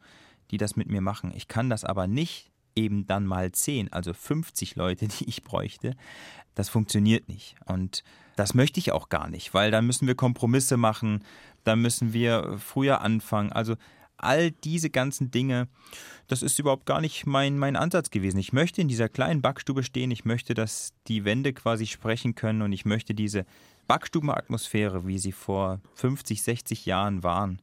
die 0.51 0.59
das 0.59 0.77
mit 0.77 0.89
mir 0.89 1.01
machen. 1.01 1.33
Ich 1.35 1.49
kann 1.49 1.71
das 1.71 1.85
aber 1.85 2.07
nicht 2.07 2.51
eben 2.75 3.07
dann 3.07 3.25
mal 3.25 3.53
zehn, 3.53 3.91
also 3.91 4.13
50 4.13 4.77
Leute, 4.77 5.09
die 5.19 5.29
ich 5.29 5.43
bräuchte. 5.43 5.95
Das 6.55 6.69
funktioniert 6.69 7.29
nicht. 7.29 7.57
Und 7.65 8.05
das 8.37 8.53
möchte 8.53 8.81
ich 8.81 8.93
auch 8.93 9.09
gar 9.09 9.29
nicht, 9.31 9.55
weil 9.55 9.71
dann 9.71 9.87
müssen 9.87 10.07
wir 10.07 10.15
Kompromisse 10.15 10.77
machen, 10.77 11.25
dann 11.65 11.81
müssen 11.81 12.13
wir 12.13 12.59
früher 12.59 13.01
anfangen. 13.01 13.51
Also 13.51 13.77
all 14.19 14.51
diese 14.51 14.91
ganzen 14.91 15.31
Dinge, 15.31 15.69
das 16.29 16.43
ist 16.43 16.59
überhaupt 16.59 16.87
gar 16.87 17.01
nicht 17.01 17.27
mein, 17.27 17.59
mein 17.59 17.77
Ansatz 17.77 18.11
gewesen. 18.11 18.39
Ich 18.39 18.53
möchte 18.53 18.81
in 18.81 18.89
dieser 18.89 19.09
kleinen 19.09 19.43
Backstube 19.43 19.83
stehen, 19.83 20.11
ich 20.11 20.25
möchte, 20.25 20.55
dass 20.55 20.93
die 21.07 21.25
Wände 21.25 21.53
quasi 21.53 21.87
sprechen 21.87 22.35
können 22.35 22.63
und 22.63 22.73
ich 22.73 22.85
möchte 22.85 23.15
diese 23.15 23.45
Backstubenatmosphäre, 23.87 25.07
wie 25.07 25.19
sie 25.19 25.33
vor 25.33 25.81
50, 25.95 26.43
60 26.43 26.87
Jahren 26.87 27.23
waren, 27.23 27.61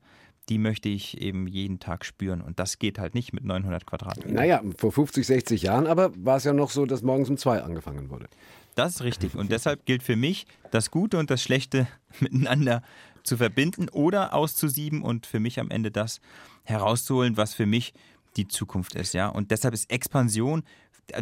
die 0.50 0.58
möchte 0.58 0.90
ich 0.90 1.22
eben 1.22 1.48
jeden 1.48 1.80
Tag 1.80 2.06
spüren. 2.06 2.42
Und 2.42 2.60
das 2.60 2.80
geht 2.80 3.00
halt 3.00 3.16
nicht 3.16 3.34
mit 3.34 3.46
900 3.46 3.86
Quadratmetern. 3.86 4.34
Naja, 4.34 4.62
vor 4.78 4.92
50, 4.92 5.26
60 5.26 5.62
Jahren 5.64 5.88
aber 5.88 6.12
war 6.18 6.38
es 6.38 6.44
ja 6.44 6.54
noch 6.54 6.70
so, 6.70 6.86
dass 6.86 7.02
morgens 7.02 7.30
um 7.30 7.38
zwei 7.38 7.62
angefangen 7.62 8.10
wurde. 8.10 8.28
Das 8.76 8.96
ist 8.96 9.04
richtig. 9.04 9.36
Und 9.36 9.52
deshalb 9.52 9.86
gilt 9.86 10.04
für 10.04 10.16
mich, 10.16 10.48
das 10.72 10.92
Gute 10.92 11.18
und 11.18 11.30
das 11.30 11.42
Schlechte 11.42 11.88
miteinander 12.20 12.82
zu 13.24 13.38
verbinden 13.38 13.90
oder 13.90 14.34
auszusieben 14.34 15.02
und 15.02 15.26
für 15.26 15.40
mich 15.40 15.60
am 15.60 15.70
Ende 15.70 15.92
das 15.92 16.20
herauszuholen, 16.64 17.38
was 17.38 17.54
für 17.54 17.66
mich 17.66 17.94
die 18.38 18.48
Zukunft 18.48 18.96
ist. 18.96 19.14
Ja? 19.14 19.30
Und 19.30 19.52
deshalb 19.52 19.74
ist 19.74 19.90
Expansion, 19.92 20.64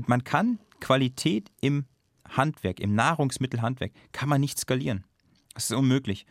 man 0.07 0.23
kann 0.23 0.59
Qualität 0.79 1.49
im 1.61 1.85
Handwerk, 2.27 2.79
im 2.79 2.95
Nahrungsmittelhandwerk, 2.95 3.91
kann 4.11 4.29
man 4.29 4.41
nicht 4.41 4.59
skalieren. 4.59 5.03
Das 5.53 5.69
ist 5.69 5.75
unmöglich. 5.75 6.25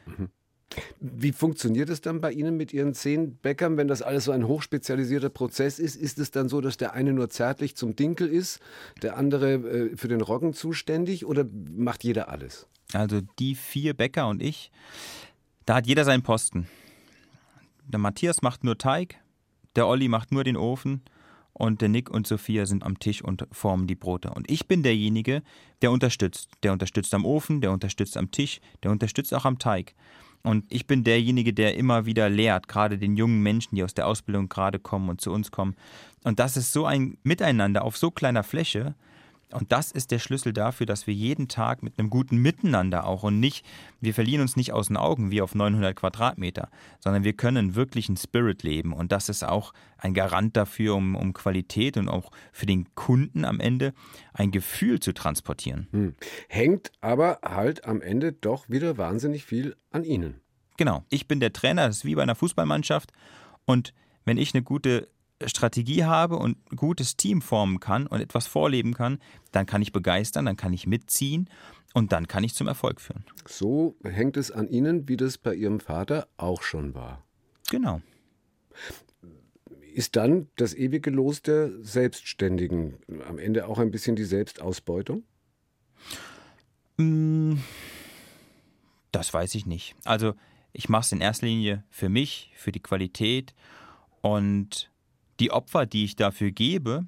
Wie 1.00 1.32
funktioniert 1.32 1.90
es 1.90 2.00
dann 2.00 2.20
bei 2.20 2.32
Ihnen 2.32 2.56
mit 2.56 2.72
Ihren 2.72 2.94
zehn 2.94 3.34
Bäckern, 3.36 3.76
wenn 3.76 3.88
das 3.88 4.02
alles 4.02 4.24
so 4.24 4.32
ein 4.32 4.46
hochspezialisierter 4.46 5.28
Prozess 5.28 5.78
ist? 5.78 5.96
Ist 5.96 6.18
es 6.18 6.30
dann 6.30 6.48
so, 6.48 6.60
dass 6.60 6.76
der 6.76 6.92
eine 6.92 7.12
nur 7.12 7.28
zärtlich 7.28 7.76
zum 7.76 7.96
Dinkel 7.96 8.28
ist, 8.28 8.60
der 9.02 9.16
andere 9.16 9.54
äh, 9.54 9.96
für 9.96 10.08
den 10.08 10.20
Roggen 10.20 10.54
zuständig 10.54 11.26
oder 11.26 11.44
macht 11.76 12.04
jeder 12.04 12.28
alles? 12.28 12.66
Also 12.92 13.20
die 13.38 13.56
vier 13.56 13.94
Bäcker 13.94 14.28
und 14.28 14.42
ich, 14.42 14.70
da 15.70 15.76
hat 15.76 15.86
jeder 15.86 16.04
seinen 16.04 16.22
Posten. 16.22 16.66
Der 17.86 18.00
Matthias 18.00 18.42
macht 18.42 18.64
nur 18.64 18.76
Teig, 18.76 19.20
der 19.76 19.86
Olli 19.86 20.08
macht 20.08 20.32
nur 20.32 20.42
den 20.42 20.56
Ofen 20.56 21.02
und 21.52 21.80
der 21.80 21.88
Nick 21.88 22.10
und 22.10 22.26
Sophia 22.26 22.66
sind 22.66 22.82
am 22.82 22.98
Tisch 22.98 23.22
und 23.22 23.46
formen 23.52 23.86
die 23.86 23.94
Brote. 23.94 24.30
Und 24.30 24.50
ich 24.50 24.66
bin 24.66 24.82
derjenige, 24.82 25.44
der 25.80 25.92
unterstützt. 25.92 26.50
Der 26.64 26.72
unterstützt 26.72 27.14
am 27.14 27.24
Ofen, 27.24 27.60
der 27.60 27.70
unterstützt 27.70 28.16
am 28.16 28.32
Tisch, 28.32 28.60
der 28.82 28.90
unterstützt 28.90 29.32
auch 29.32 29.44
am 29.44 29.60
Teig. 29.60 29.94
Und 30.42 30.64
ich 30.70 30.88
bin 30.88 31.04
derjenige, 31.04 31.52
der 31.52 31.76
immer 31.76 32.04
wieder 32.04 32.28
lehrt, 32.28 32.66
gerade 32.66 32.98
den 32.98 33.16
jungen 33.16 33.40
Menschen, 33.40 33.76
die 33.76 33.84
aus 33.84 33.94
der 33.94 34.08
Ausbildung 34.08 34.48
gerade 34.48 34.80
kommen 34.80 35.08
und 35.08 35.20
zu 35.20 35.30
uns 35.30 35.52
kommen. 35.52 35.76
Und 36.24 36.40
das 36.40 36.56
ist 36.56 36.72
so 36.72 36.84
ein 36.84 37.16
Miteinander 37.22 37.84
auf 37.84 37.96
so 37.96 38.10
kleiner 38.10 38.42
Fläche, 38.42 38.96
und 39.52 39.72
das 39.72 39.90
ist 39.90 40.10
der 40.10 40.18
Schlüssel 40.18 40.52
dafür, 40.52 40.86
dass 40.86 41.06
wir 41.06 41.14
jeden 41.14 41.48
Tag 41.48 41.82
mit 41.82 41.98
einem 41.98 42.10
guten 42.10 42.36
Miteinander 42.36 43.06
auch 43.06 43.22
und 43.22 43.40
nicht, 43.40 43.64
wir 44.00 44.14
verlieren 44.14 44.42
uns 44.42 44.56
nicht 44.56 44.72
aus 44.72 44.88
den 44.88 44.96
Augen 44.96 45.30
wie 45.30 45.42
auf 45.42 45.54
900 45.54 45.96
Quadratmeter, 45.96 46.68
sondern 46.98 47.24
wir 47.24 47.32
können 47.32 47.74
wirklich 47.74 48.08
einen 48.08 48.16
Spirit 48.16 48.62
leben. 48.62 48.92
Und 48.92 49.12
das 49.12 49.28
ist 49.28 49.44
auch 49.44 49.72
ein 49.98 50.14
Garant 50.14 50.56
dafür, 50.56 50.94
um, 50.94 51.14
um 51.16 51.32
Qualität 51.32 51.96
und 51.96 52.08
auch 52.08 52.30
für 52.52 52.66
den 52.66 52.94
Kunden 52.94 53.44
am 53.44 53.60
Ende 53.60 53.92
ein 54.32 54.50
Gefühl 54.50 55.00
zu 55.00 55.12
transportieren. 55.12 55.88
Hm. 55.90 56.14
Hängt 56.48 56.92
aber 57.00 57.40
halt 57.42 57.84
am 57.84 58.00
Ende 58.00 58.32
doch 58.32 58.68
wieder 58.68 58.98
wahnsinnig 58.98 59.44
viel 59.44 59.76
an 59.90 60.04
Ihnen. 60.04 60.40
Genau. 60.76 61.04
Ich 61.10 61.28
bin 61.28 61.40
der 61.40 61.52
Trainer, 61.52 61.88
das 61.88 61.98
ist 61.98 62.04
wie 62.04 62.14
bei 62.14 62.22
einer 62.22 62.34
Fußballmannschaft. 62.34 63.12
Und 63.66 63.92
wenn 64.24 64.38
ich 64.38 64.54
eine 64.54 64.62
gute 64.62 65.08
Strategie 65.46 66.04
habe 66.04 66.36
und 66.36 66.58
ein 66.70 66.76
gutes 66.76 67.16
Team 67.16 67.40
formen 67.40 67.80
kann 67.80 68.06
und 68.06 68.20
etwas 68.20 68.46
vorleben 68.46 68.94
kann, 68.94 69.18
dann 69.52 69.66
kann 69.66 69.82
ich 69.82 69.92
begeistern, 69.92 70.44
dann 70.44 70.56
kann 70.56 70.72
ich 70.72 70.86
mitziehen 70.86 71.48
und 71.94 72.12
dann 72.12 72.28
kann 72.28 72.44
ich 72.44 72.54
zum 72.54 72.68
Erfolg 72.68 73.00
führen. 73.00 73.24
So 73.46 73.96
hängt 74.04 74.36
es 74.36 74.50
an 74.50 74.68
Ihnen, 74.68 75.08
wie 75.08 75.16
das 75.16 75.38
bei 75.38 75.54
Ihrem 75.54 75.80
Vater 75.80 76.28
auch 76.36 76.62
schon 76.62 76.94
war. 76.94 77.24
Genau. 77.70 78.02
Ist 79.94 80.16
dann 80.16 80.48
das 80.56 80.74
ewige 80.74 81.10
Los 81.10 81.42
der 81.42 81.70
Selbstständigen 81.82 82.98
am 83.28 83.38
Ende 83.38 83.66
auch 83.66 83.78
ein 83.78 83.90
bisschen 83.90 84.16
die 84.16 84.24
Selbstausbeutung? 84.24 85.24
Mm, 86.96 87.56
das 89.10 89.32
weiß 89.34 89.54
ich 89.54 89.66
nicht. 89.66 89.96
Also 90.04 90.34
ich 90.72 90.88
mache 90.88 91.02
es 91.02 91.12
in 91.12 91.20
erster 91.20 91.46
Linie 91.46 91.84
für 91.90 92.08
mich, 92.08 92.52
für 92.54 92.72
die 92.72 92.80
Qualität 92.80 93.54
und 94.20 94.89
die 95.40 95.50
Opfer, 95.50 95.86
die 95.86 96.04
ich 96.04 96.16
dafür 96.16 96.50
gebe, 96.50 97.06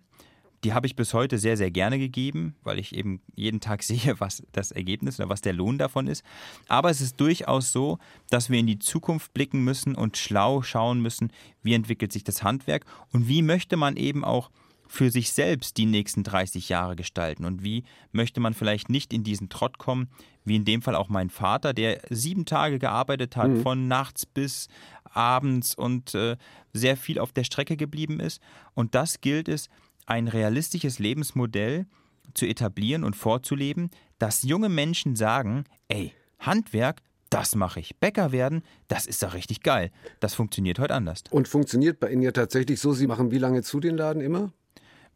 die 0.64 0.72
habe 0.72 0.86
ich 0.86 0.94
bis 0.94 1.12
heute 1.12 1.38
sehr, 1.38 1.56
sehr 1.56 1.70
gerne 1.70 1.98
gegeben, 1.98 2.54
weil 2.62 2.78
ich 2.78 2.94
eben 2.94 3.20
jeden 3.34 3.60
Tag 3.60 3.82
sehe, 3.82 4.18
was 4.18 4.42
das 4.52 4.70
Ergebnis 4.70 5.18
oder 5.18 5.28
was 5.28 5.40
der 5.40 5.52
Lohn 5.52 5.78
davon 5.78 6.06
ist. 6.06 6.24
Aber 6.68 6.90
es 6.90 7.00
ist 7.00 7.20
durchaus 7.20 7.72
so, 7.72 7.98
dass 8.30 8.50
wir 8.50 8.58
in 8.58 8.66
die 8.66 8.78
Zukunft 8.78 9.34
blicken 9.34 9.64
müssen 9.64 9.94
und 9.94 10.16
schlau 10.16 10.62
schauen 10.62 11.00
müssen, 11.00 11.32
wie 11.62 11.74
entwickelt 11.74 12.12
sich 12.12 12.24
das 12.24 12.42
Handwerk 12.42 12.84
und 13.12 13.28
wie 13.28 13.42
möchte 13.42 13.76
man 13.76 13.96
eben 13.96 14.24
auch 14.24 14.50
für 14.86 15.10
sich 15.10 15.32
selbst 15.32 15.78
die 15.78 15.86
nächsten 15.86 16.22
30 16.22 16.68
Jahre 16.68 16.96
gestalten 16.96 17.46
und 17.46 17.62
wie 17.62 17.84
möchte 18.12 18.40
man 18.40 18.52
vielleicht 18.52 18.90
nicht 18.90 19.14
in 19.14 19.24
diesen 19.24 19.48
Trott 19.48 19.78
kommen, 19.78 20.08
wie 20.44 20.56
in 20.56 20.66
dem 20.66 20.82
Fall 20.82 20.96
auch 20.96 21.08
mein 21.08 21.30
Vater, 21.30 21.72
der 21.72 22.02
sieben 22.10 22.44
Tage 22.44 22.78
gearbeitet 22.78 23.34
hat, 23.34 23.48
mhm. 23.48 23.62
von 23.62 23.88
nachts 23.88 24.26
bis 24.26 24.68
abends 25.14 25.74
und 25.74 26.14
äh, 26.14 26.36
sehr 26.72 26.96
viel 26.96 27.18
auf 27.18 27.32
der 27.32 27.44
Strecke 27.44 27.76
geblieben 27.76 28.20
ist. 28.20 28.40
Und 28.74 28.94
das 28.94 29.20
gilt 29.20 29.48
es, 29.48 29.68
ein 30.06 30.28
realistisches 30.28 30.98
Lebensmodell 30.98 31.86
zu 32.34 32.46
etablieren 32.46 33.04
und 33.04 33.14
vorzuleben, 33.14 33.90
dass 34.18 34.42
junge 34.42 34.68
Menschen 34.68 35.16
sagen, 35.16 35.64
ey, 35.88 36.12
Handwerk, 36.38 37.02
das 37.30 37.54
mache 37.54 37.80
ich. 37.80 37.96
Bäcker 37.96 38.32
werden, 38.32 38.62
das 38.88 39.06
ist 39.06 39.22
doch 39.22 39.34
richtig 39.34 39.62
geil. 39.62 39.90
Das 40.20 40.34
funktioniert 40.34 40.78
heute 40.78 40.94
anders. 40.94 41.24
Und 41.30 41.48
funktioniert 41.48 41.98
bei 41.98 42.10
Ihnen 42.10 42.22
ja 42.22 42.32
tatsächlich 42.32 42.80
so, 42.80 42.92
Sie 42.92 43.06
machen 43.06 43.30
wie 43.30 43.38
lange 43.38 43.62
zu 43.62 43.80
den 43.80 43.96
Laden 43.96 44.20
immer? 44.20 44.52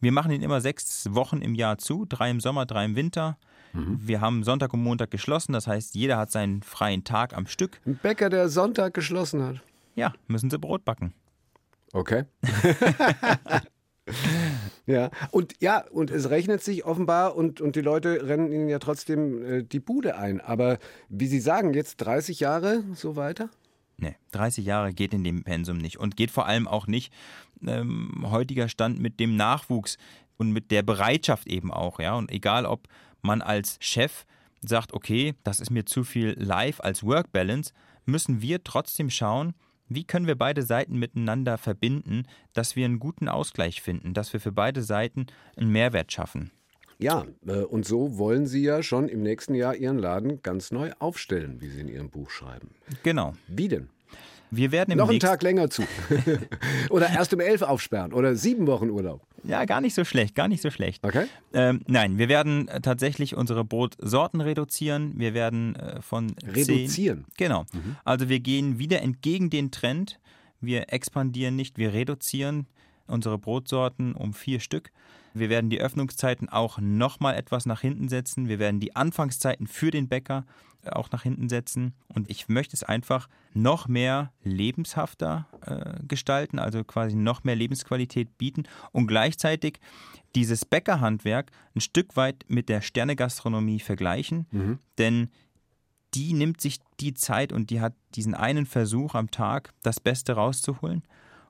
Wir 0.01 0.13
machen 0.13 0.31
ihn 0.31 0.43
immer 0.43 0.61
sechs 0.61 1.07
Wochen 1.11 1.39
im 1.39 1.55
Jahr 1.55 1.79
zu, 1.79 2.05
drei 2.07 2.31
im 2.31 2.41
Sommer, 2.41 2.67
drei 2.67 2.85
im 2.85 2.97
Winter. 2.97 3.39
Mhm. 3.73 4.01
Wir 4.03 4.21
haben 4.21 4.45
Sonntag 4.45 4.73
und 4.73 4.83
Montag 4.83 5.11
geschlossen, 5.11 5.53
das 5.53 5.67
heißt, 5.67 5.95
jeder 5.95 6.17
hat 6.19 6.31
seinen 6.31 6.63
freien 6.63 7.05
Tag 7.05 7.37
am 7.37 7.47
Stück. 7.47 7.81
Ein 7.87 7.97
Bäcker, 7.97 8.31
der 8.31 8.49
Sonntag 8.49 8.95
geschlossen 8.95 9.43
hat. 9.43 9.63
Ja, 9.97 10.13
müssen 10.29 10.51
sie 10.51 10.59
Brot 10.59 10.85
backen. 10.85 11.15
Okay. 11.93 12.25
ja, 14.87 15.11
und 15.31 15.55
ja, 15.61 15.85
und 15.91 16.11
es 16.11 16.31
rechnet 16.31 16.63
sich 16.63 16.85
offenbar 16.85 17.35
und, 17.35 17.61
und 17.61 17.77
die 17.77 17.81
Leute 17.81 18.29
rennen 18.29 18.53
ihnen 18.53 18.69
ja 18.69 18.79
trotzdem 18.79 19.43
äh, 19.43 19.63
die 19.63 19.81
Bude 19.81 20.17
ein. 20.17 20.41
Aber 20.41 20.79
wie 21.09 21.27
Sie 21.27 21.41
sagen, 21.41 21.75
jetzt 21.75 21.97
30 21.97 22.41
Jahre 22.41 22.85
so 22.95 23.17
weiter? 23.17 23.49
Nee, 23.97 24.17
30 24.33 24.67
Jahre 24.67 24.93
geht 24.93 25.15
in 25.15 25.25
dem 25.25 25.43
Pensum 25.43 25.79
nicht 25.79 25.99
und 25.99 26.17
geht 26.17 26.31
vor 26.31 26.47
allem 26.47 26.69
auch 26.69 26.87
nicht 26.87 27.13
ähm, 27.67 28.27
heutiger 28.31 28.69
Stand 28.69 29.01
mit 29.01 29.19
dem 29.19 29.37
Nachwuchs 29.37 29.97
und 30.37 30.53
mit 30.53 30.71
der 30.71 30.83
Bereitschaft 30.83 31.49
eben 31.49 31.73
auch, 31.73 31.99
ja. 31.99 32.15
Und 32.15 32.31
egal, 32.31 32.67
ob 32.67 32.89
man 33.23 33.41
als 33.41 33.79
Chef 33.81 34.27
sagt, 34.61 34.93
okay, 34.93 35.35
das 35.45 35.61
ist 35.61 35.71
mir 35.71 35.87
zu 35.87 36.05
viel 36.05 36.37
Life 36.39 36.85
als 36.85 37.03
Work 37.03 37.33
Balance, 37.33 37.73
müssen 38.05 38.43
wir 38.43 38.63
trotzdem 38.63 39.09
schauen, 39.09 39.55
wie 39.89 40.05
können 40.05 40.27
wir 40.27 40.37
beide 40.37 40.63
Seiten 40.63 40.99
miteinander 40.99 41.59
verbinden, 41.59 42.25
dass 42.53 42.77
wir 42.77 42.85
einen 42.85 42.99
guten 42.99 43.29
Ausgleich 43.29 43.83
finden, 43.83 44.15
dass 44.15 44.33
wir 44.33 44.41
für 44.41 44.53
beide 44.53 44.83
Seiten 44.83 45.27
einen 45.57 45.71
Mehrwert 45.71 46.13
schaffen. 46.13 46.51
Ja, 46.99 47.27
äh, 47.47 47.59
und 47.61 47.85
so 47.85 48.17
wollen 48.17 48.47
Sie 48.47 48.63
ja 48.63 48.83
schon 48.83 49.09
im 49.09 49.23
nächsten 49.23 49.55
Jahr 49.55 49.77
Ihren 49.77 49.99
Laden 49.99 50.41
ganz 50.43 50.71
neu 50.71 50.93
aufstellen, 50.99 51.61
wie 51.61 51.69
Sie 51.69 51.81
in 51.81 51.89
Ihrem 51.89 52.11
Buch 52.11 52.31
schreiben. 52.31 52.71
Genau. 53.03 53.35
Wie 53.49 53.69
denn? 53.69 53.91
Wir 54.51 54.73
werden 54.73 54.93
im 54.93 54.99
Noch 54.99 55.11
einen 55.11 55.21
Tag 55.21 55.43
länger 55.43 55.69
zu. 55.69 55.83
oder 56.91 57.11
erst 57.11 57.35
um 57.35 57.41
elf 57.41 57.63
aufsperren 57.63 58.13
oder 58.13 58.37
sieben 58.37 58.67
Wochen 58.67 58.91
Urlaub. 58.91 59.23
Ja, 59.47 59.65
gar 59.65 59.81
nicht 59.81 59.95
so 59.95 60.05
schlecht, 60.05 60.35
gar 60.35 60.49
nicht 60.49 60.63
so 60.63 60.71
schlecht. 60.71 61.05
Okay. 61.05 61.27
Ähm, 61.53 61.83
nein, 61.87 62.19
wir 62.19 62.29
werden 62.29 62.69
äh, 62.69 62.81
tatsächlich 62.81 63.37
unsere 63.37 63.65
Brotsorten 63.65 64.41
reduzieren. 64.41 65.15
Wir 65.17 65.35
werden 65.35 65.77
äh, 65.77 66.03
von 66.03 66.35
reduzieren. 66.45 67.25
10, 67.25 67.35
genau. 67.37 67.63
Mhm. 67.73 67.97
Also 68.05 68.29
wir 68.29 68.41
gehen 68.41 68.79
wieder 68.79 69.03
entgegen 69.03 69.51
den 69.51 69.71
Trend. 69.71 70.19
Wir 70.61 70.93
expandieren 70.93 71.55
nicht, 71.55 71.79
wir 71.79 71.93
reduzieren 71.93 72.67
unsere 73.07 73.39
Brotsorten 73.39 74.15
um 74.15 74.35
vier 74.35 74.61
Stück. 74.61 74.91
Wir 75.35 75.51
werden 75.51 75.71
die 75.71 75.81
Öffnungszeiten 75.81 76.49
auch 76.49 76.79
nochmal 76.81 77.37
etwas 77.37 77.67
nach 77.67 77.83
hinten 77.83 78.09
setzen. 78.09 78.49
Wir 78.49 78.59
werden 78.59 78.81
die 78.81 78.97
Anfangszeiten 78.97 79.67
für 79.67 79.91
den 79.91 80.09
Bäcker 80.09 80.45
auch 80.93 81.11
nach 81.11 81.23
hinten 81.23 81.49
setzen. 81.49 81.95
Und 82.09 82.31
ich 82.31 82.49
möchte 82.49 82.77
es 82.77 82.83
einfach 82.83 83.29
noch 83.55 83.89
mehr 83.89 84.33
lebenshafter 84.43 85.47
äh, 85.63 86.03
gestalten, 86.07 86.59
also 86.59 86.85
quasi 86.85 87.17
noch 87.17 87.45
mehr 87.45 87.57
Lebensqualität 87.57 88.39
bieten 88.39 88.65
und 88.93 89.07
gleichzeitig 89.07 89.81
dieses 90.35 90.65
Bäckerhandwerk 90.65 91.51
ein 91.75 91.81
Stück 91.81 92.17
weit 92.17 92.45
mit 92.49 92.69
der 92.69 92.83
Sternegastronomie 92.83 93.81
vergleichen. 93.81 94.47
Mhm. 94.51 94.79
Denn 94.99 95.31
die 96.15 96.33
nimmt 96.33 96.61
sich 96.61 96.79
die 97.01 97.15
Zeit 97.15 97.53
und 97.53 97.71
die 97.71 97.81
hat 97.81 97.95
diesen 98.15 98.35
einen 98.35 98.67
Versuch 98.67 99.15
am 99.15 99.31
Tag, 99.31 99.73
das 99.83 100.01
Beste 100.01 100.35
rauszuholen. 100.35 101.03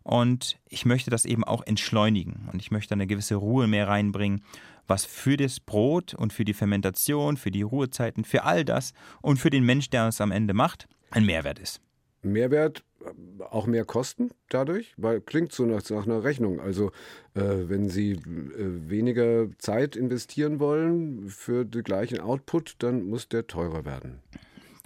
Und 0.02 0.58
ich 0.68 0.84
möchte 0.86 1.10
das 1.10 1.24
eben 1.24 1.42
auch 1.42 1.66
entschleunigen 1.66 2.48
und 2.52 2.62
ich 2.62 2.70
möchte 2.70 2.94
eine 2.94 3.08
gewisse 3.08 3.34
Ruhe 3.34 3.66
mehr 3.66 3.88
reinbringen, 3.88 4.42
was 4.86 5.04
für 5.04 5.36
das 5.36 5.60
Brot 5.60 6.14
und 6.14 6.32
für 6.32 6.44
die 6.44 6.54
Fermentation, 6.54 7.36
für 7.36 7.50
die 7.50 7.62
Ruhezeiten, 7.62 8.24
für 8.24 8.44
all 8.44 8.64
das 8.64 8.92
und 9.22 9.38
für 9.38 9.50
den 9.50 9.64
Mensch, 9.64 9.90
der 9.90 10.08
es 10.08 10.20
am 10.20 10.32
Ende 10.32 10.54
macht, 10.54 10.88
ein 11.10 11.24
Mehrwert 11.24 11.58
ist. 11.58 11.80
Mehrwert, 12.22 12.82
auch 13.50 13.66
mehr 13.66 13.84
Kosten 13.84 14.30
dadurch? 14.48 14.94
Weil 14.96 15.20
klingt 15.20 15.52
so 15.52 15.64
nach, 15.64 15.88
nach 15.90 16.06
einer 16.06 16.24
Rechnung. 16.24 16.60
Also 16.60 16.90
äh, 17.34 17.40
wenn 17.68 17.88
Sie 17.88 18.12
äh, 18.12 18.18
weniger 18.88 19.48
Zeit 19.58 19.96
investieren 19.96 20.58
wollen 20.60 21.28
für 21.28 21.64
den 21.64 21.82
gleichen 21.82 22.20
Output, 22.20 22.76
dann 22.78 23.04
muss 23.04 23.28
der 23.28 23.46
teurer 23.46 23.84
werden. 23.84 24.20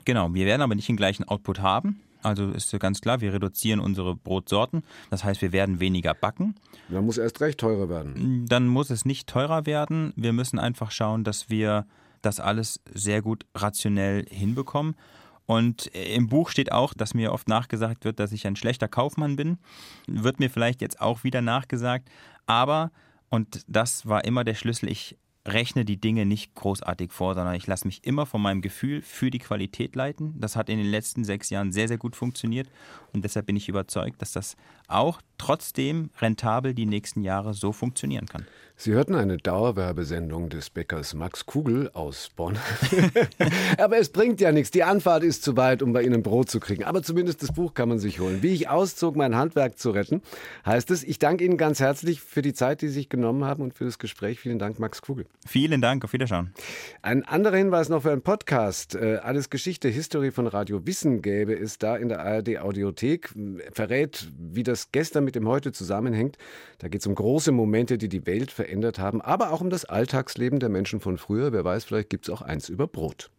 Genau, 0.05 0.33
wir 0.35 0.47
werden 0.47 0.63
aber 0.63 0.75
nicht 0.75 0.89
den 0.89 0.97
gleichen 0.97 1.25
Output 1.25 1.61
haben. 1.61 2.01
Also 2.23 2.51
ist 2.51 2.73
ja 2.73 2.79
ganz 2.79 3.01
klar, 3.01 3.21
wir 3.21 3.33
reduzieren 3.33 3.81
unsere 3.81 4.15
Brotsorten. 4.17 4.83
Das 5.11 5.25
heißt, 5.25 5.43
wir 5.43 5.53
werden 5.53 5.81
weniger 5.81 6.15
backen. 6.15 6.55
Dann 6.89 7.05
muss 7.05 7.19
erst 7.19 7.41
recht 7.41 7.59
teurer 7.59 7.89
werden. 7.89 8.47
Dann 8.49 8.67
muss 8.69 8.91
es 8.91 9.05
nicht 9.05 9.29
teurer 9.29 9.67
werden. 9.67 10.13
Wir 10.17 10.33
müssen 10.33 10.59
einfach 10.59 10.91
schauen, 10.91 11.25
dass 11.25 11.51
wir 11.51 11.87
das 12.23 12.41
alles 12.41 12.81
sehr 12.93 13.23
gut 13.23 13.47
rationell 13.55 14.27
hinbekommen. 14.29 14.95
Und 15.47 15.87
im 15.89 16.29
Buch 16.29 16.49
steht 16.51 16.71
auch, 16.71 16.95
dass 16.95 17.15
mir 17.15 17.33
oft 17.33 17.49
nachgesagt 17.49 18.05
wird, 18.05 18.21
dass 18.21 18.31
ich 18.31 18.47
ein 18.47 18.55
schlechter 18.55 18.87
Kaufmann 18.87 19.35
bin. 19.35 19.59
Wird 20.07 20.39
mir 20.39 20.49
vielleicht 20.49 20.81
jetzt 20.81 21.01
auch 21.01 21.25
wieder 21.25 21.43
nachgesagt. 21.43 22.09
Aber, 22.47 22.93
und 23.31 23.65
das 23.67 24.07
war 24.07 24.25
immer 24.25 24.45
der 24.45 24.55
Schlüssel, 24.55 24.89
ich 24.89 25.17
rechne 25.47 25.85
die 25.85 26.01
Dinge 26.01 26.27
nicht 26.27 26.55
großartig 26.55 27.13
vor, 27.13 27.35
sondern 27.35 27.55
ich 27.55 27.67
lasse 27.67 27.87
mich 27.87 28.05
immer 28.05 28.27
von 28.27 28.43
meinem 28.43 28.61
Gefühl 28.61 29.01
für 29.03 29.31
die 29.31 29.39
Qualität 29.39 29.97
leiten. 29.97 30.39
Das 30.39 30.57
hat 30.57 30.69
in 30.69 30.79
den 30.79 30.91
letzten 30.91 31.25
sechs 31.25 31.51
Jahren 31.51 31.73
sehr, 31.73 31.89
sehr 31.89 31.99
gut 31.99 32.15
funktioniert 32.15 32.71
und 33.13 33.25
deshalb 33.25 33.47
bin 33.47 33.57
ich 33.57 33.69
überzeugt, 33.69 34.21
dass 34.21 34.33
das 34.33 34.57
auch 34.87 35.21
trotzdem 35.41 36.11
rentabel 36.21 36.75
die 36.75 36.85
nächsten 36.85 37.23
Jahre 37.23 37.55
so 37.55 37.73
funktionieren 37.73 38.27
kann. 38.27 38.45
Sie 38.83 38.93
hörten 38.93 39.15
eine 39.15 39.37
Dauerwerbesendung 39.37 40.49
des 40.49 40.71
Bäckers 40.71 41.13
Max 41.13 41.45
Kugel 41.45 41.91
aus 41.93 42.31
Bonn. 42.35 42.57
Aber 43.79 43.99
es 43.99 44.09
bringt 44.09 44.41
ja 44.41 44.53
nichts. 44.53 44.71
Die 44.71 44.85
Anfahrt 44.85 45.23
ist 45.23 45.43
zu 45.43 45.59
weit, 45.59 45.83
um 45.83 45.93
bei 45.93 46.03
Ihnen 46.03 46.23
Brot 46.23 46.49
zu 46.51 46.61
kriegen. 46.61 46.85
Aber 46.85 47.03
zumindest 47.03 47.43
das 47.43 47.53
Buch 47.53 47.75
kann 47.75 47.91
man 47.91 47.99
sich 47.99 48.21
holen. 48.21 48.43
Wie 48.43 48.55
ich 48.55 48.71
auszog, 48.71 49.17
mein 49.17 49.37
Handwerk 49.37 49.79
zu 49.79 49.91
retten, 49.91 50.23
heißt 50.65 50.91
es. 50.93 51.05
Ich 51.05 51.19
danke 51.19 51.45
Ihnen 51.45 51.59
ganz 51.59 51.79
herzlich 51.81 52.23
für 52.23 52.41
die 52.41 52.55
Zeit, 52.55 52.81
die 52.81 52.89
Sie 52.89 52.95
sich 52.95 53.11
genommen 53.11 53.45
haben 53.45 53.63
und 53.63 53.75
für 53.75 53.85
das 53.85 53.99
Gespräch. 53.99 54.41
Vielen 54.41 54.59
Dank, 54.59 54.79
Max 54.79 55.03
Kugel. 55.03 55.27
Vielen 55.47 55.83
Dank. 55.83 56.03
Auf 56.05 56.15
Wiederschauen. 56.15 56.55
Ein 57.03 57.25
anderer 57.27 57.59
Hinweis 57.59 57.91
noch 57.91 58.01
für 58.01 58.13
einen 58.13 58.23
Podcast. 58.23 58.95
Äh, 58.95 59.17
Alles 59.23 59.51
Geschichte, 59.51 59.89
History 59.89 60.31
von 60.31 60.47
Radio 60.47 60.87
Wissen 60.87 61.21
gäbe 61.21 61.53
es 61.53 61.77
da 61.77 61.97
in 61.97 62.09
der 62.09 62.21
ARD 62.21 62.61
Audiothek. 62.61 63.35
Verrät, 63.73 64.31
wie 64.39 64.63
das 64.63 64.91
gestern 64.91 65.25
mit 65.25 65.30
dem 65.33 65.49
heute 65.49 65.73
zusammenhängt. 65.73 66.37
Da 66.79 66.89
geht 66.89 67.01
es 67.01 67.07
um 67.07 67.15
große 67.15 67.53
Momente, 67.53 67.99
die 67.99 68.09
die 68.09 68.27
Welt 68.27 68.51
verändert 68.51 68.99
haben, 68.99 69.21
aber 69.21 69.53
auch 69.53 69.61
um 69.61 69.71
das 69.71 69.85
Alltagsleben 69.85 70.61
der 70.61 70.69
Menschen 70.69 71.01
von 71.01 71.19
früher. 71.19 71.53
Wer 71.53 71.65
weiß, 71.65 71.85
vielleicht 71.85 72.11
gibt 72.11 72.29
es 72.29 72.35
auch 72.35 72.43
eins 72.43 72.69
über 72.69 72.87
Brot. 72.87 73.31